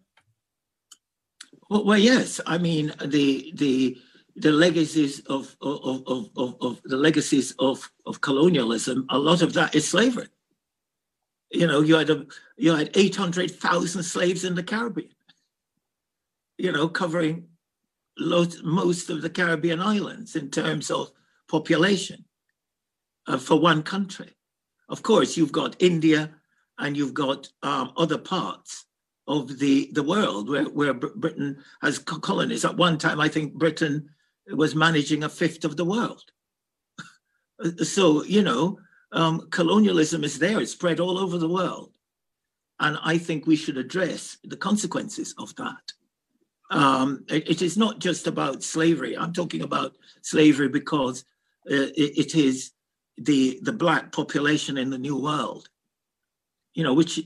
Well, 1.70 1.86
well 1.86 2.00
yes. 2.00 2.42
I 2.48 2.58
mean, 2.58 2.92
the 3.00 3.54
the 3.54 3.96
the 4.36 4.52
legacies 4.52 5.20
of 5.28 5.56
of, 5.62 6.02
of, 6.08 6.30
of, 6.36 6.56
of 6.62 6.82
the 6.84 6.98
legacies 6.98 7.54
of, 7.60 7.92
of 8.08 8.22
colonialism, 8.22 9.06
a 9.10 9.20
lot 9.20 9.44
of 9.44 9.54
that 9.54 9.76
is 9.76 9.88
slavery. 9.88 10.30
You 11.52 11.68
know, 11.68 11.82
you 11.82 11.96
had 11.96 12.10
a 12.10 12.26
you 12.58 12.74
had 12.74 12.90
800,000 12.96 14.02
slaves 14.02 14.44
in 14.44 14.56
the 14.56 14.64
Caribbean, 14.64 15.12
you 16.58 16.72
know, 16.72 16.90
covering 16.90 17.50
most 18.18 19.12
of 19.12 19.22
the 19.22 19.30
Caribbean 19.30 19.80
islands 19.80 20.36
in 20.36 20.50
terms 20.50 20.90
of 20.90 21.12
population 21.48 22.26
uh, 23.28 23.38
for 23.38 23.60
one 23.60 23.84
country. 23.84 24.36
Of 24.90 25.04
course, 25.04 25.36
you've 25.36 25.52
got 25.52 25.76
India 25.80 26.32
and 26.78 26.96
you've 26.96 27.14
got 27.14 27.48
um, 27.64 27.94
other 27.98 28.18
parts 28.18 28.86
of 29.28 29.58
the, 29.60 29.90
the 29.94 30.04
world 30.04 30.50
where, 30.50 30.66
where 30.66 30.94
Britain 30.94 31.58
has 31.82 31.98
colonies. 32.00 32.66
At 32.66 32.78
one 32.78 32.98
time, 32.98 33.20
I 33.20 33.28
think 33.28 33.54
Britain 33.54 34.10
was 34.52 34.76
managing 34.76 35.24
a 35.24 35.30
fifth 35.30 35.66
of 35.66 35.78
the 35.78 35.86
world. 35.86 36.24
so, 37.84 38.24
you 38.24 38.44
know, 38.44 38.78
um, 39.12 39.48
colonialism 39.50 40.24
is 40.24 40.38
there, 40.38 40.60
it's 40.62 40.74
spread 40.74 41.00
all 41.00 41.18
over 41.18 41.38
the 41.38 41.50
world. 41.50 41.92
And 42.80 42.98
I 43.04 43.18
think 43.18 43.48
we 43.48 43.56
should 43.56 43.78
address 43.78 44.38
the 44.44 44.58
consequences 44.58 45.34
of 45.38 45.56
that. 45.56 45.94
Um, 46.72 47.24
it, 47.30 47.50
it 47.50 47.62
is 47.62 47.78
not 47.78 48.00
just 48.00 48.28
about 48.28 48.64
slavery. 48.64 49.18
I'm 49.18 49.34
talking 49.34 49.62
about 49.62 49.96
slavery 50.22 50.68
because 50.68 51.24
uh, 51.72 51.90
it, 51.96 52.18
it 52.18 52.36
is 52.36 52.72
the 53.18 53.60
the 53.62 53.74
black 53.74 54.12
population 54.12 54.78
in 54.78 54.90
the 54.90 54.98
new 54.98 55.18
world 55.18 55.70
you 56.74 56.84
know 56.84 56.94
which 56.94 57.20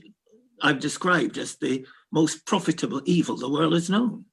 i've 0.62 0.80
described 0.80 1.36
as 1.36 1.56
the 1.56 1.84
most 2.12 2.46
profitable 2.46 3.02
evil 3.04 3.36
the 3.36 3.50
world 3.50 3.72
has 3.72 3.90
known 3.90 4.24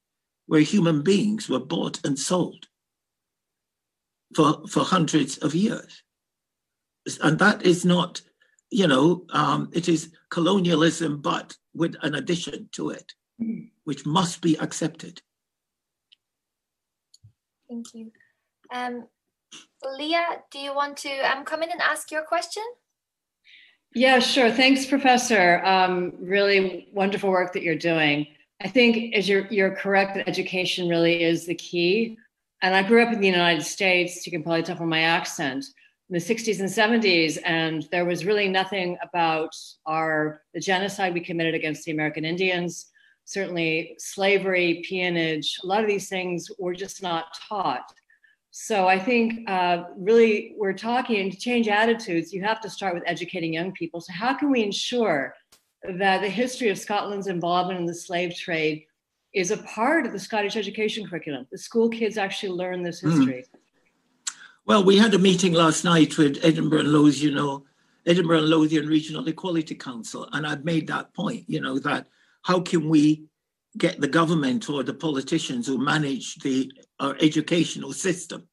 where 0.48 0.62
human 0.62 1.02
beings 1.04 1.50
were 1.50 1.60
bought 1.60 2.04
and 2.06 2.18
sold 2.18 2.68
for 4.36 4.68
for 4.68 4.84
hundreds 4.84 5.38
of 5.38 5.56
years. 5.56 6.04
And 7.22 7.40
that 7.40 7.66
is 7.66 7.86
not 7.86 8.22
you 8.70 8.88
know 8.88 9.26
um, 9.32 9.70
it 9.74 9.88
is 9.88 10.12
colonialism 10.30 11.22
but 11.22 11.56
with 11.74 11.96
an 12.02 12.16
addition 12.16 12.70
to 12.74 12.90
it 12.90 13.14
which 13.84 14.06
must 14.06 14.42
be 14.42 14.58
accepted. 14.58 15.22
Thank 17.70 17.94
you. 17.94 18.12
Um, 18.74 19.08
Leah, 19.84 20.42
do 20.52 20.60
you 20.60 20.74
want 20.74 20.98
to 20.98 21.10
um, 21.32 21.46
come 21.46 21.64
in 21.64 21.72
and 21.72 21.82
ask 21.82 22.12
your 22.12 22.24
question? 22.24 22.64
Yeah, 23.94 24.20
sure. 24.20 24.52
Thanks, 24.52 24.86
Professor. 24.86 25.64
Um, 25.64 26.14
really 26.20 26.88
wonderful 26.94 27.30
work 27.30 27.54
that 27.54 27.64
you're 27.64 27.76
doing. 27.76 28.28
I 28.62 28.68
think 28.68 29.16
as 29.16 29.30
you're 29.30 29.46
you're 29.48 29.76
correct 29.76 30.16
that 30.16 30.28
education 30.28 30.90
really 30.90 31.24
is 31.24 31.46
the 31.46 31.56
key. 31.56 32.18
And 32.62 32.76
I 32.76 32.82
grew 32.82 33.04
up 33.04 33.14
in 33.14 33.22
the 33.22 33.28
United 33.28 33.64
States. 33.64 34.26
You 34.26 34.32
can 34.32 34.44
probably 34.44 34.64
tell 34.64 34.76
from 34.76 34.90
my 34.90 35.02
accent 35.02 35.66
in 36.10 36.14
the 36.14 36.20
60s 36.20 36.60
and 36.60 37.04
70s, 37.04 37.38
and 37.44 37.88
there 37.92 38.06
was 38.06 38.26
really 38.26 38.48
nothing 38.48 38.98
about 39.04 39.56
our 39.86 40.42
the 40.54 40.60
genocide 40.60 41.14
we 41.14 41.20
committed 41.20 41.54
against 41.54 41.86
the 41.86 41.92
American 41.92 42.26
Indians. 42.26 42.88
Certainly, 43.26 43.96
slavery, 44.00 44.84
peonage. 44.88 45.58
A 45.64 45.68
lot 45.68 45.82
of 45.82 45.88
these 45.88 46.08
things 46.08 46.50
were 46.58 46.74
just 46.74 47.04
not 47.04 47.26
taught. 47.48 47.92
So 48.52 48.88
I 48.88 48.98
think 48.98 49.50
uh, 49.50 49.84
really 49.98 50.56
we're 50.58 50.74
talking 50.74 51.30
to 51.30 51.38
change 51.38 51.68
attitudes. 51.68 52.34
You 52.34 52.44
have 52.44 52.62
to 52.62 52.70
start 52.70 52.94
with 52.94 53.04
educating 53.06 53.54
young 53.54 53.72
people. 53.74 54.02
So 54.02 54.14
how 54.14 54.34
can 54.34 54.50
we 54.50 54.64
ensure 54.64 55.36
that 55.84 56.22
the 56.22 56.30
history 56.30 56.70
of 56.70 56.78
Scotland's 56.78 57.28
involvement 57.28 57.80
in 57.80 57.86
the 57.86 57.94
slave 57.94 58.36
trade 58.36 58.86
is 59.34 59.52
a 59.52 59.58
part 59.58 60.06
of 60.06 60.12
the 60.12 60.20
Scottish 60.20 60.56
education 60.56 61.08
curriculum? 61.08 61.46
The 61.52 61.58
school 61.58 61.90
kids 61.90 62.18
actually 62.18 62.54
learn 62.54 62.84
this 62.84 63.02
hmm. 63.02 63.12
history. 63.12 63.46
Mm. 63.46 63.60
Well, 64.66 64.84
we 64.84 64.98
had 64.98 65.14
a 65.14 65.20
meeting 65.20 65.54
last 65.54 65.86
night 65.86 66.18
with 66.18 66.40
Edinburgh 66.44 66.82
and 66.82 66.92
Lothian, 66.92 67.30
you 67.30 67.36
know, 67.36 67.64
Edinburgh 68.06 68.40
and 68.40 68.50
Lothian 68.50 68.88
Regional 68.88 69.28
Equality 69.28 69.76
Council, 69.76 70.28
and 70.34 70.48
I've 70.48 70.66
made 70.66 70.88
that 70.88 71.14
point. 71.14 71.46
You 71.48 71.62
know 71.62 71.80
that 71.80 72.08
how 72.42 72.62
can 72.62 72.90
we 72.90 73.24
get 73.78 74.00
the 74.02 74.08
government 74.08 74.70
or 74.70 74.84
the 74.84 74.94
politicians 74.94 75.68
who 75.68 75.78
manage 75.78 76.36
the 76.38 76.72
our 77.00 77.16
educational 77.22 77.94
system 77.94 78.48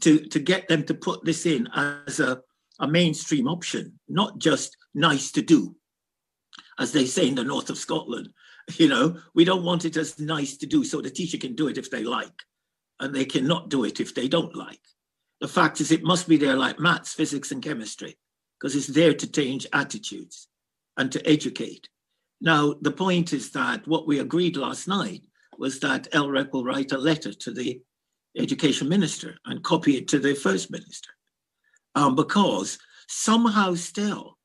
to, 0.00 0.20
to 0.26 0.38
get 0.38 0.68
them 0.68 0.84
to 0.84 0.94
put 0.94 1.24
this 1.24 1.46
in 1.46 1.68
as 1.74 2.20
a, 2.20 2.40
a 2.78 2.86
mainstream 2.86 3.48
option, 3.48 3.98
not 4.08 4.38
just 4.38 4.76
nice 4.94 5.32
to 5.32 5.42
do, 5.42 5.74
as 6.78 6.92
they 6.92 7.04
say 7.04 7.28
in 7.28 7.34
the 7.34 7.44
north 7.44 7.70
of 7.70 7.78
Scotland. 7.78 8.30
You 8.76 8.86
know, 8.86 9.16
we 9.34 9.44
don't 9.44 9.64
want 9.64 9.86
it 9.86 9.96
as 9.96 10.20
nice 10.20 10.58
to 10.58 10.66
do 10.66 10.84
so 10.84 11.00
the 11.00 11.08
teacher 11.08 11.38
can 11.38 11.54
do 11.54 11.68
it 11.68 11.78
if 11.78 11.90
they 11.90 12.04
like, 12.04 12.42
and 13.00 13.14
they 13.14 13.24
cannot 13.24 13.70
do 13.70 13.84
it 13.84 13.98
if 13.98 14.14
they 14.14 14.28
don't 14.28 14.54
like. 14.54 14.82
The 15.40 15.48
fact 15.48 15.80
is, 15.80 15.90
it 15.90 16.02
must 16.02 16.28
be 16.28 16.36
there 16.36 16.54
like 16.54 16.78
maths, 16.78 17.14
physics, 17.14 17.50
and 17.50 17.62
chemistry, 17.62 18.18
because 18.60 18.76
it's 18.76 18.88
there 18.88 19.14
to 19.14 19.32
change 19.32 19.66
attitudes 19.72 20.48
and 20.98 21.10
to 21.12 21.26
educate. 21.26 21.88
Now, 22.40 22.74
the 22.80 22.92
point 22.92 23.32
is 23.32 23.50
that 23.52 23.86
what 23.86 24.06
we 24.06 24.20
agreed 24.20 24.56
last 24.56 24.86
night 24.86 25.22
was 25.58 25.80
that 25.80 26.10
LREC 26.12 26.52
will 26.52 26.64
write 26.64 26.92
a 26.92 26.98
letter 26.98 27.32
to 27.32 27.50
the 27.50 27.80
education 28.36 28.88
minister 28.88 29.36
and 29.46 29.64
copy 29.64 29.96
it 29.96 30.08
to 30.08 30.18
the 30.18 30.34
first 30.34 30.70
minister. 30.70 31.10
Um, 31.94 32.14
because 32.14 32.78
somehow 33.08 33.74
still 33.74 34.38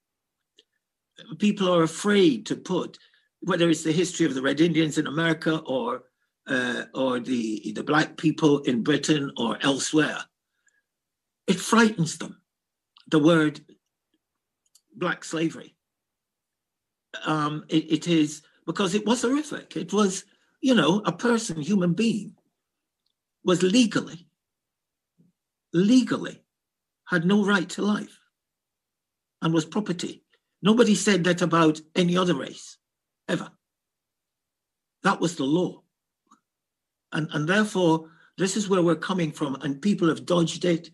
people 1.38 1.72
are 1.72 1.84
afraid 1.84 2.46
to 2.48 2.56
put, 2.56 2.98
whether 3.41 3.70
it's 3.70 3.84
the 3.84 3.91
history 3.91 4.26
of 4.26 4.34
the 4.34 4.41
Red 4.41 4.62
Indians 4.62 4.98
in 4.98 5.08
America 5.08 5.58
or 5.66 6.04
uh, 6.46 6.84
or 6.94 7.22
the, 7.22 7.72
the 7.74 7.84
black 7.84 8.18
people 8.18 8.60
in 8.60 8.84
Britain 8.84 9.32
or 9.38 9.58
elsewhere, 9.62 10.18
it 11.48 11.58
frightens 11.58 12.18
them. 12.18 12.41
The 13.12 13.20
word 13.20 13.62
black 14.94 15.24
slavery 15.24 15.76
um, 17.26 17.66
it, 17.70 17.91
it 17.91 18.07
is 18.07 18.41
because 18.66 18.95
it 18.95 19.05
was 19.05 19.22
horrific. 19.22 19.76
It 19.76 19.93
was, 19.93 20.26
you 20.61 20.76
know, 20.76 21.01
a 21.05 21.11
person, 21.11 21.61
human 21.61 21.93
being, 21.93 22.36
was 23.43 23.61
legally, 23.61 24.28
legally 25.74 26.41
had 27.05 27.26
no 27.26 27.43
right 27.43 27.70
to 27.70 27.82
life 27.82 28.20
and 29.41 29.53
was 29.53 29.66
property. 29.66 30.24
Nobody 30.61 30.95
said 30.95 31.26
that 31.26 31.41
about 31.41 31.82
any 31.95 32.16
other 32.16 32.36
race, 32.36 32.78
ever. 33.28 33.51
That 35.03 35.20
was 35.20 35.36
the 35.36 35.43
law. 35.43 35.82
And, 37.11 37.28
and 37.34 37.47
therefore, 37.47 38.09
this 38.38 38.55
is 38.55 38.70
where 38.70 38.82
we're 38.82 38.95
coming 38.95 39.32
from, 39.32 39.55
and 39.61 39.82
people 39.82 40.07
have 40.07 40.26
dodged 40.26 40.66
it 40.66 40.89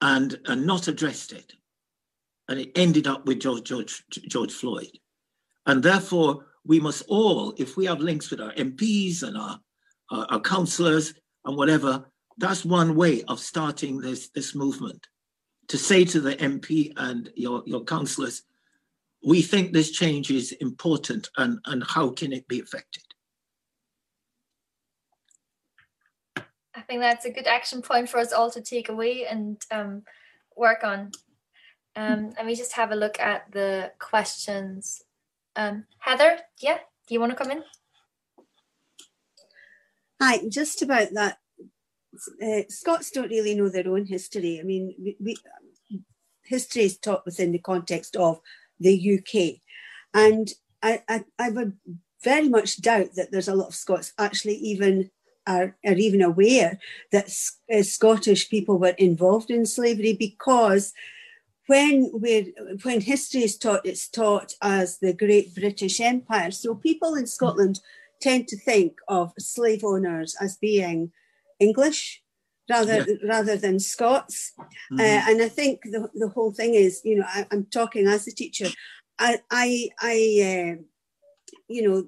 and, 0.00 0.38
and 0.46 0.66
not 0.66 0.88
addressed 0.88 1.32
it. 1.32 1.52
And 2.48 2.60
it 2.60 2.70
ended 2.76 3.06
up 3.06 3.26
with 3.26 3.40
George, 3.40 3.64
George, 3.64 4.04
George 4.08 4.52
Floyd. 4.52 4.98
And 5.66 5.82
therefore, 5.82 6.46
we 6.64 6.80
must 6.80 7.04
all, 7.08 7.54
if 7.58 7.76
we 7.76 7.86
have 7.86 8.00
links 8.00 8.30
with 8.30 8.40
our 8.40 8.52
MPs 8.52 9.22
and 9.22 9.36
our, 9.36 9.60
our, 10.10 10.26
our 10.30 10.40
councillors 10.40 11.14
and 11.44 11.56
whatever, 11.56 12.06
that's 12.38 12.64
one 12.64 12.94
way 12.96 13.22
of 13.24 13.40
starting 13.40 14.00
this, 14.00 14.28
this 14.30 14.54
movement. 14.54 15.06
To 15.68 15.78
say 15.78 16.04
to 16.04 16.20
the 16.20 16.36
MP 16.36 16.92
and 16.96 17.30
your, 17.34 17.62
your 17.66 17.82
councillors, 17.84 18.42
we 19.24 19.42
think 19.42 19.72
this 19.72 19.90
change 19.90 20.30
is 20.30 20.52
important 20.52 21.28
and, 21.36 21.58
and 21.66 21.82
how 21.84 22.10
can 22.10 22.32
it 22.32 22.46
be 22.46 22.58
effected? 22.58 23.02
I 26.36 26.82
think 26.82 27.00
that's 27.00 27.24
a 27.24 27.30
good 27.30 27.46
action 27.46 27.82
point 27.82 28.08
for 28.08 28.18
us 28.18 28.32
all 28.32 28.50
to 28.50 28.60
take 28.60 28.88
away 28.88 29.26
and 29.26 29.60
um, 29.72 30.02
work 30.56 30.84
on. 30.84 31.10
Um, 31.96 32.34
let 32.36 32.44
me 32.44 32.54
just 32.54 32.74
have 32.74 32.92
a 32.92 32.96
look 32.96 33.18
at 33.18 33.50
the 33.50 33.92
questions. 33.98 35.02
Um, 35.56 35.86
Heather, 35.98 36.38
yeah, 36.60 36.78
do 37.08 37.14
you 37.14 37.20
want 37.20 37.32
to 37.32 37.36
come 37.36 37.50
in? 37.50 37.64
Hi, 40.20 40.46
just 40.48 40.82
about 40.82 41.08
that. 41.14 41.38
Uh, 42.42 42.62
Scots 42.68 43.10
don't 43.10 43.30
really 43.30 43.54
know 43.54 43.70
their 43.70 43.88
own 43.88 44.04
history. 44.04 44.60
I 44.60 44.64
mean, 44.64 44.94
we, 44.98 45.16
we, 45.18 45.36
history 46.44 46.82
is 46.82 46.98
taught 46.98 47.24
within 47.24 47.52
the 47.52 47.58
context 47.58 48.16
of 48.16 48.40
the 48.78 49.18
UK. 49.18 49.60
And 50.14 50.52
I, 50.82 51.02
I, 51.08 51.24
I 51.38 51.50
would 51.50 51.76
very 52.22 52.48
much 52.48 52.82
doubt 52.82 53.14
that 53.16 53.32
there's 53.32 53.48
a 53.48 53.54
lot 53.54 53.68
of 53.68 53.74
Scots 53.74 54.12
actually 54.18 54.56
even 54.56 55.10
are, 55.46 55.76
are 55.86 55.94
even 55.94 56.22
aware 56.22 56.78
that 57.12 57.30
uh, 57.72 57.82
Scottish 57.82 58.50
people 58.50 58.78
were 58.78 58.94
involved 58.98 59.50
in 59.50 59.64
slavery 59.64 60.12
because 60.12 60.92
when 61.66 62.10
we 62.12 62.54
when 62.82 63.00
history 63.00 63.42
is 63.42 63.58
taught, 63.58 63.84
it's 63.84 64.08
taught 64.08 64.54
as 64.62 64.98
the 64.98 65.12
Great 65.12 65.54
British 65.54 66.00
Empire. 66.00 66.50
So 66.50 66.74
people 66.74 67.14
in 67.14 67.26
Scotland 67.26 67.80
tend 68.20 68.48
to 68.48 68.56
think 68.56 68.98
of 69.08 69.32
slave 69.38 69.84
owners 69.84 70.36
as 70.40 70.56
being 70.56 71.12
English 71.58 72.22
rather 72.70 73.04
yeah. 73.08 73.16
rather 73.28 73.56
than 73.56 73.78
Scots. 73.78 74.52
Mm-hmm. 74.58 75.00
Uh, 75.00 75.30
and 75.30 75.42
I 75.42 75.48
think 75.48 75.82
the, 75.84 76.08
the 76.14 76.28
whole 76.28 76.52
thing 76.52 76.74
is, 76.74 77.00
you 77.04 77.18
know, 77.18 77.26
I, 77.26 77.46
am 77.50 77.66
talking 77.66 78.06
as 78.06 78.26
a 78.26 78.32
teacher. 78.32 78.68
I 79.18 79.40
I, 79.50 79.88
I 80.00 80.14
uh, 80.42 80.82
you 81.68 81.88
know 81.88 82.04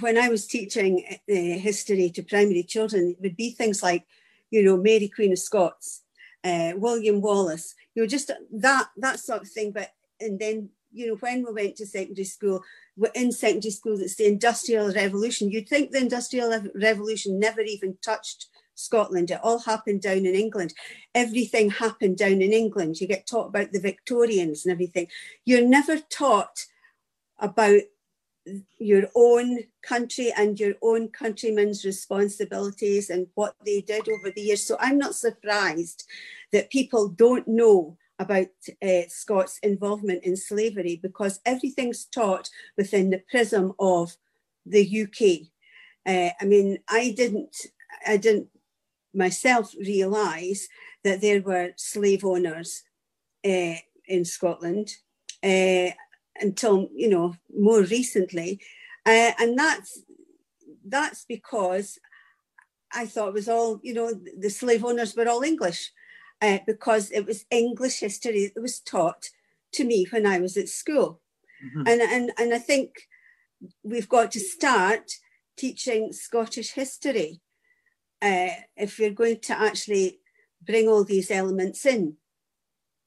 when 0.00 0.16
I 0.16 0.28
was 0.28 0.46
teaching 0.46 1.04
uh, 1.10 1.34
history 1.34 2.10
to 2.10 2.22
primary 2.22 2.62
children, 2.62 3.10
it 3.10 3.22
would 3.22 3.36
be 3.36 3.50
things 3.50 3.82
like, 3.82 4.04
you 4.50 4.62
know, 4.62 4.76
Mary 4.76 5.10
Queen 5.14 5.32
of 5.32 5.38
Scots, 5.38 6.02
uh, 6.42 6.72
William 6.76 7.20
Wallace, 7.20 7.74
you 7.94 8.02
know, 8.02 8.06
just 8.06 8.30
that 8.52 8.88
that 8.96 9.20
sort 9.20 9.42
of 9.42 9.48
thing. 9.48 9.72
But 9.72 9.90
and 10.20 10.38
then 10.38 10.70
you 10.92 11.08
know, 11.08 11.16
when 11.16 11.44
we 11.44 11.52
went 11.52 11.76
to 11.76 11.86
secondary 11.86 12.24
school, 12.24 12.62
we're 12.96 13.10
in 13.14 13.32
secondary 13.32 13.72
school, 13.72 14.00
it's 14.00 14.14
the 14.14 14.26
Industrial 14.26 14.92
Revolution. 14.92 15.50
You'd 15.50 15.68
think 15.68 15.90
the 15.90 15.98
Industrial 15.98 16.62
Revolution 16.74 17.40
never 17.40 17.60
even 17.60 17.98
touched 18.02 18.46
Scotland. 18.76 19.30
It 19.30 19.40
all 19.42 19.58
happened 19.58 20.02
down 20.02 20.18
in 20.18 20.34
England. 20.34 20.72
Everything 21.14 21.70
happened 21.70 22.16
down 22.18 22.40
in 22.42 22.52
England. 22.52 23.00
You 23.00 23.08
get 23.08 23.26
taught 23.26 23.48
about 23.48 23.72
the 23.72 23.80
Victorians 23.80 24.64
and 24.64 24.72
everything. 24.72 25.08
You're 25.44 25.66
never 25.66 25.98
taught 25.98 26.66
about 27.38 27.80
your 28.78 29.04
own 29.14 29.60
country 29.82 30.32
and 30.36 30.58
your 30.58 30.74
own 30.82 31.08
countrymen's 31.08 31.84
responsibilities 31.84 33.10
and 33.10 33.26
what 33.34 33.54
they 33.64 33.80
did 33.80 34.08
over 34.08 34.30
the 34.30 34.40
years. 34.40 34.66
So 34.66 34.76
I'm 34.80 34.98
not 34.98 35.14
surprised 35.14 36.04
that 36.52 36.70
people 36.70 37.08
don't 37.08 37.48
know 37.48 37.96
about 38.18 38.46
uh, 38.82 39.02
Scots' 39.08 39.58
involvement 39.62 40.24
in 40.24 40.36
slavery 40.36 41.00
because 41.02 41.40
everything's 41.44 42.04
taught 42.04 42.50
within 42.76 43.10
the 43.10 43.22
prism 43.30 43.72
of 43.78 44.16
the 44.64 45.02
UK. 45.02 45.48
Uh, 46.06 46.30
I 46.40 46.44
mean, 46.44 46.78
I 46.88 47.12
didn't, 47.16 47.56
I 48.06 48.16
didn't 48.18 48.48
myself 49.12 49.74
realise 49.78 50.68
that 51.02 51.20
there 51.20 51.40
were 51.40 51.72
slave 51.76 52.24
owners 52.24 52.82
uh, 53.44 53.74
in 54.06 54.24
Scotland. 54.24 54.90
Uh, 55.42 55.90
until 56.40 56.88
you 56.94 57.08
know 57.08 57.36
more 57.56 57.82
recently, 57.82 58.60
uh, 59.06 59.32
and 59.38 59.58
that's 59.58 60.02
that's 60.84 61.24
because 61.24 61.98
I 62.92 63.06
thought 63.06 63.28
it 63.28 63.34
was 63.34 63.48
all 63.48 63.80
you 63.82 63.94
know 63.94 64.12
the 64.12 64.50
slave 64.50 64.84
owners 64.84 65.14
were 65.16 65.28
all 65.28 65.42
English 65.42 65.92
uh, 66.40 66.58
because 66.66 67.10
it 67.10 67.26
was 67.26 67.46
English 67.50 68.00
history 68.00 68.52
that 68.54 68.60
was 68.60 68.80
taught 68.80 69.30
to 69.72 69.84
me 69.84 70.06
when 70.10 70.26
I 70.26 70.38
was 70.38 70.56
at 70.56 70.68
school, 70.68 71.20
mm-hmm. 71.64 71.86
and 71.86 72.00
and 72.00 72.32
and 72.38 72.54
I 72.54 72.58
think 72.58 73.08
we've 73.82 74.08
got 74.08 74.32
to 74.32 74.40
start 74.40 75.10
teaching 75.56 76.12
Scottish 76.12 76.72
history 76.72 77.40
uh, 78.20 78.48
if 78.76 78.98
we're 78.98 79.10
going 79.10 79.38
to 79.40 79.58
actually 79.58 80.20
bring 80.62 80.88
all 80.88 81.04
these 81.04 81.30
elements 81.30 81.84
in. 81.86 82.16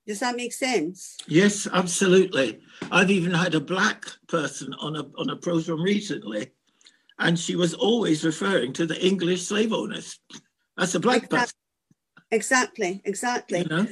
Does 0.08 0.22
that 0.22 0.38
make 0.38 0.54
sense? 0.54 1.18
Yes, 1.28 1.68
absolutely. 1.72 2.62
I've 2.92 3.12
even 3.12 3.34
had 3.34 3.56
a 3.56 3.60
black 3.60 4.06
person 4.28 4.74
on 4.80 4.96
a 4.96 5.04
on 5.18 5.30
a 5.30 5.36
program 5.36 5.82
recently, 5.82 6.52
and 7.20 7.38
she 7.38 7.58
was 7.58 7.74
always 7.74 8.24
referring 8.24 8.72
to 8.74 8.86
the 8.86 9.06
English 9.06 9.44
slave 9.44 9.74
owners. 9.74 10.18
That's 10.78 10.96
a 10.96 11.00
black 11.02 11.24
exactly. 11.24 11.40
person. 11.40 11.54
Exactly, 12.32 13.02
exactly. 13.04 13.60
You 13.60 13.66
know? 13.66 13.88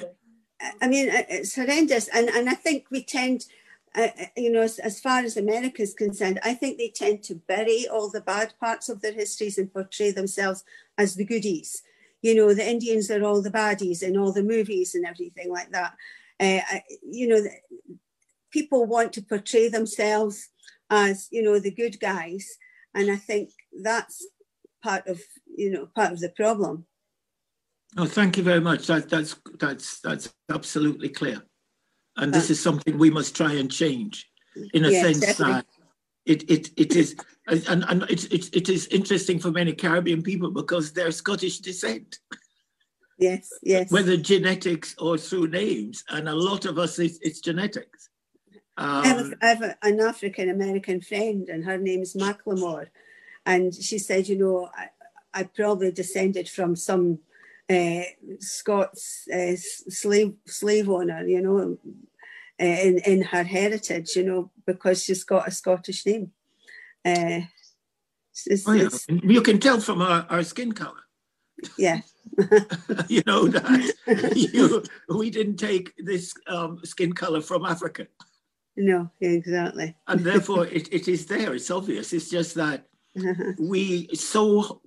I 0.82 0.88
mean, 0.88 1.10
it's 1.12 1.54
horrendous, 1.54 2.08
and 2.08 2.30
and 2.30 2.50
I 2.50 2.54
think 2.54 2.86
we 2.90 3.04
tend, 3.04 3.46
uh, 3.94 4.08
uh, 4.18 4.26
you 4.38 4.50
know, 4.50 4.62
as, 4.62 4.80
as 4.80 5.02
far 5.02 5.20
as 5.20 5.36
America 5.36 5.82
is 5.82 5.94
concerned, 5.94 6.40
I 6.44 6.54
think 6.54 6.78
they 6.78 6.92
tend 6.96 7.24
to 7.24 7.36
bury 7.36 7.88
all 7.92 8.10
the 8.10 8.22
bad 8.22 8.54
parts 8.58 8.88
of 8.88 9.02
their 9.02 9.12
histories 9.14 9.58
and 9.58 9.72
portray 9.72 10.12
themselves 10.12 10.64
as 10.98 11.16
the 11.16 11.26
goodies 11.26 11.84
you 12.22 12.36
know, 12.36 12.54
the 12.54 12.68
Indians 12.68 13.12
are 13.12 13.24
all 13.24 13.42
the 13.42 13.52
baddies 13.52 14.02
in 14.04 14.18
all 14.18 14.32
the 14.32 14.44
movies 14.44 14.96
and 14.96 15.06
everything 15.06 15.52
like 15.52 15.72
that. 15.72 15.94
Uh, 16.40 16.60
you 17.04 17.28
know, 17.28 17.42
people 18.52 18.86
want 18.86 19.14
to 19.14 19.22
portray 19.22 19.68
themselves 19.70 20.50
as, 20.90 21.28
you 21.32 21.42
know, 21.44 21.60
the 21.60 21.72
good 21.72 22.00
guys. 22.00 22.58
And 22.94 23.12
I 23.12 23.18
think 23.18 23.52
that's 23.84 24.26
part 24.84 25.08
of, 25.08 25.22
you 25.46 25.72
know, 25.72 25.88
part 25.96 26.12
of 26.12 26.20
the 26.20 26.30
problem. 26.30 26.86
Oh, 27.98 28.06
thank 28.06 28.38
you 28.38 28.44
very 28.44 28.60
much. 28.60 28.88
That, 28.88 29.10
that's 29.10 29.36
that's 29.58 30.02
that's 30.02 30.34
absolutely 30.52 31.08
clear, 31.08 31.42
and 32.18 32.34
this 32.34 32.50
is 32.50 32.62
something 32.62 32.98
we 32.98 33.10
must 33.10 33.34
try 33.38 33.54
and 33.54 33.72
change, 33.72 34.30
in 34.74 34.84
a 34.84 34.92
sense 34.92 35.22
definitely. 35.22 35.54
that 35.54 35.66
it 36.26 36.50
it 36.50 36.70
it 36.78 36.96
is 36.96 37.16
and, 37.48 37.86
and 37.88 38.04
it, 38.04 38.32
it, 38.34 38.56
it 38.56 38.70
is 38.70 38.88
interesting 38.88 39.40
for 39.40 39.52
many 39.52 39.74
Caribbean 39.74 40.24
people 40.24 40.50
because 40.50 40.92
they're 40.92 41.12
Scottish 41.12 41.60
descent. 41.60 42.20
Yes, 43.18 43.50
yes. 43.62 43.92
Whether 43.92 44.18
genetics 44.18 44.96
or 44.98 45.18
through 45.18 45.48
names, 45.48 46.04
and 46.10 46.28
a 46.28 46.36
lot 46.36 46.66
of 46.66 46.78
us 46.78 47.00
it's, 47.00 47.20
it's 47.22 47.40
genetics. 47.40 48.10
Um, 48.78 49.04
I 49.04 49.08
have, 49.08 49.34
I 49.42 49.48
have 49.48 49.62
a, 49.62 49.78
an 49.84 50.00
African 50.02 50.50
American 50.50 51.02
friend, 51.02 51.48
and 51.48 51.64
her 51.64 51.78
name 51.78 52.02
is 52.02 52.16
Macklemore, 52.16 52.88
and 53.46 53.74
she 53.74 54.00
said, 54.00 54.28
you 54.28 54.38
know, 54.38 54.70
I, 54.76 54.90
I 55.34 55.44
probably 55.44 55.92
descended 55.92 56.50
from 56.50 56.76
some 56.76 57.20
uh, 57.70 58.02
Scots 58.40 59.28
uh, 59.34 59.56
slave 59.56 60.34
slave 60.46 60.90
owner, 60.90 61.26
you 61.26 61.42
know, 61.42 61.78
in 62.60 63.00
in 63.06 63.22
her 63.24 63.44
heritage, 63.44 64.16
you 64.16 64.24
know, 64.24 64.52
because 64.66 65.04
she's 65.04 65.24
got 65.24 65.48
a 65.48 65.52
Scottish 65.52 66.06
name. 66.06 66.32
Uh, 67.04 67.42
it's, 68.46 68.68
oh, 68.68 68.74
yeah. 68.74 68.90
You 69.08 69.42
can 69.42 69.60
tell 69.60 69.80
from 69.80 70.02
our, 70.02 70.26
our 70.30 70.44
skin 70.44 70.74
color. 70.74 71.06
Yeah. 71.78 72.02
you 73.08 73.22
know 73.26 73.48
that 73.48 73.94
you, 74.36 74.84
we 75.16 75.30
didn't 75.30 75.58
take 75.58 75.94
this 75.98 76.34
um, 76.48 76.80
skin 76.84 77.14
color 77.14 77.42
from 77.42 77.66
Africa. 77.66 78.08
No, 78.78 79.10
exactly. 79.22 79.96
and 80.08 80.20
therefore, 80.20 80.68
it, 80.68 80.92
it 80.92 81.08
is 81.08 81.28
there. 81.28 81.54
It's 81.54 81.72
obvious. 81.72 82.12
It's 82.12 82.30
just 82.30 82.56
that 82.56 82.88
we 83.60 84.10
so 84.14 84.82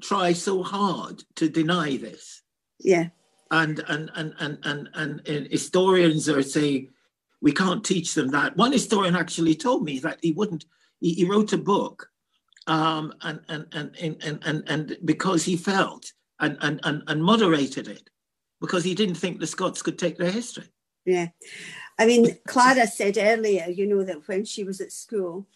try 0.00 0.32
so 0.32 0.62
hard 0.62 1.24
to 1.36 1.48
deny 1.48 1.96
this. 1.96 2.42
Yeah. 2.78 3.08
And 3.50 3.80
and 3.88 4.10
and 4.14 4.34
and 4.38 4.58
and, 4.62 4.88
and, 4.94 5.28
and 5.28 5.46
historians 5.48 6.28
are 6.28 6.42
saying 6.42 6.90
we 7.42 7.52
can't 7.52 7.84
teach 7.84 8.14
them 8.14 8.28
that. 8.28 8.56
One 8.56 8.72
historian 8.72 9.16
actually 9.16 9.54
told 9.54 9.84
me 9.84 9.98
that 9.98 10.20
he 10.22 10.32
wouldn't 10.32 10.64
he, 11.00 11.12
he 11.12 11.24
wrote 11.24 11.52
a 11.52 11.58
book 11.58 12.08
um, 12.66 13.12
and, 13.22 13.40
and, 13.48 13.66
and, 13.72 13.96
and, 14.00 14.38
and, 14.44 14.64
and 14.68 14.96
because 15.04 15.44
he 15.44 15.56
felt 15.56 16.12
and, 16.38 16.56
and, 16.62 16.80
and, 16.84 17.02
and 17.08 17.22
moderated 17.22 17.88
it 17.88 18.08
because 18.60 18.84
he 18.84 18.94
didn't 18.94 19.16
think 19.16 19.40
the 19.40 19.46
Scots 19.46 19.82
could 19.82 19.98
take 19.98 20.16
their 20.16 20.30
history. 20.30 20.68
Yeah. 21.04 21.28
I 21.98 22.06
mean, 22.06 22.38
Clara 22.46 22.86
said 22.86 23.18
earlier, 23.18 23.66
you 23.68 23.86
know, 23.86 24.04
that 24.04 24.28
when 24.28 24.44
she 24.44 24.62
was 24.62 24.80
at 24.80 24.92
school, 24.92 25.48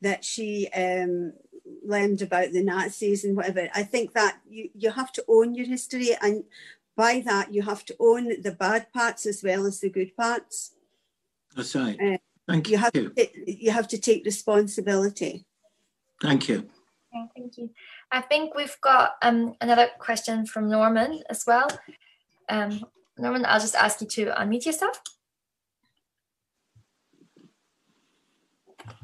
that 0.00 0.24
she 0.24 0.68
um, 0.68 1.32
learned 1.84 2.22
about 2.22 2.52
the 2.52 2.62
Nazis 2.62 3.24
and 3.24 3.36
whatever. 3.36 3.68
I 3.74 3.82
think 3.82 4.12
that 4.12 4.38
you, 4.48 4.70
you 4.74 4.90
have 4.90 5.12
to 5.12 5.24
own 5.28 5.56
your 5.56 5.66
history, 5.66 6.10
and 6.20 6.44
by 6.96 7.22
that, 7.26 7.52
you 7.52 7.62
have 7.62 7.84
to 7.86 7.96
own 7.98 8.40
the 8.42 8.52
bad 8.52 8.92
parts 8.92 9.26
as 9.26 9.42
well 9.42 9.66
as 9.66 9.80
the 9.80 9.90
good 9.90 10.16
parts. 10.16 10.72
That's 11.56 11.74
right. 11.74 11.98
Uh, 12.00 12.18
Thank 12.48 12.68
you. 12.68 12.72
You 12.72 12.78
have, 12.78 12.92
to, 12.92 13.12
you 13.46 13.70
have 13.70 13.88
to 13.88 13.98
take 13.98 14.24
responsibility. 14.24 15.46
Thank 16.20 16.48
you. 16.48 16.68
Yeah, 17.12 17.26
thank 17.36 17.56
you. 17.56 17.70
I 18.10 18.20
think 18.20 18.54
we've 18.54 18.76
got 18.80 19.12
um, 19.22 19.54
another 19.60 19.88
question 19.98 20.46
from 20.46 20.68
Norman 20.68 21.22
as 21.30 21.44
well. 21.46 21.68
Um, 22.48 22.84
Norman, 23.18 23.44
I'll 23.46 23.60
just 23.60 23.74
ask 23.74 24.00
you 24.00 24.06
to 24.08 24.26
unmute 24.32 24.66
yourself. 24.66 25.00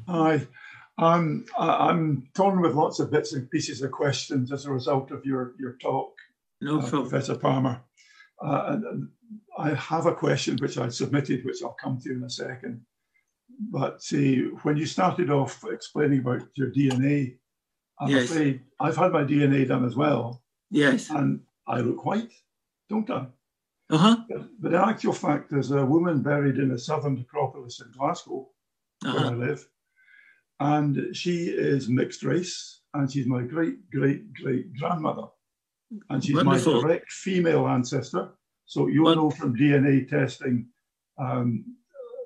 Hi. 0.07 0.47
Um, 0.97 1.45
I'm 1.57 2.27
torn 2.33 2.61
with 2.61 2.73
lots 2.73 2.99
of 2.99 3.09
bits 3.09 3.33
and 3.33 3.49
pieces 3.49 3.81
of 3.81 3.91
questions 3.91 4.51
as 4.51 4.65
a 4.65 4.71
result 4.71 5.11
of 5.11 5.25
your, 5.25 5.53
your 5.57 5.73
talk, 5.81 6.13
no 6.61 6.79
uh, 6.79 6.89
Professor 6.89 7.35
Palmer. 7.35 7.81
Uh, 8.43 8.63
and, 8.67 8.83
and, 8.83 9.07
I 9.59 9.73
have 9.73 10.05
a 10.05 10.15
question 10.15 10.57
which 10.57 10.77
I 10.77 10.87
submitted, 10.87 11.43
which 11.43 11.61
I'll 11.61 11.75
come 11.81 11.99
to 12.01 12.11
in 12.11 12.23
a 12.23 12.29
second. 12.29 12.81
But 13.71 14.01
see, 14.01 14.43
when 14.63 14.77
you 14.77 14.85
started 14.85 15.29
off 15.29 15.65
explaining 15.69 16.19
about 16.19 16.43
your 16.55 16.71
DNA, 16.71 17.35
I'm 17.99 18.09
yes. 18.09 18.31
afraid 18.31 18.61
I've 18.79 18.95
had 18.95 19.11
my 19.11 19.23
DNA 19.23 19.67
done 19.67 19.83
as 19.83 19.97
well. 19.97 20.41
Yes. 20.71 21.09
And 21.09 21.41
I 21.67 21.81
look 21.81 22.05
white, 22.05 22.31
don't 22.89 23.09
I? 23.09 23.27
Uh-huh. 23.89 24.17
But 24.59 24.73
in 24.73 24.79
actual 24.79 25.13
fact, 25.13 25.49
there's 25.49 25.71
a 25.71 25.85
woman 25.85 26.21
buried 26.21 26.57
in 26.57 26.69
the 26.69 26.79
southern 26.79 27.15
necropolis 27.15 27.81
in 27.81 27.91
Glasgow, 27.91 28.47
uh-huh. 29.03 29.17
where 29.17 29.25
I 29.25 29.35
live, 29.35 29.67
and 30.59 31.15
she 31.15 31.47
is 31.47 31.89
mixed 31.89 32.23
race, 32.23 32.81
and 32.93 33.11
she's 33.11 33.25
my 33.25 33.41
great 33.41 33.89
great 33.89 34.31
great 34.35 34.73
grandmother, 34.77 35.27
and 36.09 36.23
she's 36.23 36.35
Wonderful. 36.35 36.75
my 36.75 36.81
direct 36.81 37.11
female 37.11 37.67
ancestor. 37.67 38.31
So 38.69 38.85
you'll 38.85 39.15
know 39.15 39.31
from 39.31 39.57
DNA 39.57 40.07
testing, 40.07 40.67
um, 41.17 41.65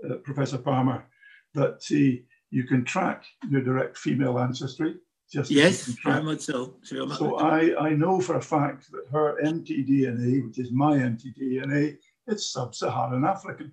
uh, 0.04 0.16
Professor 0.26 0.58
Palmer, 0.58 1.06
that 1.54 1.82
see 1.82 2.26
you 2.50 2.66
can 2.66 2.84
track 2.84 3.24
your 3.50 3.62
direct 3.62 3.98
female 3.98 4.38
ancestry. 4.38 4.96
Just 5.32 5.50
yes, 5.50 5.86
very 6.04 6.22
much 6.22 6.42
so. 6.42 6.76
So 6.84 7.38
I, 7.38 7.88
I 7.88 7.90
know 7.92 8.20
for 8.20 8.36
a 8.36 8.42
fact 8.42 8.92
that 8.92 9.06
her 9.10 9.40
mtDNA, 9.42 10.46
which 10.46 10.60
is 10.60 10.70
my 10.74 10.98
mtDNA, 10.98 11.96
it's 12.28 12.52
sub-Saharan 12.52 13.24
African. 13.24 13.72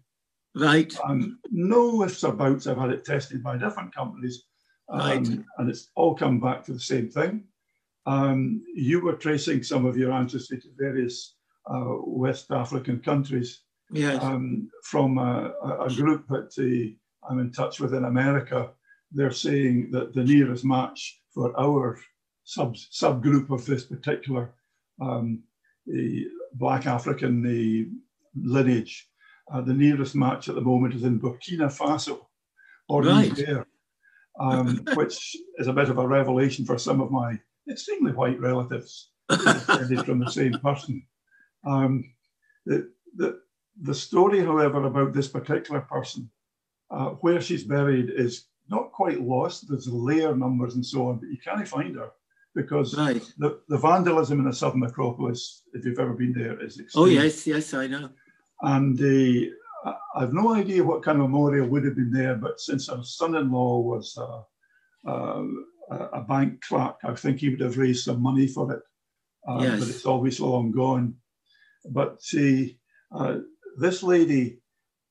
Right. 0.54 0.96
And 1.08 1.34
no 1.50 2.04
ifs 2.04 2.22
or 2.22 2.32
buts. 2.32 2.68
I've 2.68 2.78
had 2.78 2.90
it 2.90 3.04
tested 3.04 3.42
by 3.42 3.56
different 3.56 3.92
companies, 3.92 4.44
um, 4.88 5.00
right. 5.00 5.28
and 5.58 5.68
it's 5.68 5.88
all 5.96 6.14
come 6.14 6.38
back 6.38 6.64
to 6.66 6.72
the 6.72 6.78
same 6.78 7.10
thing. 7.10 7.42
Um, 8.06 8.62
you 8.72 9.00
were 9.00 9.14
tracing 9.14 9.64
some 9.64 9.86
of 9.86 9.96
your 9.96 10.12
ancestry 10.12 10.60
to 10.60 10.68
various 10.78 11.34
West 11.70 12.50
African 12.50 13.00
countries. 13.00 13.62
Yes. 13.92 14.22
Um, 14.22 14.70
from 14.84 15.18
a, 15.18 15.52
a, 15.80 15.92
group 15.92 16.28
that 16.28 16.52
uh, 16.58 17.28
I'm 17.28 17.40
in 17.40 17.50
touch 17.50 17.80
with 17.80 17.92
in 17.92 18.04
America, 18.04 18.70
they're 19.10 19.32
saying 19.32 19.90
that 19.90 20.14
the 20.14 20.22
nearest 20.22 20.64
match 20.64 21.20
for 21.34 21.58
our 21.58 21.98
sub 22.44 22.76
subgroup 22.76 23.50
of 23.50 23.66
this 23.66 23.84
particular 23.84 24.52
um, 25.00 25.42
Black 26.54 26.86
African 26.86 27.42
the 27.42 27.88
lineage. 28.36 29.08
Uh, 29.52 29.60
the 29.60 29.74
nearest 29.74 30.14
match 30.14 30.48
at 30.48 30.54
the 30.54 30.60
moment 30.60 30.94
is 30.94 31.02
in 31.02 31.20
Burkina 31.20 31.68
Faso, 31.68 32.26
or 32.88 33.02
right. 33.02 33.34
there, 33.34 33.66
um, 34.38 34.84
which 34.94 35.36
is 35.58 35.66
a 35.66 35.72
bit 35.72 35.88
of 35.88 35.98
a 35.98 36.06
revelation 36.06 36.64
for 36.64 36.78
some 36.78 37.00
of 37.00 37.10
my 37.10 37.38
extremely 37.68 38.12
white 38.12 38.40
relatives 38.40 39.10
from 39.28 40.20
the 40.20 40.30
same 40.30 40.52
person. 40.60 41.02
Um, 41.64 42.12
the, 42.66 42.90
the, 43.16 43.40
the 43.82 43.94
story, 43.94 44.40
however, 44.40 44.84
about 44.84 45.12
this 45.12 45.28
particular 45.28 45.80
person, 45.80 46.30
uh, 46.90 47.10
where 47.20 47.40
she's 47.40 47.64
buried, 47.64 48.10
is 48.10 48.46
not 48.68 48.92
quite 48.92 49.20
lost. 49.20 49.68
There's 49.68 49.88
layer 49.88 50.34
numbers 50.34 50.74
and 50.74 50.84
so 50.84 51.08
on, 51.08 51.18
but 51.18 51.28
you 51.28 51.38
can't 51.42 51.66
find 51.66 51.96
her 51.96 52.10
because 52.54 52.96
right. 52.96 53.22
the, 53.38 53.60
the 53.68 53.78
vandalism 53.78 54.40
in 54.40 54.46
the 54.46 54.52
southern 54.52 54.80
necropolis, 54.80 55.62
if 55.72 55.84
you've 55.84 55.98
ever 55.98 56.14
been 56.14 56.32
there, 56.32 56.60
is 56.62 56.78
extreme. 56.78 57.04
Oh, 57.04 57.06
yes, 57.06 57.46
yes, 57.46 57.74
I 57.74 57.86
know. 57.86 58.10
And 58.62 58.98
the, 58.98 59.52
I've 60.14 60.32
no 60.32 60.54
idea 60.54 60.84
what 60.84 61.02
kind 61.02 61.18
of 61.20 61.30
memorial 61.30 61.68
would 61.68 61.84
have 61.84 61.96
been 61.96 62.12
there, 62.12 62.34
but 62.34 62.60
since 62.60 62.88
her 62.88 63.02
son-in-law 63.02 63.80
was 63.80 64.18
uh, 64.18 64.42
uh, 65.08 65.44
a 65.90 66.20
bank 66.22 66.60
clerk, 66.62 66.96
I 67.04 67.14
think 67.14 67.40
he 67.40 67.48
would 67.50 67.60
have 67.60 67.78
raised 67.78 68.04
some 68.04 68.20
money 68.20 68.46
for 68.46 68.72
it. 68.74 68.82
Uh, 69.48 69.60
yes. 69.62 69.80
But 69.80 69.88
it's 69.88 70.06
always 70.06 70.38
long 70.40 70.70
gone. 70.70 71.14
But 71.84 72.22
see, 72.22 72.78
uh, 73.14 73.38
this 73.78 74.02
lady 74.02 74.60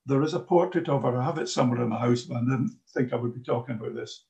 there 0.09 0.23
is 0.23 0.33
a 0.33 0.39
portrait 0.39 0.89
of 0.89 1.03
her. 1.03 1.15
I 1.15 1.23
have 1.23 1.37
it 1.37 1.47
somewhere 1.47 1.83
in 1.83 1.89
the 1.89 1.97
house, 1.97 2.23
but 2.23 2.37
I 2.37 2.41
didn't 2.41 2.75
think 2.93 3.13
I 3.13 3.15
would 3.15 3.35
be 3.35 3.43
talking 3.43 3.75
about 3.75 3.95
this. 3.95 4.25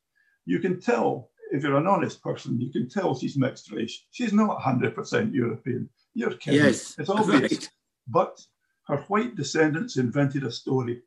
You 0.46 0.60
can 0.60 0.80
tell, 0.80 1.30
if 1.52 1.64
you're 1.64 1.78
an 1.78 1.88
honest 1.88 2.22
person, 2.22 2.60
you 2.60 2.72
can 2.72 2.90
tell 2.90 3.16
she's 3.16 3.38
mixed 3.38 3.72
race. 3.72 4.06
She's 4.12 4.34
not 4.34 4.60
100% 4.60 5.34
European. 5.34 5.90
You're 6.14 6.34
kidding. 6.34 6.60
Yes, 6.60 6.96
it's 7.00 7.10
obvious. 7.10 7.52
Right. 7.52 7.70
But 8.08 8.42
her 8.88 8.98
white 9.08 9.36
descendants 9.36 9.98
invented 9.98 10.44
a 10.44 10.52
story. 10.52 11.02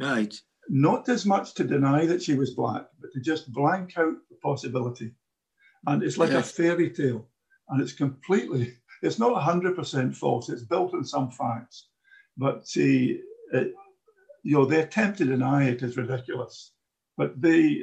Right. 0.00 0.34
Not 0.68 1.08
as 1.08 1.26
much 1.26 1.54
to 1.54 1.64
deny 1.64 2.06
that 2.06 2.22
she 2.22 2.34
was 2.34 2.54
black, 2.54 2.86
but 3.00 3.12
to 3.12 3.20
just 3.20 3.52
blank 3.52 3.98
out 3.98 4.14
the 4.30 4.36
possibility. 4.42 5.12
And 5.86 6.02
it's 6.02 6.16
like 6.16 6.30
yes. 6.30 6.50
a 6.50 6.54
fairy 6.54 6.90
tale. 6.90 7.28
And 7.68 7.82
it's 7.82 7.92
completely, 7.92 8.76
it's 9.02 9.18
not 9.18 9.40
100% 9.40 10.14
false. 10.14 10.48
It's 10.48 10.62
built 10.62 10.94
on 10.94 11.04
some 11.04 11.30
facts. 11.30 11.88
But 12.36 12.66
see, 12.66 13.20
it, 13.52 13.74
you 14.42 14.56
know, 14.56 14.64
the 14.64 14.82
attempt 14.82 15.18
to 15.18 15.24
deny 15.24 15.68
it 15.68 15.82
is 15.82 15.96
ridiculous. 15.96 16.72
But 17.16 17.40
they, 17.40 17.82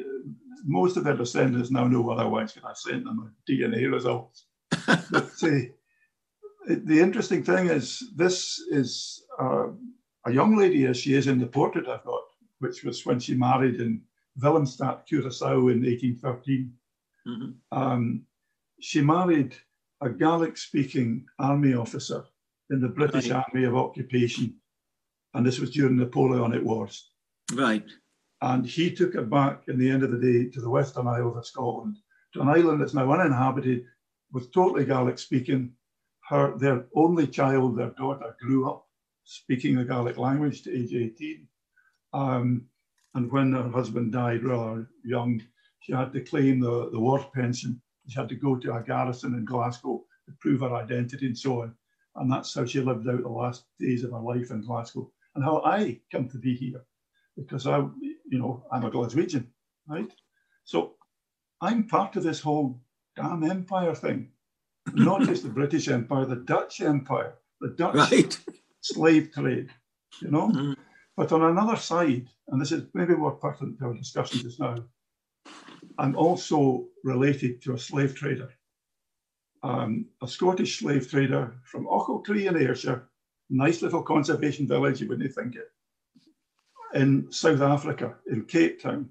most 0.65 0.97
of 0.97 1.03
their 1.03 1.15
descendants 1.15 1.71
now 1.71 1.87
know 1.87 2.09
otherwise 2.09 2.53
because 2.53 2.69
I 2.69 2.89
sent 2.91 3.03
them 3.03 3.35
DNA 3.49 3.91
results. 3.91 4.45
but 5.11 5.31
see, 5.31 5.71
the 6.67 6.99
interesting 6.99 7.43
thing 7.43 7.67
is, 7.67 8.11
this 8.15 8.59
is 8.71 9.23
uh, 9.39 9.67
a 10.25 10.31
young 10.31 10.57
lady 10.57 10.85
as 10.85 10.97
she 10.97 11.13
is 11.13 11.27
in 11.27 11.39
the 11.39 11.47
portrait 11.47 11.87
I've 11.87 12.03
got, 12.03 12.23
which 12.59 12.83
was 12.83 13.05
when 13.05 13.19
she 13.19 13.35
married 13.35 13.79
in 13.79 14.01
Willemstad, 14.41 15.05
Curacao 15.07 15.69
in 15.69 15.83
1813. 15.83 16.73
Mm-hmm. 17.27 17.77
Um, 17.77 18.23
she 18.79 19.01
married 19.01 19.55
a 20.01 20.09
Gaelic 20.09 20.57
speaking 20.57 21.25
army 21.39 21.73
officer 21.73 22.23
in 22.69 22.81
the 22.81 22.89
British 22.89 23.29
right. 23.29 23.43
Army 23.47 23.65
of 23.65 23.75
Occupation 23.75 24.55
and 25.37 25.45
this 25.45 25.59
was 25.59 25.69
during 25.69 25.97
the 25.97 26.05
Napoleonic 26.05 26.63
Wars. 26.63 27.11
Right. 27.53 27.85
And 28.41 28.65
he 28.65 28.91
took 28.91 29.13
it 29.13 29.29
back 29.29 29.67
in 29.67 29.77
the 29.77 29.89
end 29.89 30.01
of 30.01 30.11
the 30.11 30.17
day 30.17 30.49
to 30.49 30.61
the 30.61 30.69
Western 30.69 31.07
Isles 31.07 31.37
of 31.37 31.45
Scotland, 31.45 31.97
to 32.33 32.41
an 32.41 32.49
island 32.49 32.81
that's 32.81 32.95
now 32.95 33.11
uninhabited, 33.11 33.85
with 34.31 34.51
totally 34.51 34.85
Gaelic 34.85 35.19
speaking. 35.19 35.73
Her, 36.27 36.57
their 36.57 36.85
only 36.95 37.27
child, 37.27 37.77
their 37.77 37.91
daughter, 37.91 38.35
grew 38.41 38.67
up 38.67 38.87
speaking 39.23 39.75
the 39.75 39.85
Gaelic 39.85 40.17
language 40.17 40.63
to 40.63 40.75
age 40.75 40.93
18. 40.93 41.47
Um, 42.13 42.65
and 43.13 43.31
when 43.31 43.53
her 43.53 43.69
husband 43.69 44.13
died 44.13 44.43
rather 44.43 44.89
young, 45.03 45.41
she 45.79 45.93
had 45.93 46.11
to 46.13 46.21
claim 46.21 46.59
the, 46.59 46.89
the 46.91 46.99
war 46.99 47.25
pension. 47.33 47.79
She 48.07 48.19
had 48.19 48.29
to 48.29 48.35
go 48.35 48.55
to 48.55 48.75
a 48.75 48.83
garrison 48.83 49.33
in 49.33 49.45
Glasgow 49.45 50.03
to 50.25 50.31
prove 50.39 50.61
her 50.61 50.75
identity 50.75 51.27
and 51.27 51.37
so 51.37 51.61
on. 51.63 51.75
And 52.15 52.31
that's 52.31 52.53
how 52.53 52.65
she 52.65 52.79
lived 52.79 53.07
out 53.07 53.21
the 53.21 53.29
last 53.29 53.65
days 53.79 54.03
of 54.03 54.11
her 54.11 54.19
life 54.19 54.51
in 54.51 54.61
Glasgow 54.61 55.11
and 55.35 55.43
how 55.43 55.61
I 55.63 55.99
come 56.11 56.27
to 56.29 56.37
be 56.37 56.55
here 56.55 56.83
because 57.37 57.67
I, 57.67 57.77
you 58.01 58.39
know, 58.39 58.65
I'm 58.71 58.85
a 58.85 58.89
Glaswegian, 58.89 59.45
right? 59.87 60.11
So 60.65 60.95
I'm 61.61 61.87
part 61.87 62.15
of 62.15 62.23
this 62.23 62.41
whole 62.41 62.81
damn 63.15 63.43
empire 63.43 63.93
thing, 63.93 64.31
not 64.93 65.21
just 65.21 65.43
the 65.43 65.49
British 65.49 65.87
Empire, 65.87 66.25
the 66.25 66.37
Dutch 66.37 66.81
Empire, 66.81 67.35
the 67.61 67.69
Dutch 67.69 67.95
right. 68.11 68.39
slave 68.81 69.31
trade, 69.31 69.69
you 70.21 70.31
know. 70.31 70.49
Mm-hmm. 70.49 70.73
But 71.15 71.31
on 71.31 71.43
another 71.43 71.77
side, 71.77 72.27
and 72.47 72.61
this 72.61 72.71
is 72.71 72.83
maybe 72.93 73.15
more 73.15 73.31
pertinent 73.31 73.79
to 73.79 73.85
our 73.85 73.93
discussion 73.93 74.41
just 74.41 74.59
now, 74.59 74.75
I'm 75.97 76.15
also 76.15 76.85
related 77.03 77.61
to 77.63 77.73
a 77.73 77.79
slave 77.79 78.15
trader, 78.15 78.49
um, 79.63 80.05
a 80.21 80.27
Scottish 80.27 80.79
slave 80.79 81.09
trader 81.09 81.55
from 81.63 81.87
Ochiltree 81.87 82.47
in 82.47 82.55
Ayrshire, 82.55 83.07
nice 83.49 83.81
little 83.81 84.03
conservation 84.03 84.67
village, 84.67 85.01
you 85.01 85.07
wouldn't 85.07 85.33
think 85.33 85.55
it, 85.55 85.71
in 86.93 87.31
South 87.31 87.61
Africa, 87.61 88.15
in 88.27 88.45
Cape 88.45 88.81
Town. 88.81 89.09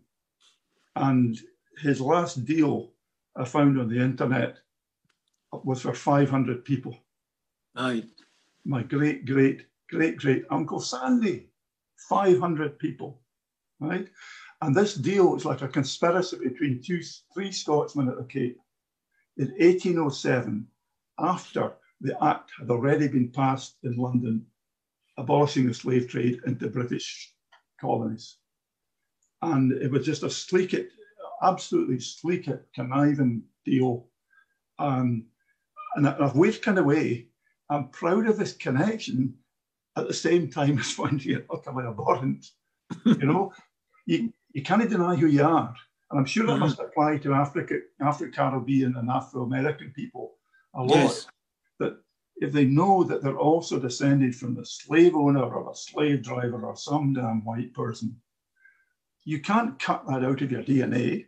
And 0.94 1.38
his 1.78 2.00
last 2.00 2.44
deal 2.44 2.92
I 3.36 3.44
found 3.44 3.78
on 3.78 3.88
the 3.88 4.00
internet 4.00 4.58
was 5.52 5.82
for 5.82 5.94
500 5.94 6.64
people. 6.64 6.96
Right. 7.76 8.06
My 8.64 8.82
great, 8.82 9.26
great, 9.26 9.66
great, 9.90 10.16
great 10.16 10.44
Uncle 10.50 10.80
Sandy, 10.80 11.48
500 12.08 12.78
people, 12.78 13.20
right? 13.80 14.08
And 14.62 14.74
this 14.74 14.94
deal 14.94 15.36
is 15.36 15.44
like 15.44 15.62
a 15.62 15.68
conspiracy 15.68 16.38
between 16.38 16.82
two, 16.82 17.00
three 17.34 17.52
Scotsmen 17.52 18.08
at 18.08 18.16
the 18.16 18.24
Cape. 18.24 18.58
In 19.36 19.48
1807, 19.48 20.66
after 21.18 21.74
the 22.00 22.22
Act 22.24 22.50
had 22.58 22.70
already 22.70 23.08
been 23.08 23.30
passed 23.30 23.76
in 23.82 23.96
London, 23.96 24.46
abolishing 25.18 25.66
the 25.66 25.74
slave 25.74 26.08
trade 26.08 26.40
into 26.46 26.68
British 26.68 27.34
colonies. 27.80 28.38
And 29.42 29.72
it 29.72 29.90
was 29.90 30.06
just 30.06 30.22
a 30.22 30.30
sleek 30.30 30.72
it, 30.72 30.90
absolutely 31.42 32.00
sleek 32.00 32.48
it, 32.48 32.66
conniving 32.74 33.42
deal. 33.64 34.08
Um, 34.78 35.26
and 35.96 36.08
I've 36.08 36.36
waved 36.36 36.62
kind 36.62 36.78
of 36.78 36.86
way. 36.86 37.28
I'm 37.68 37.88
proud 37.88 38.26
of 38.26 38.38
this 38.38 38.54
connection 38.54 39.34
at 39.96 40.06
the 40.06 40.14
same 40.14 40.50
time 40.50 40.78
as 40.78 40.92
finding 40.92 41.36
it 41.36 41.46
utterly 41.50 41.84
abhorrent. 41.84 42.46
you 43.04 43.26
know, 43.26 43.52
you, 44.06 44.32
you 44.56 44.62
can't 44.62 44.88
deny 44.88 45.14
who 45.14 45.26
you 45.26 45.44
are. 45.44 45.74
And 46.10 46.18
I'm 46.18 46.24
sure 46.24 46.46
that 46.46 46.52
mm-hmm. 46.52 46.60
must 46.60 46.78
apply 46.78 47.18
to 47.18 47.34
Africa, 47.34 47.74
Afro 48.00 48.30
Caribbean 48.30 48.96
and 48.96 49.10
Afro 49.10 49.42
American 49.42 49.92
people 49.94 50.36
a 50.74 50.82
lot. 50.82 50.96
Yes. 50.96 51.26
That 51.78 51.98
if 52.36 52.54
they 52.54 52.64
know 52.64 53.04
that 53.04 53.22
they're 53.22 53.36
also 53.36 53.78
descended 53.78 54.34
from 54.34 54.54
the 54.54 54.64
slave 54.64 55.14
owner 55.14 55.42
or 55.42 55.70
a 55.70 55.74
slave 55.74 56.22
driver 56.22 56.64
or 56.64 56.74
some 56.74 57.12
damn 57.12 57.44
white 57.44 57.74
person, 57.74 58.16
you 59.26 59.42
can't 59.42 59.78
cut 59.78 60.06
that 60.06 60.24
out 60.24 60.40
of 60.40 60.50
your 60.50 60.62
DNA. 60.62 61.26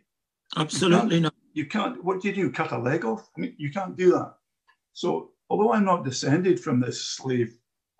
Absolutely 0.57 1.17
you 1.17 1.21
not. 1.21 1.33
You 1.53 1.67
can't. 1.67 2.03
What 2.03 2.21
do 2.21 2.29
you 2.29 2.33
do? 2.33 2.51
Cut 2.51 2.71
a 2.71 2.79
leg 2.79 3.05
off? 3.05 3.29
I 3.37 3.41
mean, 3.41 3.53
you 3.59 3.69
can't 3.69 3.95
do 3.95 4.09
that. 4.13 4.33
So, 4.93 5.33
although 5.51 5.71
I'm 5.71 5.85
not 5.85 6.03
descended 6.03 6.59
from 6.59 6.79
this 6.79 6.99
slave 6.99 7.55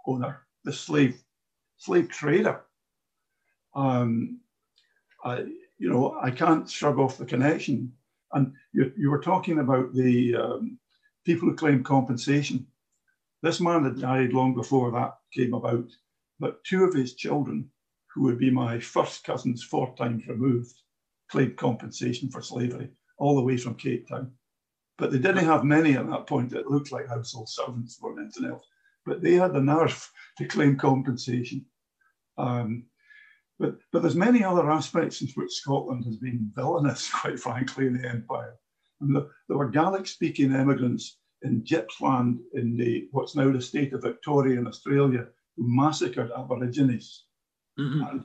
owner, 0.07 0.47
the 0.63 0.73
slave 0.73 1.21
slave 1.77 2.09
trader, 2.09 2.61
um, 3.75 4.39
I, 5.23 5.39
you 5.77 5.89
know, 5.89 6.17
I 6.21 6.31
can't 6.31 6.69
shrug 6.69 6.99
off 6.99 7.17
the 7.17 7.25
connection. 7.25 7.93
And 8.33 8.53
you, 8.73 8.91
you 8.97 9.09
were 9.09 9.21
talking 9.21 9.59
about 9.59 9.93
the 9.93 10.35
um, 10.35 10.79
people 11.25 11.49
who 11.49 11.55
claim 11.55 11.83
compensation. 11.83 12.67
This 13.41 13.61
man 13.61 13.83
had 13.83 13.99
died 13.99 14.33
long 14.33 14.53
before 14.53 14.91
that 14.91 15.17
came 15.33 15.53
about, 15.53 15.85
but 16.39 16.63
two 16.63 16.83
of 16.83 16.93
his 16.93 17.15
children, 17.15 17.69
who 18.13 18.23
would 18.23 18.37
be 18.37 18.51
my 18.51 18.79
first 18.79 19.23
cousins 19.23 19.63
four 19.63 19.95
times 19.95 20.27
removed, 20.27 20.73
claimed 21.29 21.57
compensation 21.57 22.29
for 22.29 22.41
slavery 22.41 22.89
all 23.17 23.35
the 23.35 23.41
way 23.41 23.57
from 23.57 23.75
Cape 23.75 24.07
Town. 24.07 24.31
But 24.97 25.11
they 25.11 25.19
didn't 25.19 25.45
have 25.45 25.63
many 25.63 25.95
at 25.95 26.09
that 26.09 26.27
point 26.27 26.49
that 26.49 26.69
looked 26.69 26.91
like 26.91 27.07
household 27.07 27.49
servants 27.49 27.99
or 28.01 28.19
anything 28.19 28.45
else. 28.45 28.65
But 29.05 29.21
they 29.21 29.33
had 29.33 29.53
the 29.53 29.61
nerve 29.61 30.11
to 30.37 30.45
claim 30.45 30.77
compensation. 30.77 31.65
Um, 32.37 32.85
but, 33.59 33.77
but 33.91 34.01
there's 34.01 34.15
many 34.15 34.43
other 34.43 34.71
aspects 34.71 35.21
in 35.21 35.27
which 35.35 35.51
Scotland 35.51 36.05
has 36.05 36.15
been 36.17 36.51
villainous, 36.55 37.11
quite 37.13 37.39
frankly, 37.39 37.87
in 37.87 38.01
the 38.01 38.07
empire. 38.07 38.55
And 39.01 39.15
the, 39.15 39.29
there 39.47 39.57
were 39.57 39.69
Gaelic-speaking 39.69 40.51
immigrants 40.51 41.17
in 41.41 41.63
Gippsland 41.63 42.39
in 42.53 42.75
the 42.75 43.07
what's 43.11 43.35
now 43.35 43.51
the 43.51 43.61
state 43.61 43.93
of 43.93 44.01
Victoria 44.01 44.59
in 44.59 44.67
Australia 44.67 45.27
who 45.55 45.75
massacred 45.75 46.31
Aborigines. 46.37 47.25
Mm-hmm. 47.79 48.01
And 48.03 48.23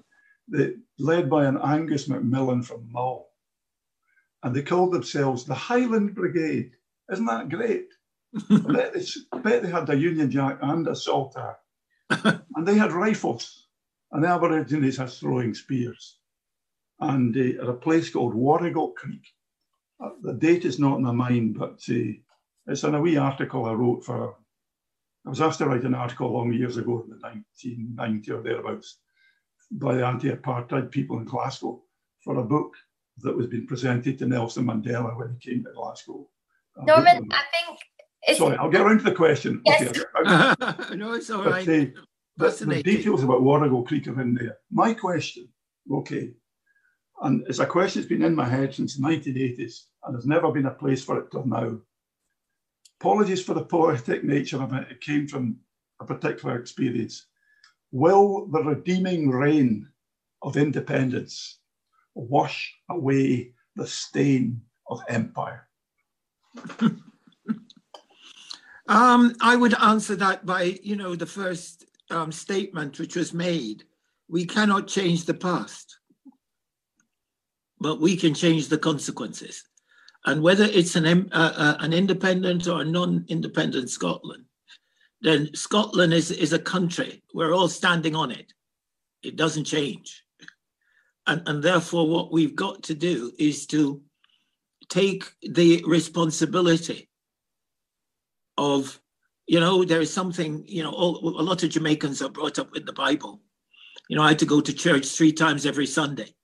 they, 0.48 0.74
led 0.98 1.30
by 1.30 1.46
an 1.46 1.58
Angus 1.58 2.08
MacMillan 2.08 2.64
from 2.64 2.88
Mull. 2.90 3.28
And 4.42 4.54
they 4.54 4.62
called 4.62 4.92
themselves 4.92 5.44
the 5.44 5.54
Highland 5.54 6.14
Brigade. 6.14 6.72
Isn't 7.12 7.26
that 7.26 7.48
great? 7.48 7.88
I, 8.50 8.58
bet 8.58 8.94
they, 8.94 9.04
I 9.32 9.38
bet 9.38 9.62
they 9.62 9.70
had 9.70 9.88
a 9.88 9.96
Union 9.96 10.30
Jack 10.30 10.58
and 10.60 10.86
a 10.86 10.94
Saltire. 10.94 11.56
and 12.10 12.66
they 12.66 12.74
had 12.74 12.92
rifles. 12.92 13.63
And 14.14 14.22
the 14.22 14.28
Aborigines 14.28 15.00
are 15.00 15.08
throwing 15.08 15.54
spears. 15.54 16.18
And 17.00 17.36
uh, 17.36 17.62
at 17.62 17.68
a 17.68 17.74
place 17.74 18.10
called 18.10 18.32
Warrigal 18.32 18.92
Creek, 18.92 19.26
uh, 20.00 20.10
the 20.22 20.34
date 20.34 20.64
is 20.64 20.78
not 20.78 20.96
in 20.96 21.02
my 21.02 21.12
mind, 21.12 21.58
but 21.58 21.82
uh, 21.90 22.14
it's 22.68 22.84
in 22.84 22.94
a 22.94 23.00
wee 23.00 23.16
article 23.16 23.66
I 23.66 23.72
wrote 23.72 24.04
for. 24.04 24.36
I 25.26 25.28
was 25.28 25.40
asked 25.40 25.58
to 25.58 25.66
write 25.66 25.82
an 25.82 25.96
article 25.96 26.32
long 26.32 26.52
years 26.52 26.76
ago 26.76 27.02
in 27.02 27.10
the 27.10 27.16
1990 27.16 28.30
or 28.30 28.42
thereabouts 28.42 28.98
by 29.72 29.96
the 29.96 30.06
anti-apartheid 30.06 30.92
people 30.92 31.18
in 31.18 31.24
Glasgow 31.24 31.82
for 32.22 32.38
a 32.38 32.44
book 32.44 32.72
that 33.18 33.36
was 33.36 33.48
being 33.48 33.66
presented 33.66 34.18
to 34.18 34.26
Nelson 34.26 34.66
Mandela 34.66 35.16
when 35.16 35.36
he 35.40 35.50
came 35.50 35.64
to 35.64 35.72
Glasgow. 35.72 36.28
Norman, 36.76 37.28
I 37.32 37.42
think. 37.52 38.38
Sorry, 38.38 38.56
I'll 38.58 38.70
get 38.70 38.80
around 38.80 38.98
to 38.98 39.04
the 39.04 39.12
question. 39.12 39.60
Yes. 39.66 39.98
Okay, 40.20 40.94
no, 40.96 41.12
it's 41.14 41.30
all 41.30 41.44
right. 41.44 41.66
But, 41.66 41.72
uh, 41.72 42.02
the, 42.36 42.50
the 42.50 42.82
details 42.82 43.22
about 43.22 43.42
Warrigal 43.42 43.84
Creek 43.84 44.08
are 44.08 44.20
in 44.20 44.34
there. 44.34 44.58
My 44.70 44.94
question, 44.94 45.48
okay, 45.90 46.32
and 47.22 47.46
it's 47.48 47.60
a 47.60 47.66
question 47.66 48.02
that's 48.02 48.08
been 48.08 48.24
in 48.24 48.34
my 48.34 48.48
head 48.48 48.74
since 48.74 48.96
the 48.96 49.02
1980s, 49.02 49.84
and 50.04 50.14
there's 50.14 50.26
never 50.26 50.50
been 50.50 50.66
a 50.66 50.70
place 50.70 51.04
for 51.04 51.18
it 51.18 51.30
till 51.30 51.46
now. 51.46 51.78
Apologies 53.00 53.42
for 53.44 53.54
the 53.54 53.64
poetic 53.64 54.24
nature 54.24 54.62
of 54.62 54.72
it, 54.72 54.90
it 54.90 55.00
came 55.00 55.28
from 55.28 55.56
a 56.00 56.04
particular 56.04 56.58
experience. 56.58 57.26
Will 57.92 58.46
the 58.46 58.62
redeeming 58.62 59.30
rain 59.30 59.88
of 60.42 60.56
independence 60.56 61.58
wash 62.14 62.74
away 62.90 63.52
the 63.76 63.86
stain 63.86 64.60
of 64.88 65.00
empire? 65.08 65.68
um, 68.88 69.34
I 69.40 69.56
would 69.56 69.74
answer 69.80 70.16
that 70.16 70.44
by, 70.44 70.78
you 70.82 70.96
know, 70.96 71.14
the 71.14 71.26
first 71.26 71.84
um, 72.10 72.32
statement 72.32 72.98
which 72.98 73.16
was 73.16 73.32
made. 73.32 73.84
We 74.28 74.44
cannot 74.44 74.88
change 74.88 75.24
the 75.24 75.34
past, 75.34 75.98
but 77.80 78.00
we 78.00 78.16
can 78.16 78.34
change 78.34 78.68
the 78.68 78.78
consequences. 78.78 79.64
And 80.26 80.42
whether 80.42 80.64
it's 80.64 80.96
an, 80.96 81.30
uh, 81.32 81.52
uh, 81.56 81.76
an 81.80 81.92
independent 81.92 82.66
or 82.66 82.80
a 82.80 82.84
non-independent 82.84 83.90
Scotland, 83.90 84.44
then 85.20 85.54
Scotland 85.54 86.14
is, 86.14 86.30
is 86.30 86.52
a 86.52 86.58
country. 86.58 87.22
We're 87.34 87.52
all 87.52 87.68
standing 87.68 88.14
on 88.14 88.30
it. 88.30 88.52
It 89.22 89.36
doesn't 89.36 89.64
change. 89.64 90.22
And, 91.26 91.42
and 91.46 91.62
therefore, 91.62 92.08
what 92.08 92.32
we've 92.32 92.56
got 92.56 92.82
to 92.84 92.94
do 92.94 93.32
is 93.38 93.66
to 93.68 94.02
take 94.88 95.24
the 95.42 95.82
responsibility 95.86 97.08
of, 98.58 99.00
you 99.46 99.60
know, 99.60 99.84
there 99.84 100.00
is 100.00 100.12
something, 100.12 100.64
you 100.66 100.82
know, 100.82 100.92
all, 100.92 101.18
a 101.18 101.42
lot 101.42 101.62
of 101.62 101.70
Jamaicans 101.70 102.22
are 102.22 102.30
brought 102.30 102.58
up 102.58 102.72
with 102.72 102.86
the 102.86 102.92
Bible. 102.92 103.40
You 104.08 104.16
know, 104.16 104.22
I 104.22 104.28
had 104.28 104.38
to 104.40 104.46
go 104.46 104.60
to 104.60 104.72
church 104.72 105.06
three 105.06 105.32
times 105.32 105.66
every 105.66 105.86
Sunday, 105.86 106.34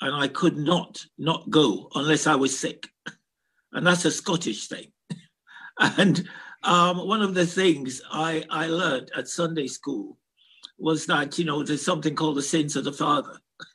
and 0.00 0.14
I 0.14 0.28
could 0.28 0.56
not 0.56 1.04
not 1.18 1.48
go 1.50 1.88
unless 1.94 2.26
I 2.26 2.34
was 2.34 2.58
sick, 2.58 2.88
and 3.72 3.86
that's 3.86 4.04
a 4.04 4.10
Scottish 4.10 4.68
thing. 4.68 4.92
and 5.78 6.26
um, 6.62 7.06
one 7.08 7.22
of 7.22 7.34
the 7.34 7.46
things 7.46 8.00
I, 8.10 8.44
I 8.48 8.66
learned 8.66 9.10
at 9.16 9.28
Sunday 9.28 9.66
school 9.66 10.18
was 10.78 11.06
that, 11.06 11.38
you 11.38 11.44
know, 11.44 11.62
there's 11.62 11.84
something 11.84 12.14
called 12.14 12.36
the 12.36 12.42
sins 12.42 12.76
of 12.76 12.84
the 12.84 12.92
father. 12.92 13.38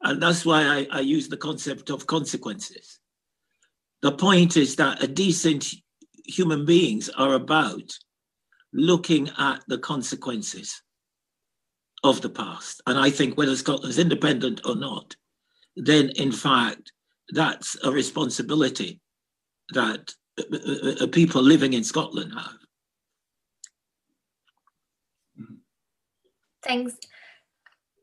And 0.00 0.22
that's 0.22 0.46
why 0.46 0.62
I, 0.62 0.86
I 0.92 1.00
use 1.00 1.28
the 1.28 1.36
concept 1.36 1.90
of 1.90 2.06
consequences. 2.06 3.00
The 4.00 4.12
point 4.12 4.56
is 4.56 4.76
that 4.76 5.02
a 5.02 5.08
decent 5.08 5.74
human 6.28 6.64
beings 6.64 7.08
are 7.08 7.34
about 7.34 7.90
looking 8.72 9.30
at 9.38 9.62
the 9.66 9.78
consequences 9.78 10.82
of 12.04 12.20
the 12.20 12.30
past. 12.30 12.80
And 12.86 12.98
I 12.98 13.10
think 13.10 13.36
whether 13.36 13.56
Scotland's 13.56 13.98
independent 13.98 14.60
or 14.64 14.76
not, 14.76 15.16
then 15.76 16.10
in 16.10 16.30
fact, 16.30 16.92
that's 17.30 17.76
a 17.84 17.90
responsibility 17.90 19.00
that 19.70 20.14
uh, 20.38 21.04
uh, 21.04 21.06
people 21.08 21.42
living 21.42 21.72
in 21.72 21.84
Scotland 21.84 22.32
have. 22.34 22.58
Thanks. 26.62 26.94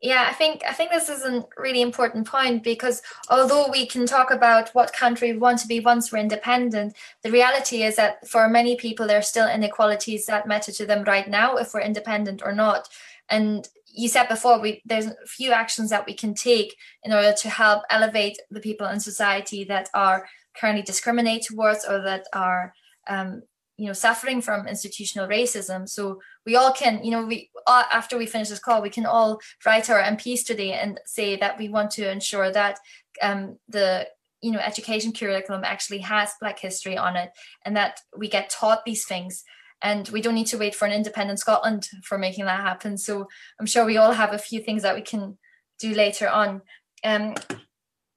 Yeah, 0.05 0.27
I 0.29 0.33
think 0.33 0.61
I 0.69 0.71
think 0.71 0.91
this 0.91 1.09
is 1.09 1.23
a 1.23 1.43
really 1.57 1.81
important 1.81 2.27
point 2.27 2.63
because 2.63 3.01
although 3.27 3.71
we 3.71 3.87
can 3.87 4.05
talk 4.05 4.29
about 4.29 4.69
what 4.75 4.93
country 4.93 5.31
we 5.31 5.39
want 5.39 5.57
to 5.61 5.67
be 5.67 5.79
once 5.79 6.11
we're 6.11 6.19
independent, 6.19 6.95
the 7.23 7.31
reality 7.31 7.81
is 7.81 7.95
that 7.95 8.27
for 8.27 8.47
many 8.47 8.75
people 8.75 9.07
there 9.07 9.17
are 9.17 9.33
still 9.33 9.49
inequalities 9.49 10.27
that 10.27 10.47
matter 10.47 10.71
to 10.73 10.85
them 10.85 11.05
right 11.05 11.27
now 11.27 11.55
if 11.55 11.73
we're 11.73 11.81
independent 11.81 12.43
or 12.45 12.53
not. 12.53 12.87
And 13.29 13.67
you 13.87 14.07
said 14.07 14.27
before 14.27 14.61
we 14.61 14.83
there's 14.85 15.07
a 15.07 15.15
few 15.25 15.51
actions 15.51 15.89
that 15.89 16.05
we 16.05 16.13
can 16.13 16.35
take 16.35 16.77
in 17.01 17.11
order 17.11 17.33
to 17.33 17.49
help 17.49 17.81
elevate 17.89 18.37
the 18.51 18.59
people 18.59 18.85
in 18.85 18.99
society 18.99 19.63
that 19.63 19.89
are 19.95 20.27
currently 20.55 20.83
discriminate 20.83 21.45
towards 21.45 21.83
or 21.83 21.99
that 22.03 22.27
are 22.31 22.75
um, 23.07 23.41
you 23.77 23.87
know 23.87 23.93
suffering 23.93 24.41
from 24.41 24.67
institutional 24.67 25.27
racism. 25.27 25.87
So 25.87 26.21
we 26.45 26.55
all 26.55 26.71
can 26.71 27.03
you 27.03 27.11
know 27.11 27.25
we 27.25 27.49
after 27.67 28.17
we 28.17 28.25
finish 28.25 28.49
this 28.49 28.59
call 28.59 28.81
we 28.81 28.89
can 28.89 29.05
all 29.05 29.39
write 29.65 29.89
our 29.89 30.01
mps 30.01 30.45
today 30.45 30.73
and 30.73 30.99
say 31.05 31.35
that 31.35 31.57
we 31.57 31.67
want 31.69 31.91
to 31.91 32.09
ensure 32.09 32.51
that 32.51 32.79
um, 33.21 33.57
the 33.67 34.07
you 34.41 34.51
know 34.51 34.59
education 34.59 35.11
curriculum 35.11 35.63
actually 35.63 35.99
has 35.99 36.33
black 36.39 36.59
history 36.59 36.97
on 36.97 37.15
it 37.15 37.31
and 37.65 37.75
that 37.75 37.99
we 38.15 38.27
get 38.27 38.49
taught 38.49 38.85
these 38.85 39.05
things. 39.05 39.43
And 39.81 40.07
we 40.09 40.21
don't 40.21 40.35
need 40.35 40.47
to 40.47 40.57
wait 40.57 40.73
for 40.73 40.85
an 40.85 40.93
independent 40.93 41.39
scotland 41.39 41.89
for 42.03 42.17
making 42.17 42.45
that 42.45 42.61
happen. 42.61 42.97
So 42.97 43.27
i'm 43.59 43.65
sure 43.65 43.85
we 43.85 43.97
all 43.97 44.13
have 44.13 44.33
a 44.33 44.37
few 44.37 44.61
things 44.61 44.83
that 44.83 44.95
we 44.95 45.01
can 45.01 45.37
do 45.79 45.93
later 45.93 46.29
on. 46.29 46.61
Um, 47.03 47.35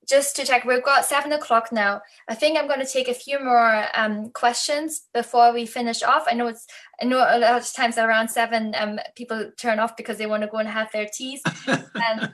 just 0.08 0.36
to 0.36 0.44
check, 0.44 0.64
we've 0.64 0.82
got 0.82 1.04
seven 1.04 1.32
o'clock 1.32 1.70
now. 1.70 2.00
I 2.28 2.34
think 2.34 2.58
I'm 2.58 2.66
going 2.66 2.80
to 2.80 2.86
take 2.86 3.08
a 3.08 3.14
few 3.14 3.38
more 3.38 3.86
um, 3.94 4.30
questions 4.30 5.02
before 5.12 5.52
we 5.52 5.66
finish 5.66 6.02
off. 6.02 6.24
I 6.26 6.34
know 6.34 6.46
it's, 6.46 6.66
I 7.00 7.04
know 7.04 7.18
a 7.18 7.38
lot 7.38 7.60
of 7.60 7.72
times 7.72 7.98
around 7.98 8.28
seven, 8.28 8.74
um, 8.76 8.98
people 9.16 9.50
turn 9.58 9.78
off 9.78 9.96
because 9.96 10.16
they 10.16 10.26
want 10.26 10.42
to 10.42 10.48
go 10.48 10.58
and 10.58 10.68
have 10.68 10.90
their 10.92 11.06
teas. 11.06 11.42
um, 11.68 12.32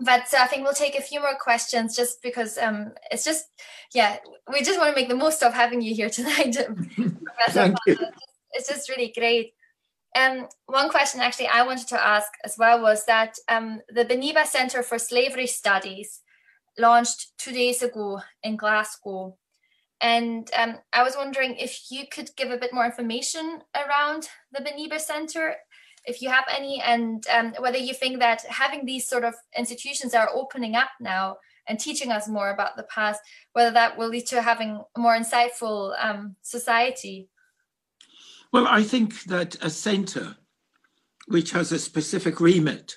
but 0.00 0.22
I 0.32 0.46
think 0.46 0.62
we'll 0.62 0.72
take 0.72 0.96
a 0.96 1.02
few 1.02 1.20
more 1.20 1.36
questions 1.38 1.96
just 1.96 2.22
because 2.22 2.56
um, 2.58 2.92
it's 3.10 3.24
just, 3.24 3.46
yeah, 3.92 4.18
we 4.50 4.62
just 4.62 4.78
want 4.78 4.94
to 4.94 5.00
make 5.00 5.08
the 5.08 5.16
most 5.16 5.42
of 5.42 5.52
having 5.52 5.82
you 5.82 5.94
here 5.94 6.10
tonight, 6.10 6.56
Professor. 7.24 7.74
You. 7.86 7.98
It's 8.52 8.68
just 8.68 8.88
really 8.88 9.12
great. 9.16 9.52
Um, 10.16 10.48
one 10.66 10.90
question 10.90 11.20
actually 11.20 11.46
I 11.46 11.62
wanted 11.62 11.86
to 11.88 12.04
ask 12.04 12.32
as 12.44 12.56
well 12.58 12.82
was 12.82 13.04
that 13.06 13.36
um, 13.48 13.80
the 13.88 14.04
Beniba 14.04 14.44
Centre 14.44 14.82
for 14.82 14.98
Slavery 14.98 15.46
Studies 15.46 16.20
launched 16.78 17.32
two 17.38 17.52
days 17.52 17.82
ago 17.82 18.20
in 18.42 18.56
Glasgow. 18.56 19.36
And 20.00 20.50
um, 20.56 20.78
I 20.92 21.02
was 21.02 21.16
wondering 21.16 21.56
if 21.56 21.90
you 21.90 22.04
could 22.10 22.30
give 22.36 22.50
a 22.50 22.56
bit 22.56 22.72
more 22.72 22.86
information 22.86 23.60
around 23.74 24.28
the 24.52 24.60
Beniba 24.60 24.98
Centre, 24.98 25.56
if 26.06 26.22
you 26.22 26.30
have 26.30 26.46
any, 26.50 26.80
and 26.80 27.26
um, 27.28 27.52
whether 27.58 27.76
you 27.76 27.92
think 27.92 28.18
that 28.20 28.42
having 28.48 28.86
these 28.86 29.06
sort 29.06 29.24
of 29.24 29.34
institutions 29.56 30.12
that 30.12 30.26
are 30.26 30.34
opening 30.34 30.74
up 30.74 30.88
now 31.00 31.36
and 31.68 31.78
teaching 31.78 32.10
us 32.10 32.28
more 32.28 32.50
about 32.50 32.76
the 32.76 32.82
past, 32.84 33.20
whether 33.52 33.70
that 33.70 33.98
will 33.98 34.08
lead 34.08 34.26
to 34.26 34.40
having 34.40 34.82
a 34.96 35.00
more 35.00 35.16
insightful 35.16 35.94
um, 36.02 36.34
society. 36.40 37.28
Well, 38.52 38.66
I 38.66 38.82
think 38.82 39.24
that 39.24 39.62
a 39.62 39.70
centre 39.70 40.36
which 41.28 41.52
has 41.52 41.70
a 41.70 41.78
specific 41.78 42.40
remit 42.40 42.96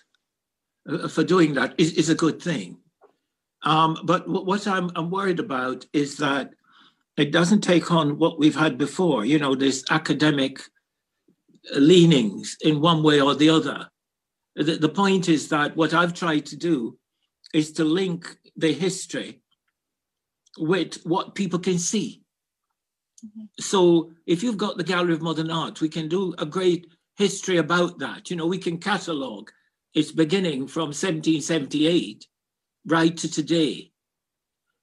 uh, 0.89 1.07
for 1.07 1.23
doing 1.23 1.53
that 1.53 1.75
is, 1.77 1.93
is 1.93 2.09
a 2.09 2.15
good 2.15 2.41
thing. 2.41 2.77
Um, 3.63 3.97
but 4.03 4.27
what 4.27 4.67
I'm, 4.67 4.91
I'm 4.95 5.09
worried 5.09 5.39
about 5.39 5.85
is 5.93 6.17
that 6.17 6.51
it 7.17 7.31
doesn't 7.31 7.61
take 7.61 7.91
on 7.91 8.17
what 8.17 8.39
we've 8.39 8.55
had 8.55 8.77
before, 8.77 9.25
you 9.25 9.39
know, 9.39 9.55
this 9.55 9.83
academic 9.89 10.59
leanings 11.75 12.57
in 12.61 12.81
one 12.81 13.03
way 13.03 13.21
or 13.21 13.35
the 13.35 13.49
other. 13.49 13.87
The, 14.55 14.75
the 14.75 14.89
point 14.89 15.29
is 15.29 15.49
that 15.49 15.75
what 15.75 15.93
I've 15.93 16.13
tried 16.13 16.45
to 16.47 16.57
do 16.57 16.97
is 17.53 17.71
to 17.73 17.83
link 17.83 18.35
the 18.57 18.73
history 18.73 19.41
with 20.57 20.95
what 21.03 21.35
people 21.35 21.59
can 21.59 21.79
see. 21.79 22.21
Mm-hmm. 23.25 23.45
So 23.59 24.11
if 24.25 24.43
you've 24.43 24.57
got 24.57 24.77
the 24.77 24.83
Gallery 24.83 25.13
of 25.13 25.21
Modern 25.21 25.49
Art, 25.49 25.81
we 25.81 25.89
can 25.89 26.09
do 26.09 26.35
a 26.37 26.45
great 26.45 26.87
history 27.17 27.57
about 27.57 27.99
that. 27.99 28.29
You 28.29 28.35
know, 28.35 28.47
we 28.47 28.57
can 28.57 28.77
catalogue 28.77 29.51
its 29.93 30.11
beginning 30.11 30.67
from 30.67 30.87
1778 30.87 32.27
right 32.85 33.15
to 33.17 33.29
today. 33.29 33.91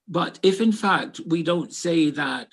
But 0.09 0.38
if 0.42 0.61
in 0.61 0.72
fact 0.72 1.20
we 1.26 1.42
don't 1.42 1.72
say 1.72 2.11
that 2.11 2.48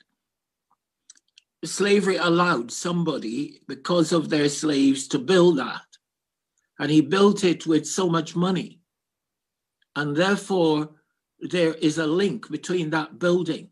slavery 1.66 2.18
allowed 2.18 2.72
somebody, 2.72 3.62
because 3.68 4.12
of 4.12 4.30
their 4.30 4.50
slaves, 4.50 5.08
to 5.10 5.20
build 5.20 5.58
that, 5.58 5.82
and 6.80 6.91
he 6.91 7.02
built 7.02 7.43
it 7.43 7.66
with 7.66 7.88
so 7.88 8.08
much 8.08 8.36
money, 8.36 8.80
and 9.95 10.16
therefore 10.16 10.91
there 11.39 11.74
is 11.74 11.98
a 11.98 12.08
link 12.08 12.50
between 12.50 12.91
that 12.91 13.20
building 13.20 13.70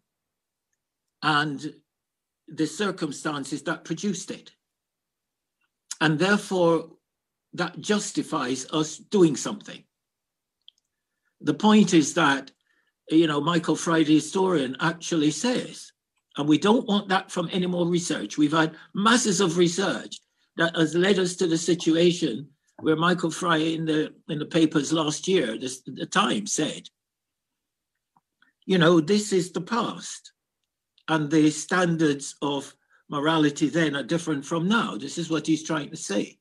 and 1.22 1.74
the 2.48 2.68
circumstances 2.68 3.64
that 3.64 3.84
produced 3.84 4.32
it. 4.32 4.52
And 6.02 6.20
therefore, 6.20 6.92
that 7.54 7.80
justifies 7.80 8.68
us 8.72 8.98
doing 8.98 9.38
something 9.38 9.85
the 11.42 11.54
point 11.54 11.94
is 11.94 12.14
that, 12.14 12.52
you 13.10 13.28
know, 13.28 13.42
Michael 13.42 13.76
the 13.76 14.04
historian, 14.04 14.76
actually 14.80 15.32
says, 15.32 15.92
and 16.38 16.48
we 16.48 16.58
don't 16.58 16.88
want 16.88 17.08
that 17.10 17.32
from 17.32 17.50
any 17.52 17.68
more 17.68 17.88
research. 17.88 18.38
We've 18.38 18.52
had 18.52 18.76
masses 18.94 19.42
of 19.42 19.58
research 19.58 20.20
that 20.58 20.76
has 20.76 20.96
led 20.96 21.20
us 21.20 21.36
to 21.38 21.48
the 21.48 21.58
situation 21.58 22.50
where 22.82 22.96
Michael 22.96 23.32
Fry 23.32 23.58
in 23.58 23.86
the 23.86 24.14
in 24.28 24.40
the 24.40 24.46
papers 24.46 24.92
last 24.92 25.28
year, 25.28 25.58
this, 25.58 25.82
the 25.86 26.06
Times 26.06 26.52
said, 26.52 26.90
you 28.66 28.78
know, 28.78 29.00
this 29.00 29.32
is 29.32 29.52
the 29.52 29.62
past, 29.62 30.34
and 31.08 31.30
the 31.30 31.52
standards 31.52 32.36
of 32.42 32.76
morality 33.10 33.70
then 33.70 33.96
are 33.96 34.04
different 34.04 34.44
from 34.44 34.68
now. 34.68 34.98
This 34.98 35.18
is 35.18 35.30
what 35.30 35.48
he's 35.48 35.64
trying 35.64 35.90
to 35.92 35.98
say, 35.98 36.38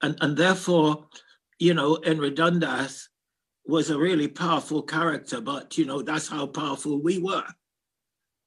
and 0.00 0.16
and 0.22 0.36
therefore, 0.36 1.08
you 1.58 1.74
know, 1.74 1.98
Henry 2.04 2.30
Dundas 2.30 3.08
was 3.66 3.90
a 3.90 3.98
really 3.98 4.28
powerful 4.28 4.82
character, 4.82 5.40
but 5.40 5.78
you 5.78 5.84
know, 5.84 6.02
that's 6.02 6.28
how 6.28 6.46
powerful 6.46 7.00
we 7.00 7.18
were. 7.18 7.46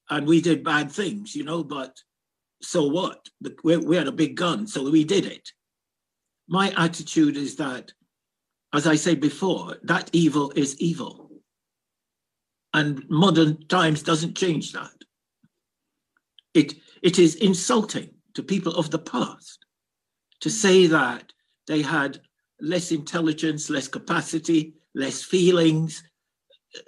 And 0.09 0.27
we 0.27 0.41
did 0.41 0.63
bad 0.63 0.91
things, 0.91 1.35
you 1.35 1.43
know, 1.43 1.63
but 1.63 1.97
so 2.61 2.87
what? 2.87 3.29
We, 3.63 3.77
we 3.77 3.95
had 3.95 4.07
a 4.07 4.11
big 4.11 4.35
gun, 4.35 4.67
so 4.67 4.89
we 4.89 5.03
did 5.03 5.25
it. 5.25 5.51
My 6.47 6.73
attitude 6.77 7.37
is 7.37 7.55
that, 7.55 7.91
as 8.73 8.85
I 8.85 8.95
said 8.95 9.19
before, 9.19 9.77
that 9.83 10.09
evil 10.13 10.51
is 10.55 10.79
evil. 10.79 11.31
And 12.73 13.03
modern 13.09 13.65
times 13.67 14.03
doesn't 14.03 14.35
change 14.35 14.73
that. 14.73 14.91
It, 16.53 16.75
it 17.01 17.19
is 17.19 17.35
insulting 17.35 18.09
to 18.33 18.43
people 18.43 18.73
of 18.75 18.91
the 18.91 18.99
past 18.99 19.65
to 20.41 20.49
say 20.49 20.87
that 20.87 21.31
they 21.67 21.81
had 21.81 22.19
less 22.59 22.91
intelligence, 22.91 23.69
less 23.69 23.87
capacity, 23.87 24.73
less 24.95 25.21
feelings, 25.21 26.03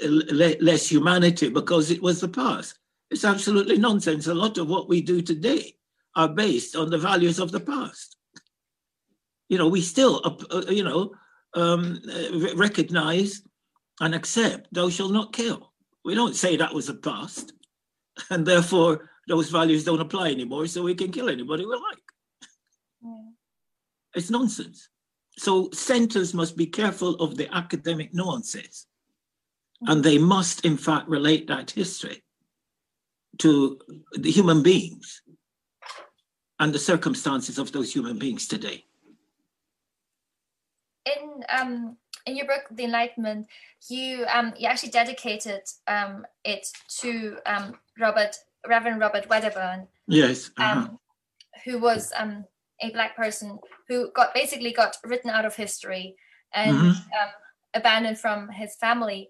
less 0.02 0.90
humanity 0.90 1.50
because 1.50 1.92
it 1.92 2.02
was 2.02 2.22
the 2.22 2.28
past. 2.28 2.80
It's 3.12 3.26
absolutely 3.26 3.78
nonsense. 3.78 4.28
A 4.28 4.34
lot 4.34 4.58
of 4.58 4.68
what 4.68 4.90
we 4.90 5.02
do 5.02 5.22
today 5.22 5.76
are 6.16 6.28
based 6.28 6.76
on 6.76 6.90
the 6.90 6.98
values 6.98 7.40
of 7.40 7.52
the 7.52 7.60
past. 7.60 8.16
You 9.50 9.58
know, 9.58 9.68
we 9.68 9.82
still, 9.82 10.22
uh, 10.26 10.56
uh, 10.56 10.72
you 10.72 10.84
know, 10.84 11.12
um, 11.54 12.02
recognize 12.56 13.42
and 14.02 14.14
accept 14.14 14.68
thou 14.74 14.90
shalt 14.90 15.14
not 15.14 15.34
kill. 15.34 15.72
We 16.04 16.16
don't 16.16 16.36
say 16.36 16.58
that 16.58 16.74
was 16.74 16.88
the 16.88 16.96
past, 16.96 17.54
and 18.30 18.46
therefore 18.46 19.10
those 19.28 19.50
values 19.50 19.84
don't 19.84 20.02
apply 20.02 20.32
anymore, 20.32 20.68
so 20.68 20.84
we 20.84 20.96
can 20.96 21.12
kill 21.12 21.30
anybody 21.30 21.66
we 21.66 21.72
like. 21.72 22.04
Yeah. 23.02 23.30
It's 24.16 24.30
nonsense. 24.30 24.90
So 25.38 25.70
centers 25.72 26.34
must 26.34 26.58
be 26.58 26.66
careful 26.66 27.16
of 27.16 27.38
the 27.38 27.54
academic 27.56 28.14
nuances. 28.14 28.88
And 29.82 30.04
they 30.04 30.18
must, 30.18 30.66
in 30.66 30.76
fact, 30.76 31.08
relate 31.08 31.48
that 31.48 31.70
history 31.70 32.24
to 33.38 33.80
the 34.14 34.32
human 34.32 34.64
beings 34.64 35.22
and 36.60 36.74
the 36.74 36.80
circumstances 36.80 37.60
of 37.60 37.72
those 37.72 37.94
human 37.94 38.18
beings 38.18 38.48
today. 38.48 38.86
In 41.06 41.44
um, 41.50 41.98
in 42.26 42.36
your 42.36 42.48
book, 42.48 42.64
The 42.72 42.86
Enlightenment, 42.86 43.48
you 43.88 44.26
um, 44.34 44.54
you 44.58 44.68
actually 44.68 44.90
dedicated 44.90 45.62
um, 45.88 46.26
it 46.44 46.68
to 47.02 47.38
um, 47.46 47.76
Robert 48.00 48.36
Reverend 48.68 49.00
Robert 49.00 49.30
Wedderburn. 49.30 49.88
Yes. 50.08 50.50
Uh-huh. 50.58 50.80
Um, 50.80 51.00
who 51.64 51.78
was 51.78 52.12
um, 52.18 52.46
a 52.82 52.92
black 52.92 53.16
person 53.16 53.60
who 53.88 54.12
got 54.12 54.34
basically 54.34 54.72
got 54.72 54.98
written 55.04 55.30
out 55.30 55.46
of 55.46 55.56
history 55.56 56.16
and 56.54 56.76
mm-hmm. 56.76 56.88
um, 56.90 57.30
abandoned 57.74 58.20
from 58.20 58.50
his 58.50 58.76
family. 58.76 59.30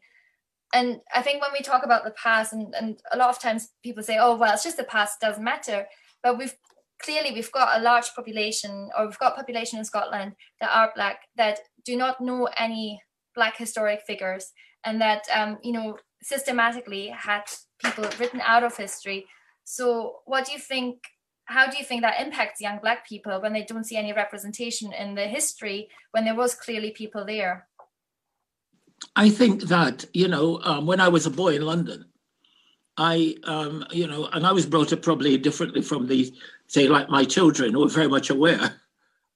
And 0.74 1.00
i 1.16 1.22
think 1.22 1.42
when 1.42 1.54
we 1.54 1.62
talk 1.62 1.86
about 1.86 2.04
the 2.04 2.12
past 2.12 2.52
and, 2.52 2.76
and 2.76 3.00
a 3.14 3.18
lot 3.18 3.30
of 3.30 3.40
times 3.40 3.70
people 3.82 4.04
say 4.04 4.18
oh 4.20 4.36
well 4.36 4.54
it's 4.54 4.66
just 4.66 4.76
the 4.76 4.84
past 4.84 5.22
doesn't 5.22 5.44
matter. 5.44 5.86
But 6.22 6.38
we've 6.38 6.56
clearly 7.02 7.32
we've 7.32 7.52
got 7.52 7.80
a 7.80 7.84
large 7.84 8.14
population 8.16 8.90
or 8.98 9.06
we've 9.06 9.20
got 9.20 9.36
population 9.36 9.80
in 9.80 9.86
scotland 9.86 10.34
that 10.60 10.72
are 10.74 10.92
black 10.96 11.20
that 11.36 11.60
do 11.86 11.96
not 11.96 12.20
know 12.20 12.50
any 12.58 13.02
black 13.36 13.56
historic 13.56 14.02
figures 14.02 14.52
and 14.84 15.00
that 15.00 15.24
um, 15.34 15.58
you 15.64 15.72
know 15.72 15.98
systematically 16.22 17.10
had 17.10 17.44
people 17.84 18.06
written 18.20 18.42
out 18.42 18.64
of 18.64 18.76
history. 18.76 19.28
So 19.64 20.18
what 20.26 20.46
do 20.46 20.54
you 20.54 20.60
think 20.60 20.98
how 21.48 21.70
do 21.70 21.78
you 21.78 21.84
think 21.84 22.02
that 22.02 22.22
impacts 22.22 22.62
young 22.62 22.80
black 22.80 23.08
people 23.08 23.42
when 23.42 23.54
they 23.54 23.64
don't 23.64 23.86
see 23.86 23.98
any 23.98 24.14
representation 24.14 24.94
in 24.94 25.16
the 25.16 25.28
history 25.28 25.90
when 26.12 26.26
there 26.26 26.36
was 26.36 26.54
clearly 26.54 26.92
people 26.92 27.26
there? 27.26 27.68
I 29.16 29.30
think 29.30 29.64
that 29.64 30.06
you 30.14 30.28
know 30.28 30.60
um, 30.64 30.86
when 30.86 31.00
i 31.00 31.08
was 31.08 31.28
a 31.28 31.30
boy 31.30 31.56
in 31.56 31.62
london 31.62 32.06
i 32.98 33.36
um, 33.44 33.86
you 33.92 34.08
know 34.08 34.26
and 34.34 34.46
i 34.46 34.52
was 34.52 34.66
brought 34.66 34.92
up 34.92 35.04
probably 35.04 35.38
differently 35.38 35.84
from 35.84 36.08
the 36.08 36.34
say 36.66 36.88
like 36.88 37.08
my 37.10 37.24
children 37.24 37.74
who 37.74 37.84
are 37.86 37.90
very 37.90 38.08
much 38.08 38.32
aware 38.32 38.82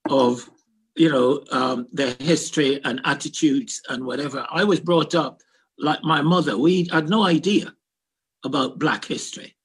of 0.10 0.50
you 0.96 1.10
know 1.10 1.44
um, 1.52 1.88
their 1.92 2.16
history 2.20 2.82
and 2.84 3.02
attitudes 3.06 3.82
and 3.90 4.06
whatever. 4.06 4.46
I 4.50 4.64
was 4.64 4.80
brought 4.80 5.16
up 5.16 5.42
like 5.78 6.04
my 6.04 6.22
mother. 6.22 6.58
We 6.58 6.88
had 6.92 7.10
no 7.10 7.24
idea 7.24 7.74
about 8.44 8.80
black 8.80 9.06
history 9.06 9.56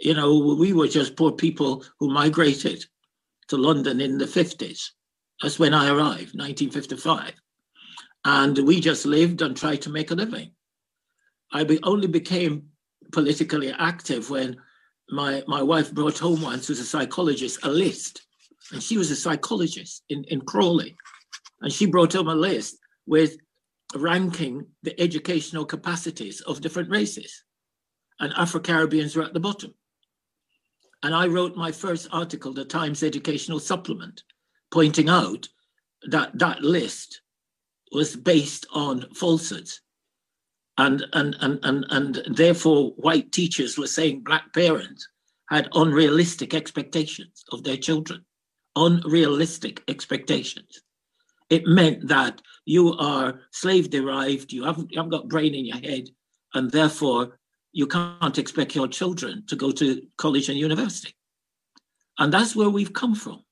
you 0.00 0.14
know, 0.14 0.38
we 0.38 0.72
were 0.72 0.88
just 0.88 1.16
poor 1.16 1.32
people 1.32 1.84
who 1.98 2.10
migrated 2.10 2.84
to 3.48 3.56
London 3.56 4.00
in 4.00 4.16
the 4.16 4.24
50s. 4.24 4.88
That's 5.42 5.58
when 5.58 5.74
I 5.74 5.88
arrived, 5.88 6.34
1955. 6.34 7.34
And 8.24 8.58
we 8.66 8.80
just 8.80 9.04
lived 9.04 9.42
and 9.42 9.56
tried 9.56 9.82
to 9.82 9.90
make 9.90 10.10
a 10.10 10.14
living. 10.14 10.52
I 11.52 11.64
be, 11.64 11.78
only 11.82 12.06
became 12.06 12.68
politically 13.12 13.72
active 13.72 14.30
when 14.30 14.56
my, 15.10 15.42
my 15.46 15.62
wife 15.62 15.92
brought 15.92 16.18
home 16.18 16.42
once 16.42 16.70
as 16.70 16.80
a 16.80 16.84
psychologist 16.84 17.58
a 17.64 17.68
list. 17.68 18.22
And 18.72 18.82
she 18.82 18.96
was 18.96 19.10
a 19.10 19.16
psychologist 19.16 20.04
in, 20.08 20.24
in 20.24 20.40
Crawley. 20.42 20.96
And 21.60 21.72
she 21.72 21.86
brought 21.86 22.14
home 22.14 22.28
a 22.28 22.34
list 22.34 22.78
with 23.06 23.36
ranking 23.94 24.66
the 24.82 24.98
educational 25.00 25.64
capacities 25.64 26.40
of 26.42 26.60
different 26.60 26.90
races. 26.90 27.44
And 28.18 28.32
Afro 28.36 28.60
Caribbeans 28.60 29.16
were 29.16 29.24
at 29.24 29.34
the 29.34 29.40
bottom. 29.40 29.74
And 31.02 31.14
I 31.14 31.26
wrote 31.26 31.56
my 31.56 31.72
first 31.72 32.08
article, 32.12 32.52
the 32.52 32.64
Times 32.64 33.02
Educational 33.02 33.58
Supplement, 33.58 34.22
pointing 34.70 35.08
out 35.08 35.48
that 36.02 36.38
that 36.38 36.62
list 36.62 37.22
was 37.92 38.16
based 38.16 38.66
on 38.72 39.06
falsehoods. 39.14 39.80
And, 40.78 41.04
and, 41.12 41.36
and, 41.40 41.58
and, 41.62 41.86
and 41.90 42.22
therefore, 42.36 42.92
white 42.96 43.32
teachers 43.32 43.76
were 43.76 43.86
saying 43.86 44.22
black 44.24 44.52
parents 44.54 45.06
had 45.48 45.68
unrealistic 45.74 46.54
expectations 46.54 47.44
of 47.50 47.64
their 47.64 47.76
children, 47.76 48.24
unrealistic 48.76 49.82
expectations. 49.88 50.82
It 51.50 51.66
meant 51.66 52.06
that 52.08 52.40
you 52.64 52.94
are 52.94 53.40
slave 53.50 53.90
derived, 53.90 54.52
you 54.52 54.64
haven't, 54.64 54.92
you 54.92 54.98
haven't 54.98 55.10
got 55.10 55.28
brain 55.28 55.54
in 55.54 55.66
your 55.66 55.78
head, 55.78 56.08
and 56.54 56.70
therefore 56.70 57.39
you 57.72 57.86
can't 57.86 58.38
expect 58.38 58.74
your 58.74 58.88
children 58.88 59.44
to 59.46 59.56
go 59.56 59.70
to 59.72 60.02
college 60.16 60.48
and 60.48 60.58
university. 60.58 61.14
And 62.18 62.32
that's 62.32 62.56
where 62.56 62.68
we've 62.68 62.92
come 62.92 63.14
from. 63.14 63.44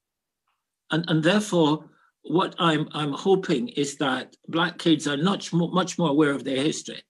And, 0.91 1.05
and 1.09 1.23
therefore, 1.23 1.85
what 2.23 2.55
I'm, 2.59 2.89
I'm 2.93 3.13
hoping 3.13 3.69
is 3.69 3.97
that 3.97 4.37
Black 4.49 4.79
kids 4.79 5.07
are 5.07 5.17
much 5.17 5.53
more, 5.53 5.71
much 5.71 5.99
more 5.99 6.11
aware 6.11 6.33
of 6.33 6.45
their 6.45 6.63
history. 6.63 7.03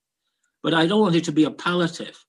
But 0.63 0.75
I 0.75 0.87
don't 0.87 1.01
want 1.01 1.17
it 1.17 1.25
to 1.25 1.33
be 1.33 1.45
a 1.45 1.51
palliative. 1.51 2.25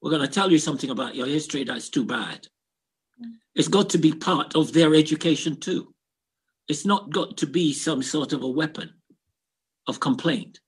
We're 0.00 0.10
going 0.10 0.22
to 0.22 0.28
tell 0.28 0.50
you 0.50 0.58
something 0.58 0.90
about 0.90 1.14
your 1.14 1.26
history 1.26 1.64
that's 1.64 1.88
too 1.88 2.04
bad. 2.04 2.46
It's 3.54 3.68
got 3.68 3.90
to 3.90 3.98
be 3.98 4.12
part 4.12 4.54
of 4.54 4.72
their 4.72 4.94
education 4.94 5.58
too. 5.58 5.92
It's 6.68 6.86
not 6.86 7.10
got 7.10 7.36
to 7.38 7.46
be 7.46 7.72
some 7.72 8.02
sort 8.02 8.32
of 8.32 8.42
a 8.42 8.48
weapon 8.48 8.90
of 9.88 10.00
complaint. 10.00 10.60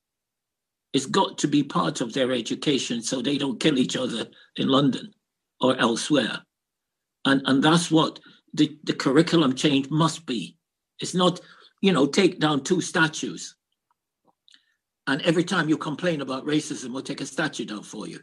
It's 0.92 1.06
got 1.06 1.38
to 1.38 1.48
be 1.48 1.62
part 1.62 2.00
of 2.00 2.12
their 2.12 2.32
education 2.32 3.02
so 3.02 3.22
they 3.22 3.38
don't 3.38 3.60
kill 3.60 3.78
each 3.78 3.96
other 3.96 4.26
in 4.56 4.68
London 4.68 5.12
or 5.60 5.76
elsewhere. 5.76 6.40
And, 7.24 7.42
and 7.46 7.62
that's 7.62 7.90
what 7.90 8.18
the, 8.54 8.76
the 8.84 8.94
curriculum 8.94 9.54
change 9.54 9.88
must 9.90 10.26
be. 10.26 10.56
It's 10.98 11.14
not, 11.14 11.40
you 11.80 11.92
know, 11.92 12.06
take 12.06 12.40
down 12.40 12.64
two 12.64 12.80
statues. 12.80 13.54
And 15.06 15.22
every 15.22 15.44
time 15.44 15.68
you 15.68 15.76
complain 15.76 16.20
about 16.20 16.46
racism, 16.46 16.92
we'll 16.92 17.02
take 17.02 17.20
a 17.20 17.26
statue 17.26 17.64
down 17.64 17.82
for 17.82 18.08
you. 18.08 18.20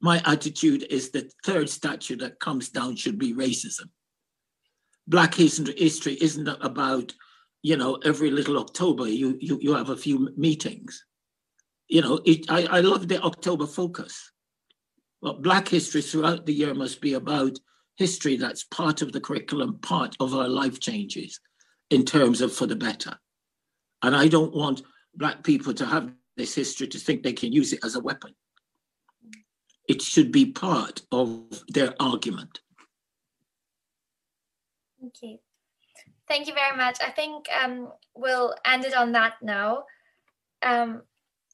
My 0.00 0.20
attitude 0.26 0.84
is 0.90 1.10
the 1.10 1.30
third 1.44 1.70
statue 1.70 2.16
that 2.16 2.40
comes 2.40 2.70
down 2.70 2.96
should 2.96 3.18
be 3.18 3.34
racism. 3.34 3.88
Black 5.06 5.34
history 5.34 6.18
isn't 6.20 6.48
about, 6.48 7.14
you 7.62 7.76
know, 7.76 7.98
every 8.04 8.30
little 8.30 8.58
October 8.58 9.08
you 9.08 9.36
you, 9.40 9.58
you 9.60 9.74
have 9.74 9.90
a 9.90 9.96
few 9.96 10.32
meetings 10.36 11.04
you 11.92 12.00
know, 12.00 12.20
it, 12.24 12.50
I, 12.50 12.64
I 12.78 12.80
love 12.80 13.06
the 13.06 13.20
October 13.22 13.66
focus. 13.66 14.32
But 15.20 15.42
Black 15.42 15.68
history 15.68 16.00
throughout 16.00 16.46
the 16.46 16.54
year 16.54 16.72
must 16.72 17.02
be 17.02 17.12
about 17.12 17.58
history 17.96 18.36
that's 18.36 18.64
part 18.64 19.02
of 19.02 19.12
the 19.12 19.20
curriculum, 19.20 19.78
part 19.80 20.16
of 20.18 20.34
our 20.34 20.48
life 20.48 20.80
changes 20.80 21.38
in 21.90 22.06
terms 22.06 22.40
of 22.40 22.50
for 22.50 22.66
the 22.66 22.76
better. 22.76 23.18
And 24.02 24.16
I 24.16 24.26
don't 24.28 24.54
want 24.54 24.80
Black 25.14 25.44
people 25.44 25.74
to 25.74 25.84
have 25.84 26.10
this 26.38 26.54
history 26.54 26.88
to 26.88 26.98
think 26.98 27.22
they 27.22 27.34
can 27.34 27.52
use 27.52 27.74
it 27.74 27.84
as 27.84 27.94
a 27.94 28.00
weapon. 28.00 28.34
It 29.86 30.00
should 30.00 30.32
be 30.32 30.46
part 30.46 31.02
of 31.12 31.44
their 31.68 31.94
argument. 32.00 32.60
Thank 34.98 35.14
you. 35.20 35.38
Thank 36.26 36.46
you 36.46 36.54
very 36.54 36.74
much. 36.74 36.96
I 37.06 37.10
think 37.10 37.48
um, 37.62 37.92
we'll 38.14 38.54
end 38.64 38.86
it 38.86 38.96
on 38.96 39.12
that 39.12 39.34
now. 39.42 39.84
Um, 40.62 41.02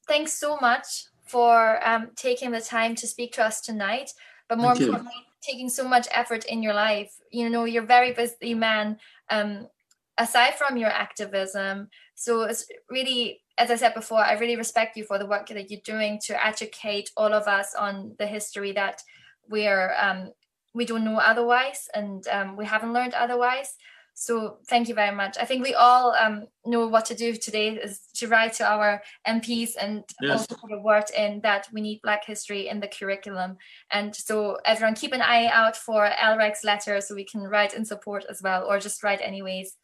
thanks 0.09 0.32
so 0.32 0.59
much 0.61 1.04
for 1.26 1.86
um, 1.86 2.09
taking 2.16 2.50
the 2.50 2.61
time 2.61 2.94
to 2.96 3.06
speak 3.06 3.32
to 3.34 3.44
us 3.44 3.61
tonight. 3.61 4.11
But 4.48 4.59
more 4.59 4.74
Thank 4.74 4.86
importantly, 4.86 5.12
you. 5.16 5.52
taking 5.52 5.68
so 5.68 5.86
much 5.86 6.09
effort 6.11 6.44
in 6.46 6.62
your 6.62 6.74
life. 6.74 7.14
You 7.30 7.50
know, 7.50 7.64
you're 7.64 7.84
very 7.84 8.12
busy 8.12 8.54
man. 8.54 8.98
Um, 9.30 9.68
aside 10.16 10.54
from 10.54 10.76
your 10.76 10.88
activism, 10.88 11.88
so 12.14 12.42
it's 12.42 12.66
really, 12.88 13.42
as 13.59 13.70
I 13.70 13.76
said 13.76 13.94
before, 13.94 14.20
I 14.20 14.32
really 14.32 14.56
respect 14.56 14.96
you 14.96 15.04
for 15.04 15.18
the 15.18 15.26
work 15.26 15.48
that 15.48 15.70
you're 15.70 15.80
doing 15.84 16.18
to 16.24 16.44
educate 16.44 17.11
all 17.16 17.32
of 17.34 17.46
us 17.46 17.74
on 17.74 18.14
the 18.18 18.26
history 18.26 18.72
that 18.72 19.02
we're 19.48 19.94
um, 20.00 20.32
we 20.74 20.84
don't 20.84 21.04
know 21.04 21.18
otherwise, 21.18 21.88
and 21.94 22.26
um, 22.28 22.56
we 22.56 22.64
haven't 22.64 22.92
learned 22.92 23.14
otherwise. 23.14 23.74
So 24.20 24.56
thank 24.66 24.88
you 24.88 24.96
very 24.96 25.14
much. 25.14 25.36
I 25.40 25.44
think 25.44 25.62
we 25.62 25.74
all 25.74 26.12
um, 26.12 26.48
know 26.66 26.88
what 26.88 27.06
to 27.06 27.14
do 27.14 27.36
today 27.36 27.68
is 27.76 28.00
to 28.14 28.26
write 28.26 28.52
to 28.54 28.68
our 28.68 29.00
MPs 29.28 29.76
and 29.80 30.02
yes. 30.20 30.40
also 30.40 30.56
put 30.56 30.72
a 30.72 30.80
word 30.80 31.04
in 31.16 31.40
that 31.42 31.68
we 31.72 31.80
need 31.80 32.00
Black 32.02 32.24
history 32.24 32.66
in 32.66 32.80
the 32.80 32.88
curriculum. 32.88 33.58
And 33.92 34.14
so 34.14 34.58
everyone 34.64 34.96
keep 34.96 35.12
an 35.12 35.22
eye 35.22 35.46
out 35.46 35.76
for 35.76 36.10
LREC's 36.20 36.64
letter 36.64 37.00
so 37.00 37.14
we 37.14 37.24
can 37.24 37.42
write 37.42 37.74
in 37.74 37.84
support 37.84 38.24
as 38.28 38.42
well, 38.42 38.66
or 38.68 38.80
just 38.80 39.04
write 39.04 39.20
anyways. 39.22 39.76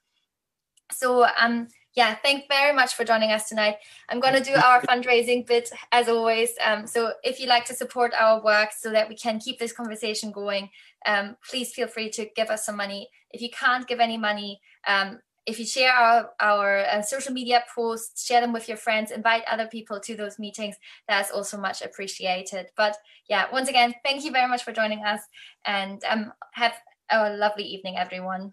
So 0.90 1.26
um, 1.40 1.68
yeah, 1.94 2.16
thank 2.16 2.48
very 2.48 2.74
much 2.74 2.94
for 2.94 3.04
joining 3.04 3.30
us 3.30 3.48
tonight. 3.48 3.76
I'm 4.08 4.18
going 4.18 4.34
to 4.34 4.42
do 4.42 4.54
our 4.54 4.82
fundraising 4.82 5.46
bit 5.46 5.70
as 5.92 6.08
always. 6.08 6.50
Um, 6.64 6.88
so 6.88 7.12
if 7.22 7.38
you'd 7.38 7.48
like 7.48 7.66
to 7.66 7.74
support 7.74 8.12
our 8.18 8.42
work 8.42 8.70
so 8.76 8.90
that 8.90 9.08
we 9.08 9.14
can 9.14 9.38
keep 9.38 9.60
this 9.60 9.72
conversation 9.72 10.32
going, 10.32 10.70
um, 11.06 11.36
please 11.48 11.72
feel 11.72 11.88
free 11.88 12.10
to 12.10 12.26
give 12.36 12.48
us 12.48 12.66
some 12.66 12.76
money. 12.76 13.08
If 13.30 13.40
you 13.40 13.50
can't 13.50 13.86
give 13.86 14.00
any 14.00 14.16
money, 14.16 14.60
um, 14.86 15.20
if 15.46 15.58
you 15.58 15.66
share 15.66 15.92
our, 15.92 16.30
our 16.40 16.78
uh, 16.78 17.02
social 17.02 17.32
media 17.32 17.62
posts, 17.74 18.26
share 18.26 18.40
them 18.40 18.52
with 18.52 18.66
your 18.68 18.78
friends, 18.78 19.10
invite 19.10 19.42
other 19.50 19.66
people 19.66 20.00
to 20.00 20.16
those 20.16 20.38
meetings, 20.38 20.76
that's 21.06 21.30
also 21.30 21.58
much 21.58 21.82
appreciated. 21.82 22.66
But 22.76 22.96
yeah, 23.28 23.46
once 23.52 23.68
again, 23.68 23.94
thank 24.04 24.24
you 24.24 24.30
very 24.30 24.48
much 24.48 24.62
for 24.62 24.72
joining 24.72 25.04
us 25.04 25.20
and 25.66 26.02
um, 26.04 26.32
have 26.52 26.72
a 27.10 27.36
lovely 27.36 27.64
evening, 27.64 27.96
everyone. 27.98 28.52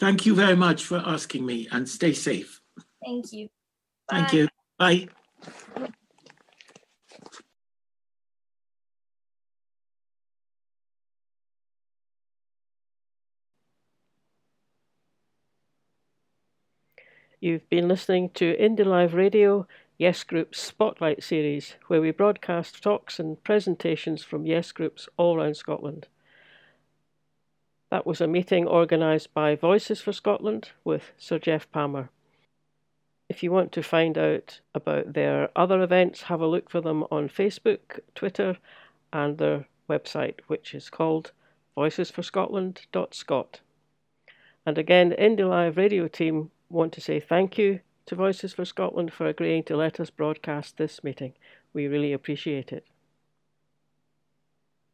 Thank 0.00 0.26
you 0.26 0.34
very 0.34 0.56
much 0.56 0.84
for 0.84 0.98
asking 1.04 1.46
me 1.46 1.68
and 1.70 1.88
stay 1.88 2.12
safe. 2.12 2.60
Thank 3.04 3.32
you. 3.32 3.48
Bye. 4.08 4.16
Thank 4.16 4.32
you. 4.32 4.48
Bye. 4.78 5.90
You've 17.42 17.70
been 17.70 17.88
listening 17.88 18.28
to 18.34 18.54
Indie 18.58 18.84
Live 18.84 19.14
Radio, 19.14 19.66
Yes 19.96 20.24
Group's 20.24 20.60
Spotlight 20.60 21.22
series, 21.22 21.76
where 21.86 22.02
we 22.02 22.10
broadcast 22.10 22.82
talks 22.82 23.18
and 23.18 23.42
presentations 23.42 24.22
from 24.22 24.44
Yes 24.44 24.72
Groups 24.72 25.08
all 25.16 25.38
around 25.38 25.56
Scotland. 25.56 26.06
That 27.90 28.04
was 28.04 28.20
a 28.20 28.26
meeting 28.26 28.68
organised 28.68 29.32
by 29.32 29.56
Voices 29.56 30.02
for 30.02 30.12
Scotland 30.12 30.72
with 30.84 31.12
Sir 31.16 31.38
Geoff 31.38 31.66
Palmer. 31.72 32.10
If 33.30 33.42
you 33.42 33.50
want 33.50 33.72
to 33.72 33.82
find 33.82 34.18
out 34.18 34.60
about 34.74 35.14
their 35.14 35.48
other 35.56 35.80
events, 35.80 36.24
have 36.24 36.42
a 36.42 36.46
look 36.46 36.68
for 36.68 36.82
them 36.82 37.04
on 37.10 37.30
Facebook, 37.30 38.00
Twitter, 38.14 38.58
and 39.14 39.38
their 39.38 39.64
website, 39.88 40.40
which 40.46 40.74
is 40.74 40.90
called 40.90 41.32
voicesforscotland.scot. 41.74 43.60
And 44.66 44.76
again, 44.76 45.08
the 45.08 45.16
Indie 45.16 45.48
Live 45.48 45.78
radio 45.78 46.06
team 46.06 46.50
want 46.70 46.92
to 46.94 47.00
say 47.00 47.20
thank 47.20 47.58
you 47.58 47.80
to 48.06 48.14
Voices 48.14 48.54
for 48.54 48.64
Scotland 48.64 49.12
for 49.12 49.26
agreeing 49.26 49.64
to 49.64 49.76
let 49.76 50.00
us 50.00 50.10
broadcast 50.10 50.76
this 50.76 51.04
meeting. 51.04 51.34
We 51.74 51.86
really 51.86 52.12
appreciate 52.12 52.72
it. 52.72 52.86